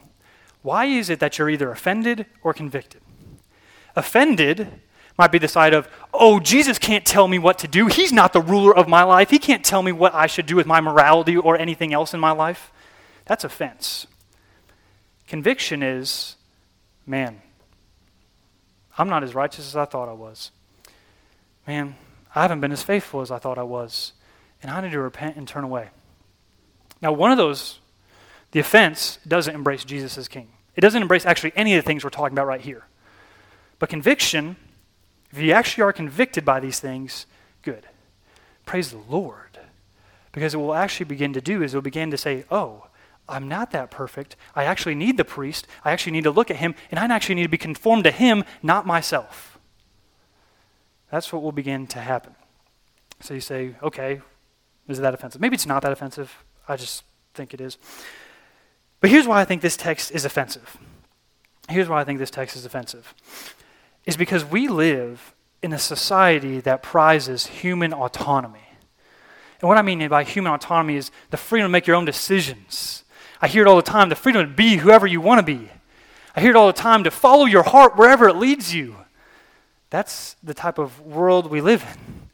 why 0.62 0.84
is 0.84 1.08
it 1.08 1.18
that 1.20 1.38
you're 1.38 1.50
either 1.50 1.70
offended 1.70 2.26
or 2.42 2.52
convicted? 2.52 3.00
Offended 3.96 4.80
might 5.18 5.32
be 5.32 5.38
the 5.38 5.48
side 5.48 5.74
of, 5.74 5.88
oh, 6.12 6.40
Jesus 6.40 6.78
can't 6.78 7.04
tell 7.04 7.28
me 7.28 7.38
what 7.38 7.58
to 7.58 7.68
do. 7.68 7.86
He's 7.86 8.12
not 8.12 8.32
the 8.32 8.40
ruler 8.40 8.74
of 8.74 8.88
my 8.88 9.02
life. 9.02 9.30
He 9.30 9.38
can't 9.38 9.64
tell 9.64 9.82
me 9.82 9.92
what 9.92 10.14
I 10.14 10.26
should 10.26 10.46
do 10.46 10.56
with 10.56 10.66
my 10.66 10.80
morality 10.80 11.36
or 11.36 11.58
anything 11.58 11.92
else 11.92 12.14
in 12.14 12.20
my 12.20 12.32
life. 12.32 12.72
That's 13.26 13.44
offense. 13.44 14.06
Conviction 15.26 15.82
is, 15.82 16.36
man, 17.06 17.40
I'm 18.98 19.08
not 19.08 19.22
as 19.22 19.34
righteous 19.34 19.66
as 19.66 19.76
I 19.76 19.84
thought 19.84 20.08
I 20.08 20.12
was. 20.12 20.50
Man, 21.66 21.96
I 22.34 22.42
haven't 22.42 22.60
been 22.60 22.72
as 22.72 22.82
faithful 22.82 23.20
as 23.20 23.30
I 23.30 23.38
thought 23.38 23.58
I 23.58 23.62
was. 23.62 24.12
And 24.62 24.70
I 24.70 24.80
need 24.80 24.92
to 24.92 25.00
repent 25.00 25.36
and 25.36 25.46
turn 25.46 25.64
away. 25.64 25.88
Now, 27.00 27.12
one 27.12 27.32
of 27.32 27.38
those, 27.38 27.80
the 28.52 28.60
offense, 28.60 29.18
doesn't 29.26 29.54
embrace 29.54 29.84
Jesus 29.84 30.16
as 30.16 30.28
king. 30.28 30.48
It 30.76 30.80
doesn't 30.80 31.02
embrace 31.02 31.26
actually 31.26 31.52
any 31.56 31.74
of 31.74 31.82
the 31.82 31.86
things 31.86 32.04
we're 32.04 32.10
talking 32.10 32.34
about 32.34 32.46
right 32.46 32.60
here. 32.60 32.84
But 33.78 33.88
conviction, 33.88 34.56
if 35.32 35.38
you 35.38 35.52
actually 35.52 35.82
are 35.82 35.92
convicted 35.92 36.44
by 36.44 36.60
these 36.60 36.78
things, 36.78 37.26
good. 37.62 37.86
Praise 38.66 38.90
the 38.90 39.00
Lord. 39.08 39.58
Because 40.32 40.54
it 40.54 40.58
will 40.58 40.74
actually 40.74 41.04
begin 41.04 41.32
to 41.32 41.40
do 41.40 41.62
is 41.62 41.74
it 41.74 41.76
will 41.76 41.82
begin 41.82 42.10
to 42.10 42.16
say, 42.16 42.44
oh, 42.50 42.86
I'm 43.28 43.48
not 43.48 43.70
that 43.70 43.90
perfect. 43.90 44.36
I 44.54 44.64
actually 44.64 44.94
need 44.94 45.16
the 45.16 45.24
priest. 45.24 45.66
I 45.84 45.92
actually 45.92 46.12
need 46.12 46.24
to 46.24 46.30
look 46.30 46.50
at 46.50 46.56
him, 46.56 46.74
and 46.90 46.98
I 46.98 47.14
actually 47.14 47.36
need 47.36 47.44
to 47.44 47.48
be 47.48 47.58
conformed 47.58 48.04
to 48.04 48.10
him, 48.10 48.44
not 48.62 48.86
myself. 48.86 49.58
That's 51.10 51.32
what 51.32 51.42
will 51.42 51.52
begin 51.52 51.86
to 51.88 51.98
happen. 52.00 52.34
So 53.20 53.34
you 53.34 53.40
say, 53.40 53.76
okay, 53.82 54.20
is 54.88 54.98
that 54.98 55.14
offensive? 55.14 55.40
Maybe 55.40 55.54
it's 55.54 55.66
not 55.66 55.82
that 55.82 55.92
offensive. 55.92 56.44
I 56.68 56.76
just 56.76 57.04
think 57.34 57.54
it 57.54 57.60
is. 57.60 57.78
But 59.00 59.10
here's 59.10 59.26
why 59.26 59.40
I 59.40 59.44
think 59.44 59.62
this 59.62 59.76
text 59.76 60.10
is 60.10 60.24
offensive. 60.24 60.76
Here's 61.68 61.88
why 61.88 62.00
I 62.00 62.04
think 62.04 62.18
this 62.18 62.30
text 62.30 62.56
is 62.56 62.64
offensive. 62.64 63.14
Is 64.04 64.16
because 64.16 64.44
we 64.44 64.68
live 64.68 65.34
in 65.62 65.72
a 65.72 65.78
society 65.78 66.60
that 66.60 66.82
prizes 66.82 67.46
human 67.46 67.92
autonomy. 67.92 68.68
And 69.60 69.68
what 69.68 69.78
I 69.78 69.82
mean 69.82 70.06
by 70.08 70.24
human 70.24 70.52
autonomy 70.52 70.96
is 70.96 71.12
the 71.30 71.36
freedom 71.36 71.66
to 71.66 71.72
make 71.72 71.86
your 71.86 71.94
own 71.94 72.04
decisions. 72.04 73.04
I 73.40 73.46
hear 73.46 73.62
it 73.62 73.68
all 73.68 73.76
the 73.76 73.82
time 73.82 74.08
the 74.08 74.16
freedom 74.16 74.48
to 74.48 74.52
be 74.52 74.76
whoever 74.76 75.06
you 75.06 75.20
want 75.20 75.38
to 75.38 75.44
be. 75.44 75.70
I 76.34 76.40
hear 76.40 76.50
it 76.50 76.56
all 76.56 76.66
the 76.66 76.72
time 76.72 77.04
to 77.04 77.10
follow 77.10 77.44
your 77.44 77.62
heart 77.62 77.96
wherever 77.96 78.28
it 78.28 78.36
leads 78.36 78.74
you. 78.74 78.96
That's 79.90 80.34
the 80.42 80.54
type 80.54 80.78
of 80.78 81.00
world 81.00 81.48
we 81.48 81.60
live 81.60 81.82
in. 81.82 82.28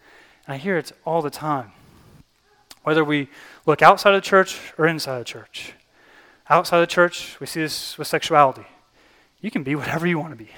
And 0.47 0.55
I 0.55 0.57
hear 0.57 0.79
it 0.79 0.93
all 1.05 1.21
the 1.21 1.31
time. 1.31 1.73
Whether 2.83 3.05
we 3.05 3.29
look 3.67 3.83
outside 3.83 4.15
of 4.15 4.23
the 4.23 4.27
church 4.27 4.59
or 4.79 4.87
inside 4.87 5.19
the 5.19 5.25
church. 5.25 5.75
Outside 6.49 6.81
the 6.81 6.87
church, 6.87 7.39
we 7.41 7.47
see 7.47 7.61
this 7.61 7.99
with 7.99 8.07
sexuality. 8.07 8.67
You 9.43 9.51
can 9.51 9.63
be 9.63 9.75
whatever 9.75 10.07
you 10.07 10.19
want 10.19 10.33
to 10.33 10.43
be. 10.43 10.51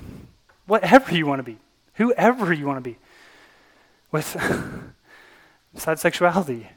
Whatever 0.70 1.12
you 1.12 1.26
want 1.26 1.40
to 1.40 1.42
be. 1.42 1.58
Whoever 1.94 2.52
you 2.52 2.64
want 2.64 2.76
to 2.76 2.88
be. 2.88 2.96
With 4.12 4.36
besides 5.74 6.00
sexuality. 6.00 6.68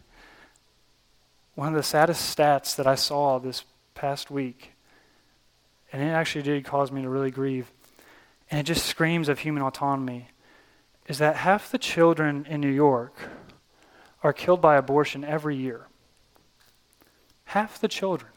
One 1.53 1.67
of 1.67 1.75
the 1.75 1.84
saddest 1.84 2.36
stats 2.36 2.75
that 2.77 2.88
I 2.88 2.95
saw 2.95 3.38
this 3.38 3.65
past 3.93 4.32
week, 4.32 4.71
and 5.91 6.01
it 6.01 6.08
actually 6.08 6.41
did 6.41 6.65
cause 6.65 6.91
me 6.91 7.03
to 7.03 7.10
really 7.10 7.29
grieve, 7.29 7.69
and 8.49 8.60
it 8.60 8.63
just 8.63 8.88
screams 8.88 9.29
of 9.29 9.38
human 9.38 9.62
autonomy, 9.62 10.29
is 11.08 11.19
that 11.19 11.36
half 11.36 11.69
the 11.69 11.77
children 11.77 12.47
in 12.49 12.62
New 12.62 12.71
York 12.71 13.13
are 14.23 14.34
killed 14.34 14.60
by 14.60 14.75
abortion 14.75 15.23
every 15.23 15.56
year. 15.56 15.86
Half 17.45 17.79
the 17.79 17.88
children. 17.88 18.32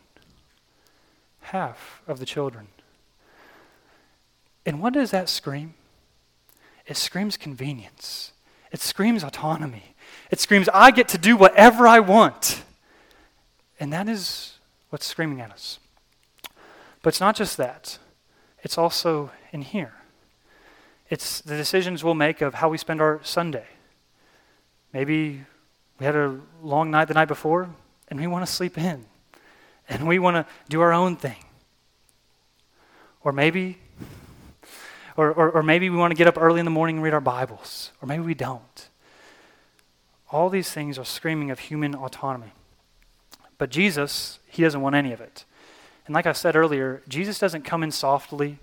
Half 1.40 2.02
of 2.06 2.18
the 2.18 2.26
children. 2.26 2.68
And 4.66 4.82
what 4.82 4.92
does 4.92 5.12
that 5.12 5.28
scream? 5.28 5.74
It 6.86 6.96
screams 6.96 7.36
convenience. 7.36 8.32
It 8.72 8.80
screams 8.80 9.24
autonomy. 9.24 9.94
It 10.30 10.40
screams, 10.40 10.68
I 10.74 10.90
get 10.90 11.08
to 11.08 11.18
do 11.18 11.36
whatever 11.36 11.86
I 11.86 12.00
want. 12.00 12.62
And 13.78 13.92
that 13.92 14.08
is 14.08 14.58
what's 14.90 15.06
screaming 15.06 15.40
at 15.40 15.50
us. 15.50 15.78
But 17.02 17.10
it's 17.10 17.20
not 17.20 17.36
just 17.36 17.56
that, 17.56 17.98
it's 18.62 18.76
also 18.76 19.30
in 19.52 19.62
here. 19.62 19.92
It's 21.08 21.40
the 21.40 21.56
decisions 21.56 22.02
we'll 22.02 22.14
make 22.14 22.40
of 22.40 22.54
how 22.54 22.68
we 22.68 22.78
spend 22.78 23.00
our 23.00 23.20
Sunday. 23.22 23.66
Maybe 24.92 25.44
we 26.00 26.06
had 26.06 26.16
a 26.16 26.40
long 26.62 26.90
night 26.90 27.06
the 27.06 27.14
night 27.14 27.28
before, 27.28 27.70
and 28.08 28.18
we 28.18 28.26
want 28.26 28.44
to 28.44 28.52
sleep 28.52 28.76
in, 28.76 29.04
and 29.88 30.08
we 30.08 30.18
want 30.18 30.34
to 30.36 30.52
do 30.68 30.80
our 30.80 30.92
own 30.92 31.14
thing. 31.16 31.44
Or 33.22 33.30
maybe, 33.30 33.78
or, 35.16 35.32
or, 35.32 35.50
or 35.50 35.62
maybe 35.62 35.90
we 35.90 35.96
want 35.96 36.10
to 36.10 36.16
get 36.16 36.26
up 36.26 36.36
early 36.38 36.58
in 36.58 36.64
the 36.64 36.70
morning 36.70 36.96
and 36.96 37.02
read 37.04 37.14
our 37.14 37.20
Bibles, 37.20 37.92
or 38.02 38.06
maybe 38.06 38.22
we 38.22 38.34
don't. 38.34 38.88
All 40.30 40.50
these 40.50 40.70
things 40.70 40.98
are 40.98 41.04
screaming 41.04 41.50
of 41.50 41.58
human 41.58 41.94
autonomy. 41.94 42.52
But 43.58 43.70
Jesus, 43.70 44.38
he 44.48 44.62
doesn't 44.62 44.80
want 44.80 44.94
any 44.94 45.12
of 45.12 45.20
it. 45.20 45.44
And 46.06 46.14
like 46.14 46.26
I 46.26 46.32
said 46.32 46.56
earlier, 46.56 47.02
Jesus 47.08 47.38
doesn't 47.38 47.62
come 47.62 47.82
in 47.82 47.90
softly. 47.90 48.58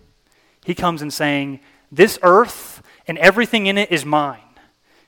He 0.64 0.76
comes 0.76 1.02
in 1.02 1.12
saying, 1.12 1.60
This 1.92 2.20
earth 2.22 2.84
and 3.08 3.18
everything 3.18 3.66
in 3.66 3.78
it 3.78 3.92
is 3.92 4.06
mine. 4.06 4.40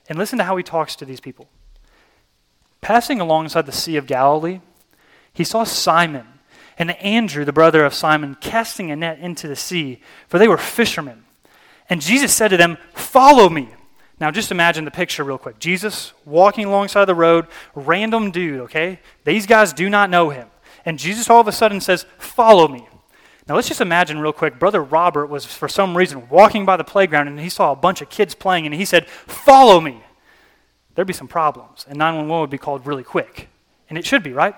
And 0.08 0.18
listen 0.18 0.38
to 0.38 0.44
how 0.44 0.56
he 0.56 0.62
talks 0.62 0.96
to 0.96 1.04
these 1.04 1.20
people. 1.20 1.48
Passing 2.80 3.20
alongside 3.20 3.66
the 3.66 3.72
Sea 3.72 3.96
of 3.96 4.06
Galilee, 4.06 4.60
he 5.32 5.44
saw 5.44 5.64
Simon 5.64 6.26
and 6.78 6.92
Andrew, 7.02 7.44
the 7.44 7.52
brother 7.52 7.84
of 7.84 7.94
Simon, 7.94 8.36
casting 8.40 8.90
a 8.90 8.96
net 8.96 9.18
into 9.18 9.48
the 9.48 9.56
sea, 9.56 10.00
for 10.28 10.38
they 10.38 10.48
were 10.48 10.58
fishermen. 10.58 11.25
And 11.88 12.00
Jesus 12.00 12.34
said 12.34 12.48
to 12.48 12.56
them, 12.56 12.78
Follow 12.94 13.48
me. 13.48 13.68
Now, 14.18 14.30
just 14.30 14.50
imagine 14.50 14.84
the 14.84 14.90
picture 14.90 15.24
real 15.24 15.38
quick. 15.38 15.58
Jesus 15.58 16.14
walking 16.24 16.64
alongside 16.64 17.04
the 17.04 17.14
road, 17.14 17.46
random 17.74 18.30
dude, 18.30 18.60
okay? 18.60 19.00
These 19.24 19.46
guys 19.46 19.74
do 19.74 19.90
not 19.90 20.08
know 20.08 20.30
him. 20.30 20.48
And 20.86 20.98
Jesus 20.98 21.28
all 21.28 21.40
of 21.40 21.48
a 21.48 21.52
sudden 21.52 21.80
says, 21.80 22.06
Follow 22.18 22.68
me. 22.68 22.88
Now, 23.48 23.54
let's 23.54 23.68
just 23.68 23.80
imagine 23.80 24.18
real 24.18 24.32
quick. 24.32 24.58
Brother 24.58 24.82
Robert 24.82 25.26
was, 25.26 25.44
for 25.44 25.68
some 25.68 25.96
reason, 25.96 26.28
walking 26.28 26.64
by 26.64 26.76
the 26.76 26.84
playground 26.84 27.28
and 27.28 27.38
he 27.38 27.48
saw 27.48 27.70
a 27.72 27.76
bunch 27.76 28.00
of 28.00 28.10
kids 28.10 28.34
playing 28.34 28.66
and 28.66 28.74
he 28.74 28.84
said, 28.84 29.08
Follow 29.08 29.80
me. 29.80 30.02
There'd 30.94 31.06
be 31.06 31.12
some 31.12 31.28
problems, 31.28 31.84
and 31.86 31.98
911 31.98 32.40
would 32.40 32.50
be 32.50 32.56
called 32.58 32.86
really 32.86 33.04
quick. 33.04 33.50
And 33.88 33.98
it 33.98 34.06
should 34.06 34.22
be, 34.22 34.32
right? 34.32 34.54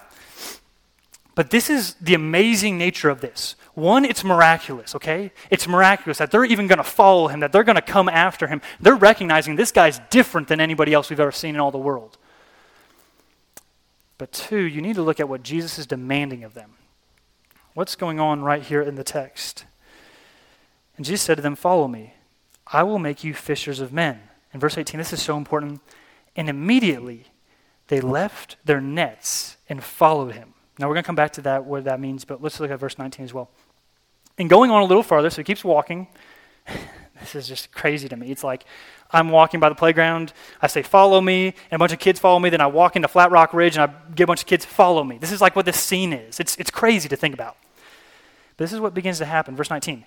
But 1.39 1.51
this 1.51 1.71
is 1.71 1.95
the 2.01 2.15
amazing 2.15 2.79
nature 2.79 3.09
of 3.09 3.21
this. 3.21 3.55
One, 3.75 4.05
it's 4.05 4.25
miraculous, 4.25 4.97
okay? 4.97 5.31
It's 5.51 5.69
miraculous 5.69 6.19
that 6.19 6.33
they're 6.33 6.45
even 6.45 6.67
going 6.67 6.79
to 6.79 6.83
follow 6.83 7.29
him, 7.29 7.39
that 7.39 7.53
they're 7.53 7.63
going 7.63 7.77
to 7.77 7.81
come 7.81 8.09
after 8.09 8.49
him. 8.49 8.61
They're 8.81 8.97
recognizing 8.97 9.55
this 9.55 9.71
guy's 9.71 10.01
different 10.11 10.49
than 10.49 10.61
anybody 10.61 10.93
else 10.93 11.11
we've 11.11 11.21
ever 11.21 11.31
seen 11.31 11.55
in 11.55 11.61
all 11.61 11.71
the 11.71 11.79
world. 11.79 12.19
But 14.19 14.33
two, 14.33 14.63
you 14.63 14.83
need 14.83 14.97
to 14.97 15.03
look 15.03 15.21
at 15.21 15.29
what 15.29 15.45
Jesus 15.45 15.79
is 15.79 15.87
demanding 15.87 16.43
of 16.43 16.55
them. 16.55 16.73
What's 17.75 17.95
going 17.95 18.19
on 18.19 18.43
right 18.43 18.65
here 18.65 18.83
in 18.83 18.97
the 18.97 19.05
text? 19.05 19.65
And 20.97 21.07
Jesus 21.07 21.23
said 21.23 21.37
to 21.37 21.43
them, 21.43 21.55
Follow 21.55 21.87
me. 21.87 22.15
I 22.67 22.83
will 22.83 22.99
make 22.99 23.23
you 23.23 23.33
fishers 23.33 23.79
of 23.79 23.93
men. 23.93 24.23
In 24.53 24.59
verse 24.59 24.77
18, 24.77 24.99
this 24.99 25.13
is 25.13 25.23
so 25.23 25.37
important. 25.37 25.83
And 26.35 26.49
immediately 26.49 27.27
they 27.87 28.01
left 28.01 28.57
their 28.65 28.81
nets 28.81 29.57
and 29.69 29.85
followed 29.85 30.35
him. 30.35 30.55
Now 30.79 30.87
we're 30.87 30.95
going 30.95 31.03
to 31.03 31.07
come 31.07 31.17
back 31.17 31.33
to 31.33 31.43
that, 31.43 31.65
what 31.65 31.85
that 31.85 32.01
means, 32.01 32.25
but 32.25 32.43
let's 32.43 32.61
look 32.61 32.71
at 32.71 32.79
verse 32.79 32.99
19 32.99 33.25
as 33.25 33.35
well. 33.35 33.51
And 34.39 34.49
going 34.49 34.71
on 34.71 34.83
a 34.83 34.85
little 34.85 35.03
farther, 35.03 35.31
so 35.31 35.39
he 35.39 35.45
keeps 35.45 35.65
walking. 35.65 36.07
this 37.21 37.35
is 37.35 37.49
just 37.49 37.73
crazy 37.73 38.09
to 38.09 38.17
me. 38.17 38.31
It's 38.31 38.45
like 38.45 38.65
I'm 39.11 39.31
walking 39.31 39.59
by 39.59 39.69
the 39.69 39.75
playground, 39.75 40.33
I 40.63 40.69
say, 40.69 40.83
Follow 40.83 41.21
me, 41.21 41.47
and 41.47 41.73
a 41.73 41.79
bunch 41.79 41.93
of 41.93 41.99
kids 41.99 42.21
follow 42.21 42.39
me. 42.39 42.51
Then 42.51 42.61
I 42.61 42.67
walk 42.67 42.95
into 42.95 43.09
Flat 43.09 43.31
Rock 43.31 43.53
Ridge 43.53 43.77
and 43.77 43.91
I 43.91 44.13
get 44.15 44.25
a 44.25 44.27
bunch 44.27 44.43
of 44.43 44.47
kids, 44.47 44.65
Follow 44.65 45.03
me. 45.03 45.19
This 45.19 45.33
is 45.33 45.41
like 45.41 45.57
what 45.57 45.67
this 45.67 45.81
scene 45.81 46.13
is. 46.13 46.39
It's, 46.39 46.57
it's 46.57 46.71
crazy 46.71 47.09
to 47.09 47.17
think 47.17 47.35
about. 47.35 47.57
This 48.59 48.73
is 48.73 48.81
what 48.81 48.95
begins 48.95 49.19
to 49.19 49.25
happen. 49.25 49.57
Verse 49.57 49.71
19. 49.71 50.05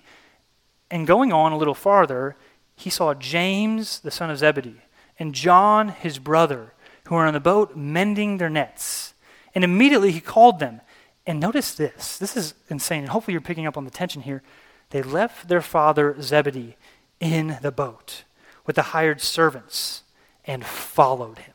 And 0.90 1.06
going 1.06 1.32
on 1.32 1.52
a 1.52 1.58
little 1.58 1.74
farther, 1.74 2.36
he 2.76 2.90
saw 2.90 3.14
James, 3.14 4.00
the 4.00 4.10
son 4.10 4.30
of 4.30 4.38
Zebedee, 4.38 4.82
and 5.18 5.34
John, 5.34 5.88
his 5.88 6.18
brother, 6.18 6.74
who 7.04 7.14
were 7.14 7.26
on 7.26 7.34
the 7.34 7.40
boat 7.40 7.76
mending 7.76 8.38
their 8.38 8.50
nets. 8.50 9.11
And 9.54 9.64
immediately 9.64 10.12
he 10.12 10.20
called 10.20 10.58
them. 10.58 10.80
And 11.26 11.38
notice 11.38 11.74
this 11.74 12.18
this 12.18 12.36
is 12.36 12.54
insane. 12.68 13.00
And 13.00 13.10
hopefully 13.10 13.32
you're 13.32 13.40
picking 13.40 13.66
up 13.66 13.76
on 13.76 13.84
the 13.84 13.90
tension 13.90 14.22
here. 14.22 14.42
They 14.90 15.02
left 15.02 15.48
their 15.48 15.62
father 15.62 16.16
Zebedee 16.20 16.76
in 17.20 17.58
the 17.62 17.72
boat 17.72 18.24
with 18.66 18.76
the 18.76 18.82
hired 18.82 19.20
servants 19.20 20.02
and 20.44 20.64
followed 20.64 21.38
him. 21.38 21.54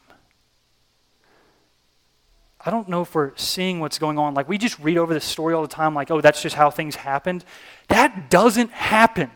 I 2.65 2.69
don't 2.69 2.89
know 2.89 3.03
if 3.03 3.15
we're 3.15 3.31
seeing 3.37 3.79
what's 3.79 3.97
going 3.99 4.17
on. 4.17 4.33
Like, 4.33 4.49
we 4.49 4.57
just 4.57 4.77
read 4.79 4.97
over 4.97 5.13
this 5.13 5.23
story 5.23 5.53
all 5.53 5.61
the 5.61 5.69
time, 5.69 5.93
like, 5.93 6.11
oh, 6.11 6.19
that's 6.19 6.41
just 6.41 6.55
how 6.55 6.69
things 6.69 6.95
happened. 6.95 7.45
That 7.87 8.29
doesn't 8.29 8.71
happen. 8.71 9.31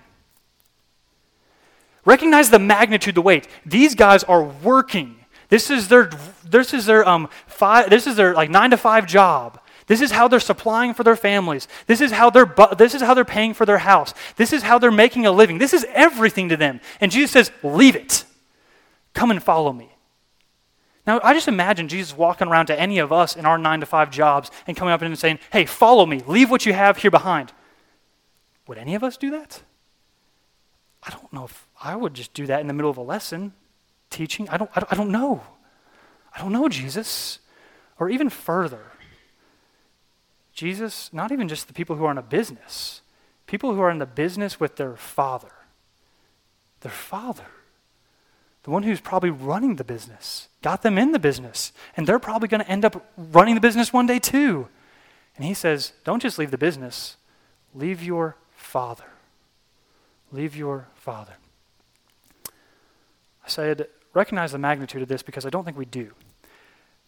Recognize 2.03 2.49
the 2.49 2.59
magnitude, 2.59 3.15
the 3.15 3.21
weight. 3.21 3.47
These 3.65 3.95
guys 3.95 4.23
are 4.25 4.43
working. 4.43 5.20
This 5.51 5.69
is 5.69 5.89
their, 5.89 6.09
this 6.45 6.73
is 6.73 6.85
their, 6.85 7.07
um, 7.07 7.29
five, 7.45 7.89
this 7.89 8.07
is 8.07 8.15
their 8.15 8.33
like 8.33 8.49
nine 8.49 8.71
to 8.71 8.77
five 8.77 9.05
job. 9.05 9.59
This 9.85 9.99
is 9.99 10.11
how 10.11 10.29
they're 10.29 10.39
supplying 10.39 10.93
for 10.93 11.03
their 11.03 11.17
families. 11.17 11.67
This 11.87 11.99
is 11.99 12.11
how 12.11 12.29
they're, 12.29 12.45
bu- 12.45 12.73
this 12.77 12.95
is 12.95 13.01
how 13.01 13.13
they're 13.13 13.25
paying 13.25 13.53
for 13.53 13.65
their 13.65 13.79
house. 13.79 14.13
This 14.37 14.53
is 14.53 14.63
how 14.63 14.79
they're 14.79 14.91
making 14.91 15.25
a 15.25 15.31
living. 15.31 15.57
This 15.57 15.73
is 15.73 15.85
everything 15.89 16.47
to 16.49 16.55
them. 16.55 16.79
And 17.01 17.11
Jesus 17.11 17.31
says, 17.31 17.51
leave 17.63 17.97
it. 17.97 18.23
Come 19.13 19.29
and 19.29 19.43
follow 19.43 19.73
me. 19.73 19.91
Now, 21.05 21.19
I 21.21 21.33
just 21.33 21.49
imagine 21.49 21.89
Jesus 21.89 22.15
walking 22.15 22.47
around 22.47 22.67
to 22.67 22.79
any 22.79 22.99
of 22.99 23.11
us 23.11 23.35
in 23.35 23.45
our 23.45 23.57
nine 23.57 23.81
to 23.81 23.85
five 23.85 24.09
jobs 24.09 24.51
and 24.67 24.77
coming 24.77 24.93
up 24.93 25.01
and 25.01 25.19
saying, 25.19 25.39
Hey, 25.51 25.65
follow 25.65 26.05
me, 26.05 26.21
leave 26.25 26.49
what 26.49 26.65
you 26.65 26.71
have 26.71 26.97
here 26.97 27.11
behind. 27.11 27.51
Would 28.67 28.77
any 28.77 28.95
of 28.95 29.03
us 29.03 29.17
do 29.17 29.31
that? 29.31 29.63
I 31.03 31.09
don't 31.09 31.33
know 31.33 31.43
if 31.43 31.67
I 31.81 31.97
would 31.97 32.13
just 32.13 32.33
do 32.33 32.45
that 32.45 32.61
in 32.61 32.67
the 32.67 32.73
middle 32.73 32.91
of 32.91 32.95
a 32.95 33.01
lesson, 33.01 33.51
teaching. 34.11 34.47
I 34.49 34.57
don't, 34.57 34.69
I 34.75 34.79
don't, 34.79 34.93
I 34.93 34.95
don't 34.95 35.11
know. 35.11 35.41
I 36.35 36.39
don't 36.39 36.51
know, 36.51 36.69
Jesus. 36.69 37.39
Or 37.99 38.09
even 38.09 38.29
further, 38.29 38.91
Jesus, 40.53 41.11
not 41.11 41.31
even 41.31 41.47
just 41.47 41.67
the 41.67 41.73
people 41.73 41.95
who 41.95 42.05
are 42.05 42.11
in 42.11 42.17
a 42.17 42.23
business, 42.23 43.01
people 43.47 43.73
who 43.73 43.81
are 43.81 43.89
in 43.89 43.97
the 43.97 44.05
business 44.05 44.59
with 44.59 44.75
their 44.75 44.95
father. 44.95 45.51
Their 46.81 46.91
father. 46.91 47.47
The 48.63 48.69
one 48.69 48.83
who's 48.83 49.01
probably 49.01 49.31
running 49.31 49.77
the 49.77 49.83
business, 49.83 50.47
got 50.61 50.83
them 50.83 50.97
in 50.97 51.13
the 51.13 51.19
business, 51.19 51.71
and 51.97 52.05
they're 52.05 52.19
probably 52.19 52.47
going 52.47 52.63
to 52.63 52.69
end 52.69 52.85
up 52.85 53.11
running 53.17 53.55
the 53.55 53.61
business 53.61 53.91
one 53.91 54.05
day 54.05 54.19
too. 54.19 54.67
And 55.35 55.45
he 55.45 55.55
says, 55.55 55.93
Don't 56.03 56.21
just 56.21 56.37
leave 56.37 56.51
the 56.51 56.57
business, 56.57 57.17
leave 57.73 58.03
your 58.03 58.35
father. 58.55 59.05
Leave 60.31 60.55
your 60.55 60.87
father. 60.95 61.33
I 62.47 63.47
said, 63.47 63.87
recognize 64.13 64.51
the 64.51 64.57
magnitude 64.57 65.01
of 65.01 65.07
this 65.07 65.23
because 65.23 65.45
I 65.45 65.49
don't 65.49 65.63
think 65.63 65.77
we 65.77 65.85
do. 65.85 66.11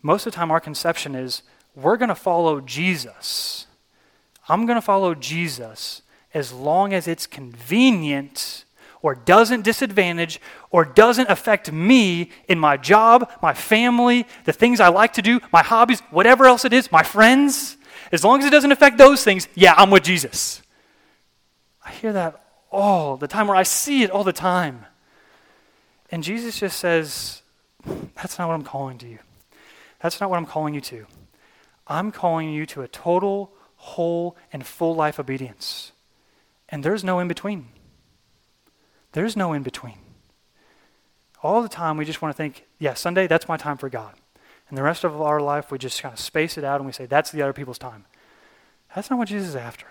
Most 0.01 0.26
of 0.26 0.34
the 0.34 0.36
time, 0.36 0.51
our 0.51 0.60
conception 0.60 1.16
is 1.16 1.43
we're 1.76 1.97
going 1.97 2.10
to 2.10 2.16
follow 2.16 2.62
Jesus. 2.62 3.68
I'm 4.47 4.66
going 4.66 4.78
to 4.78 4.82
follow 4.82 5.16
Jesus 5.16 6.01
as 6.34 6.51
long 6.51 6.93
as 6.93 7.08
it's 7.08 7.28
convenient 7.28 8.66
or 9.01 9.16
doesn't 9.16 9.62
disadvantage 9.62 10.39
or 10.72 10.86
doesn't 10.86 11.30
affect 11.30 11.72
me 11.72 12.32
in 12.47 12.58
my 12.58 12.78
job, 12.78 13.32
my 13.41 13.54
family, 13.54 14.26
the 14.45 14.54
things 14.54 14.80
I 14.80 14.88
like 14.89 15.14
to 15.14 15.22
do, 15.22 15.39
my 15.51 15.62
hobbies, 15.62 15.99
whatever 16.10 16.45
else 16.45 16.66
it 16.66 16.74
is, 16.74 16.91
my 16.91 17.04
friends. 17.04 17.78
As 18.12 18.24
long 18.24 18.39
as 18.39 18.45
it 18.45 18.51
doesn't 18.51 18.72
affect 18.72 18.97
those 18.97 19.24
things, 19.24 19.47
yeah, 19.56 19.74
I'm 19.76 19.89
with 19.89 20.04
Jesus. 20.04 20.62
I 21.86 21.91
hear 21.91 22.14
that 22.14 22.43
all 22.72 23.18
the 23.18 23.28
time, 23.28 23.49
or 23.49 23.56
I 23.56 23.64
see 23.64 24.04
it 24.04 24.10
all 24.10 24.24
the 24.24 24.34
time. 24.34 24.86
And 26.14 26.24
Jesus 26.24 26.59
just 26.59 26.78
says, 26.78 27.41
That's 28.14 28.38
not 28.38 28.47
what 28.47 28.53
I'm 28.53 28.64
calling 28.64 28.99
to 28.99 29.07
you. 29.07 29.18
That's 29.99 30.22
not 30.22 30.30
what 30.30 30.38
I'm 30.38 30.45
calling 30.45 30.76
you 30.76 30.82
to. 30.82 31.07
I'm 31.88 32.11
calling 32.11 32.53
you 32.53 32.68
to 32.68 32.84
a 32.84 32.88
total, 32.88 33.51
whole, 33.78 34.38
and 34.53 34.64
full 34.64 34.93
life 34.93 35.20
obedience. 35.20 35.91
And 36.70 36.84
there's 36.84 37.03
no 37.03 37.18
in 37.18 37.28
between. 37.28 37.70
There's 39.14 39.36
no 39.36 39.53
in 39.53 39.64
between. 39.64 39.97
All 41.41 41.64
the 41.64 41.68
time, 41.68 41.97
we 41.97 42.05
just 42.05 42.22
want 42.22 42.32
to 42.32 42.38
think, 42.38 42.68
yeah, 42.78 42.93
Sunday, 42.93 43.26
that's 43.26 43.47
my 43.47 43.57
time 43.57 43.78
for 43.78 43.89
God. 43.89 44.14
And 44.70 44.78
the 44.78 44.84
rest 44.84 45.03
of 45.03 45.20
our 45.20 45.41
life, 45.41 45.72
we 45.72 45.80
just 45.80 45.99
kind 45.99 46.14
of 46.14 46.20
space 46.20 46.59
it 46.59 46.64
out 46.64 46.76
and 46.76 46.86
we 46.86 46.91
say, 46.91 47.07
that's 47.07 47.32
the 47.32 47.41
other 47.41 47.53
people's 47.53 47.80
time. 47.80 48.05
That's 48.95 49.09
not 49.09 49.18
what 49.18 49.30
Jesus 49.30 49.49
is 49.49 49.55
after. 49.55 49.88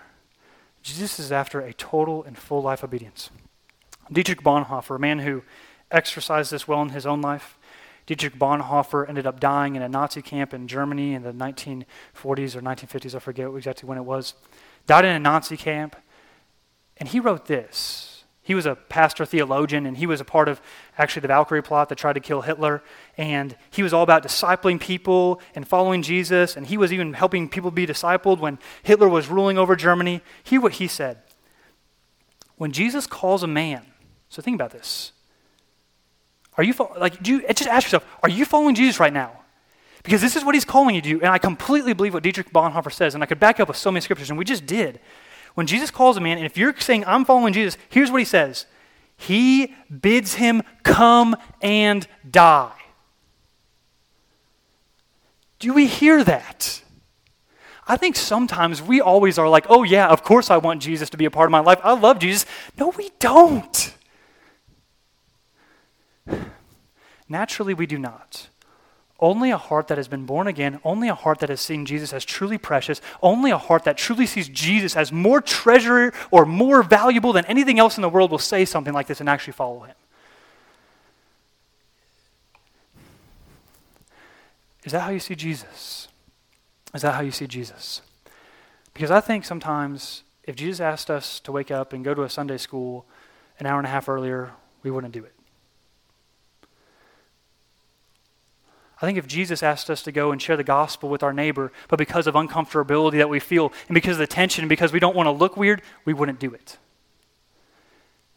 Jesus 0.83 1.19
is 1.19 1.33
after 1.33 1.59
a 1.59 1.73
total 1.73 2.23
and 2.23 2.37
full 2.37 2.61
life 2.61 2.81
obedience. 2.81 3.29
Dietrich 4.09 4.41
Bonhoeffer, 4.41 4.95
a 4.95 4.99
man 4.99 5.19
who 5.19 5.43
exercised 5.93 6.51
this 6.51 6.67
well 6.67 6.81
in 6.81 6.89
his 6.89 7.05
own 7.05 7.21
life, 7.21 7.57
Dietrich 8.05 8.35
Bonhoeffer 8.35 9.07
ended 9.07 9.25
up 9.25 9.39
dying 9.39 9.75
in 9.75 9.81
a 9.81 9.87
Nazi 9.87 10.21
camp 10.21 10.53
in 10.53 10.67
Germany 10.67 11.13
in 11.13 11.23
the 11.23 11.31
1940s 11.31 11.85
or 12.55 12.61
1950s, 12.61 13.15
I 13.15 13.19
forget 13.19 13.49
exactly 13.55 13.87
when 13.87 13.97
it 13.97 14.03
was. 14.03 14.33
Died 14.87 15.05
in 15.05 15.15
a 15.15 15.19
Nazi 15.19 15.55
camp. 15.55 15.95
And 16.97 17.09
he 17.09 17.19
wrote 17.19 17.45
this 17.45 18.13
he 18.43 18.55
was 18.55 18.65
a 18.65 18.75
pastor 18.75 19.25
theologian, 19.25 19.85
and 19.85 19.95
he 19.95 20.05
was 20.05 20.19
a 20.19 20.25
part 20.25 20.49
of 20.49 20.61
actually 20.97 21.21
the 21.21 21.29
Valkyrie 21.29 21.63
plot 21.63 21.87
that 21.87 21.97
tried 21.97 22.13
to 22.13 22.19
kill 22.19 22.41
Hitler. 22.41 22.83
And 23.17 23.55
he 23.71 23.81
was 23.81 23.93
all 23.93 24.03
about 24.03 24.21
discipling 24.21 24.81
people 24.81 25.41
and 25.55 25.65
following 25.65 26.01
Jesus. 26.01 26.57
And 26.57 26.67
he 26.67 26.77
was 26.77 26.91
even 26.91 27.13
helping 27.13 27.47
people 27.47 27.71
be 27.71 27.87
discipled 27.87 28.39
when 28.39 28.59
Hitler 28.83 29.07
was 29.07 29.29
ruling 29.29 29.57
over 29.57 29.77
Germany. 29.77 30.21
Hear 30.43 30.59
what 30.59 30.73
he 30.73 30.87
said. 30.87 31.19
When 32.57 32.73
Jesus 32.73 33.07
calls 33.07 33.43
a 33.43 33.47
man, 33.47 33.85
so 34.27 34.41
think 34.41 34.55
about 34.55 34.71
this. 34.71 35.13
Are 36.57 36.63
you 36.63 36.73
like? 36.97 37.21
Do 37.21 37.31
you 37.31 37.47
just 37.47 37.67
ask 37.67 37.85
yourself? 37.85 38.05
Are 38.21 38.29
you 38.29 38.45
following 38.45 38.75
Jesus 38.75 38.99
right 38.99 39.13
now? 39.13 39.39
Because 40.03 40.21
this 40.21 40.35
is 40.35 40.43
what 40.43 40.53
he's 40.53 40.65
calling 40.65 40.95
you 40.95 41.01
to 41.01 41.09
do, 41.09 41.21
and 41.21 41.29
I 41.29 41.37
completely 41.37 41.93
believe 41.93 42.13
what 42.13 42.23
Dietrich 42.23 42.51
Bonhoeffer 42.51 42.91
says, 42.91 43.13
and 43.15 43.23
I 43.23 43.25
could 43.25 43.39
back 43.39 43.59
up 43.59 43.69
with 43.69 43.77
so 43.77 43.89
many 43.89 44.01
scriptures, 44.01 44.29
and 44.29 44.37
we 44.37 44.43
just 44.43 44.65
did. 44.65 44.99
When 45.53 45.65
Jesus 45.65 45.91
calls 45.91 46.17
a 46.17 46.21
man, 46.21 46.37
and 46.37 46.45
if 46.45 46.57
you're 46.57 46.75
saying, 46.77 47.05
I'm 47.05 47.23
following 47.23 47.53
Jesus, 47.53 47.77
here's 47.89 48.11
what 48.11 48.19
he 48.19 48.25
says 48.25 48.65
He 49.15 49.73
bids 50.01 50.35
him 50.35 50.61
come 50.83 51.35
and 51.61 52.05
die. 52.29 52.73
Do 55.59 55.73
we 55.73 55.87
hear 55.87 56.23
that? 56.25 56.81
I 57.87 57.97
think 57.97 58.15
sometimes 58.15 58.81
we 58.81 59.01
always 59.01 59.37
are 59.37 59.47
like, 59.47 59.65
oh, 59.69 59.83
yeah, 59.83 60.07
of 60.07 60.23
course 60.23 60.49
I 60.49 60.57
want 60.57 60.81
Jesus 60.81 61.09
to 61.11 61.17
be 61.17 61.25
a 61.25 61.31
part 61.31 61.47
of 61.47 61.51
my 61.51 61.59
life. 61.59 61.79
I 61.83 61.93
love 61.93 62.19
Jesus. 62.19 62.45
No, 62.77 62.89
we 62.89 63.11
don't. 63.19 63.93
Naturally, 67.29 67.73
we 67.73 67.85
do 67.85 67.97
not. 67.97 68.49
Only 69.19 69.51
a 69.51 69.57
heart 69.57 69.87
that 69.87 69.97
has 69.97 70.07
been 70.07 70.25
born 70.25 70.47
again, 70.47 70.79
only 70.83 71.07
a 71.07 71.15
heart 71.15 71.39
that 71.39 71.49
has 71.49 71.61
seen 71.61 71.85
Jesus 71.85 72.11
as 72.11 72.25
truly 72.25 72.57
precious, 72.57 72.99
only 73.21 73.51
a 73.51 73.57
heart 73.57 73.85
that 73.85 73.97
truly 73.97 74.25
sees 74.25 74.49
Jesus 74.49 74.97
as 74.97 75.11
more 75.11 75.39
treasure 75.39 76.11
or 76.29 76.45
more 76.45 76.83
valuable 76.83 77.31
than 77.31 77.45
anything 77.45 77.79
else 77.79 77.97
in 77.97 78.01
the 78.01 78.09
world 78.09 78.31
will 78.31 78.37
say 78.37 78.65
something 78.65 78.93
like 78.93 79.07
this 79.07 79.19
and 79.19 79.29
actually 79.29 79.53
follow 79.53 79.81
him. 79.81 79.95
Is 84.83 84.91
that 84.91 85.01
how 85.01 85.11
you 85.11 85.19
see 85.19 85.35
Jesus? 85.35 86.09
Is 86.93 87.01
that 87.03 87.15
how 87.15 87.21
you 87.21 87.31
see 87.31 87.47
Jesus? 87.47 88.01
Because 88.93 89.09
I 89.09 89.21
think 89.21 89.45
sometimes 89.45 90.23
if 90.43 90.55
Jesus 90.55 90.81
asked 90.81 91.09
us 91.09 91.39
to 91.41 91.51
wake 91.51 91.71
up 91.71 91.93
and 91.93 92.03
go 92.03 92.13
to 92.13 92.23
a 92.23 92.29
Sunday 92.29 92.57
school 92.57 93.05
an 93.59 93.65
hour 93.65 93.77
and 93.77 93.87
a 93.87 93.89
half 93.89 94.09
earlier, 94.09 94.51
we 94.83 94.91
wouldn't 94.91 95.13
do 95.13 95.23
it. 95.23 95.33
I 99.03 99.05
think 99.05 99.17
if 99.17 99.27
Jesus 99.27 99.61
asked 99.61 99.89
us 99.89 100.01
to 100.03 100.13
go 100.13 100.31
and 100.31 100.41
share 100.41 100.55
the 100.55 100.63
gospel 100.63 101.09
with 101.09 101.23
our 101.23 101.33
neighbor, 101.33 101.73
but 101.89 101.99
because 101.99 102.25
of 102.25 102.35
uncomfortability 102.35 103.17
that 103.17 103.27
we 103.27 103.41
feel, 103.41 103.73
and 103.89 103.95
because 103.95 104.13
of 104.13 104.19
the 104.19 104.27
tension, 104.27 104.61
and 104.63 104.69
because 104.69 104.93
we 104.93 104.99
don't 105.01 105.13
want 105.13 105.27
to 105.27 105.31
look 105.31 105.57
weird, 105.57 105.81
we 106.05 106.13
wouldn't 106.13 106.39
do 106.39 106.53
it. 106.53 106.77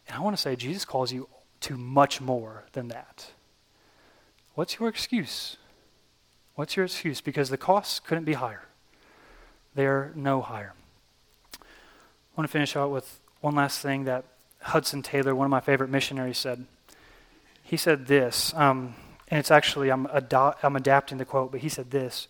And 0.09 0.17
I 0.17 0.21
want 0.21 0.35
to 0.35 0.43
say, 0.43 0.57
Jesus 0.57 0.85
calls 0.85 1.13
you 1.13 1.29
to 1.61 1.77
much 1.77 2.21
more 2.21 2.65
than 2.73 2.89
that. 2.89 3.29
What's 4.57 4.81
your 4.81 4.89
excuse? 4.89 5.57
What's 6.57 6.75
your 6.75 6.87
excuse? 6.87 7.21
Because 7.21 7.49
the 7.49 7.57
costs 7.57 8.01
couldn't 8.01 8.25
be 8.25 8.33
higher. 8.33 8.65
They're 9.77 10.11
no 10.17 10.41
higher. 10.41 10.73
I 11.63 11.67
want 12.37 12.49
to 12.49 12.53
finish 12.53 12.75
out 12.75 12.91
with 12.91 13.21
one 13.41 13.55
last 13.55 13.83
thing 13.83 14.03
that 14.07 14.25
Hudson 14.63 15.03
Taylor, 15.03 15.33
one 15.33 15.45
of 15.45 15.51
my 15.53 15.61
favorite 15.61 15.91
missionaries, 15.91 16.39
said. 16.39 16.67
He 17.63 17.77
said 17.77 18.09
this. 18.09 18.53
Um, 18.55 18.97
and 19.29 19.39
it's 19.41 19.51
actually, 19.51 19.91
I'm, 19.91 20.07
ado- 20.07 20.55
I'm 20.63 20.77
adapting 20.77 21.19
the 21.19 21.25
quote, 21.25 21.51
but 21.51 21.61
he 21.61 21.69
said 21.69 21.91
this 21.91 22.29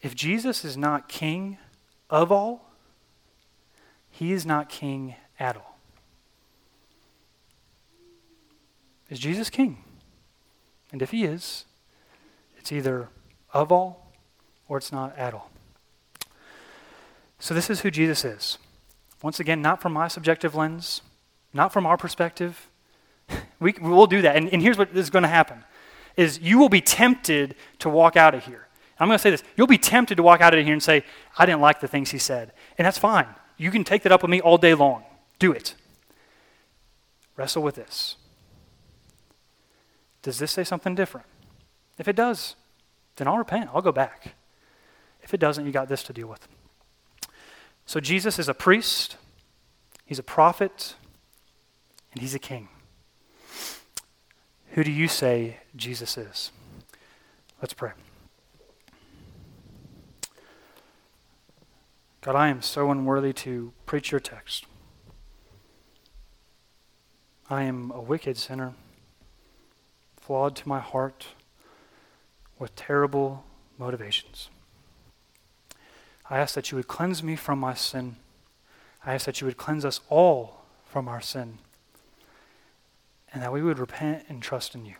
If 0.00 0.14
Jesus 0.14 0.64
is 0.64 0.76
not 0.76 1.08
king 1.08 1.58
of 2.08 2.30
all, 2.30 2.64
he 4.10 4.32
is 4.32 4.46
not 4.46 4.68
king 4.68 5.14
at 5.38 5.56
all. 5.56 5.76
Is 9.08 9.18
Jesus 9.18 9.50
king? 9.50 9.78
And 10.92 11.02
if 11.02 11.10
he 11.10 11.24
is, 11.24 11.64
it's 12.58 12.72
either 12.72 13.08
of 13.52 13.72
all 13.72 14.12
or 14.68 14.78
it's 14.78 14.92
not 14.92 15.16
at 15.16 15.34
all. 15.34 15.50
So, 17.38 17.54
this 17.54 17.70
is 17.70 17.80
who 17.80 17.90
Jesus 17.90 18.24
is. 18.24 18.58
Once 19.22 19.40
again, 19.40 19.62
not 19.62 19.80
from 19.80 19.92
my 19.92 20.08
subjective 20.08 20.54
lens, 20.54 21.02
not 21.52 21.72
from 21.72 21.86
our 21.86 21.96
perspective, 21.96 22.68
we, 23.60 23.74
we'll 23.80 24.06
do 24.06 24.22
that. 24.22 24.36
And, 24.36 24.52
and 24.52 24.62
here's 24.62 24.78
what 24.78 24.96
is 24.96 25.10
going 25.10 25.22
to 25.22 25.28
happen 25.28 25.64
is 26.16 26.40
you 26.40 26.58
will 26.58 26.68
be 26.68 26.80
tempted 26.80 27.54
to 27.78 27.88
walk 27.88 28.16
out 28.16 28.34
of 28.34 28.44
here. 28.44 28.66
I'm 28.98 29.06
going 29.06 29.18
to 29.18 29.22
say 29.22 29.30
this. 29.30 29.44
You'll 29.56 29.68
be 29.68 29.78
tempted 29.78 30.16
to 30.16 30.22
walk 30.22 30.40
out 30.40 30.52
of 30.52 30.64
here 30.64 30.72
and 30.72 30.82
say, 30.82 31.04
I 31.38 31.46
didn't 31.46 31.60
like 31.60 31.80
the 31.80 31.86
things 31.86 32.10
he 32.10 32.18
said. 32.18 32.52
And 32.76 32.84
that's 32.84 32.98
fine. 32.98 33.28
You 33.56 33.70
can 33.70 33.84
take 33.84 34.02
that 34.02 34.12
up 34.12 34.22
with 34.22 34.30
me 34.30 34.40
all 34.40 34.58
day 34.58 34.74
long. 34.74 35.04
Do 35.38 35.52
it. 35.52 35.74
Wrestle 37.36 37.62
with 37.62 37.76
this. 37.76 38.16
Does 40.22 40.38
this 40.38 40.50
say 40.50 40.64
something 40.64 40.96
different? 40.96 41.26
If 41.98 42.08
it 42.08 42.16
does, 42.16 42.56
then 43.16 43.28
I'll 43.28 43.38
repent. 43.38 43.70
I'll 43.72 43.82
go 43.82 43.92
back. 43.92 44.34
If 45.22 45.32
it 45.32 45.38
doesn't, 45.38 45.64
you 45.64 45.72
got 45.72 45.88
this 45.88 46.02
to 46.04 46.12
deal 46.12 46.26
with. 46.26 46.48
So 47.86 48.00
Jesus 48.00 48.38
is 48.38 48.48
a 48.48 48.54
priest, 48.54 49.16
he's 50.04 50.18
a 50.18 50.22
prophet, 50.22 50.94
and 52.12 52.20
he's 52.20 52.34
a 52.34 52.38
king. 52.38 52.68
Who 54.72 54.84
do 54.84 54.92
you 54.92 55.08
say 55.08 55.58
Jesus 55.74 56.16
is? 56.16 56.52
Let's 57.60 57.74
pray. 57.74 57.92
God, 62.20 62.36
I 62.36 62.48
am 62.48 62.62
so 62.62 62.90
unworthy 62.90 63.32
to 63.32 63.72
preach 63.86 64.10
your 64.10 64.20
text. 64.20 64.66
I 67.48 67.62
am 67.62 67.90
a 67.92 68.00
wicked 68.00 68.36
sinner, 68.36 68.74
flawed 70.16 70.54
to 70.56 70.68
my 70.68 70.80
heart, 70.80 71.28
with 72.58 72.74
terrible 72.76 73.44
motivations. 73.78 74.50
I 76.28 76.38
ask 76.38 76.54
that 76.54 76.70
you 76.70 76.76
would 76.76 76.88
cleanse 76.88 77.22
me 77.22 77.36
from 77.36 77.58
my 77.58 77.72
sin. 77.72 78.16
I 79.06 79.14
ask 79.14 79.24
that 79.24 79.40
you 79.40 79.46
would 79.46 79.56
cleanse 79.56 79.84
us 79.84 80.00
all 80.10 80.64
from 80.84 81.08
our 81.08 81.22
sin. 81.22 81.58
And 83.32 83.42
that 83.42 83.52
we 83.52 83.62
would 83.62 83.78
repent 83.78 84.24
and 84.28 84.42
trust 84.42 84.74
in 84.74 84.86
you. 84.86 84.94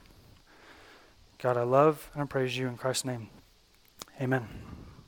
God, 1.39 1.57
I 1.57 1.63
love 1.63 2.11
and 2.15 2.23
I 2.23 2.27
praise 2.27 2.59
you 2.59 2.67
in 2.67 2.77
Christ's 2.77 3.05
name. 3.05 3.29
Amen. 4.21 4.49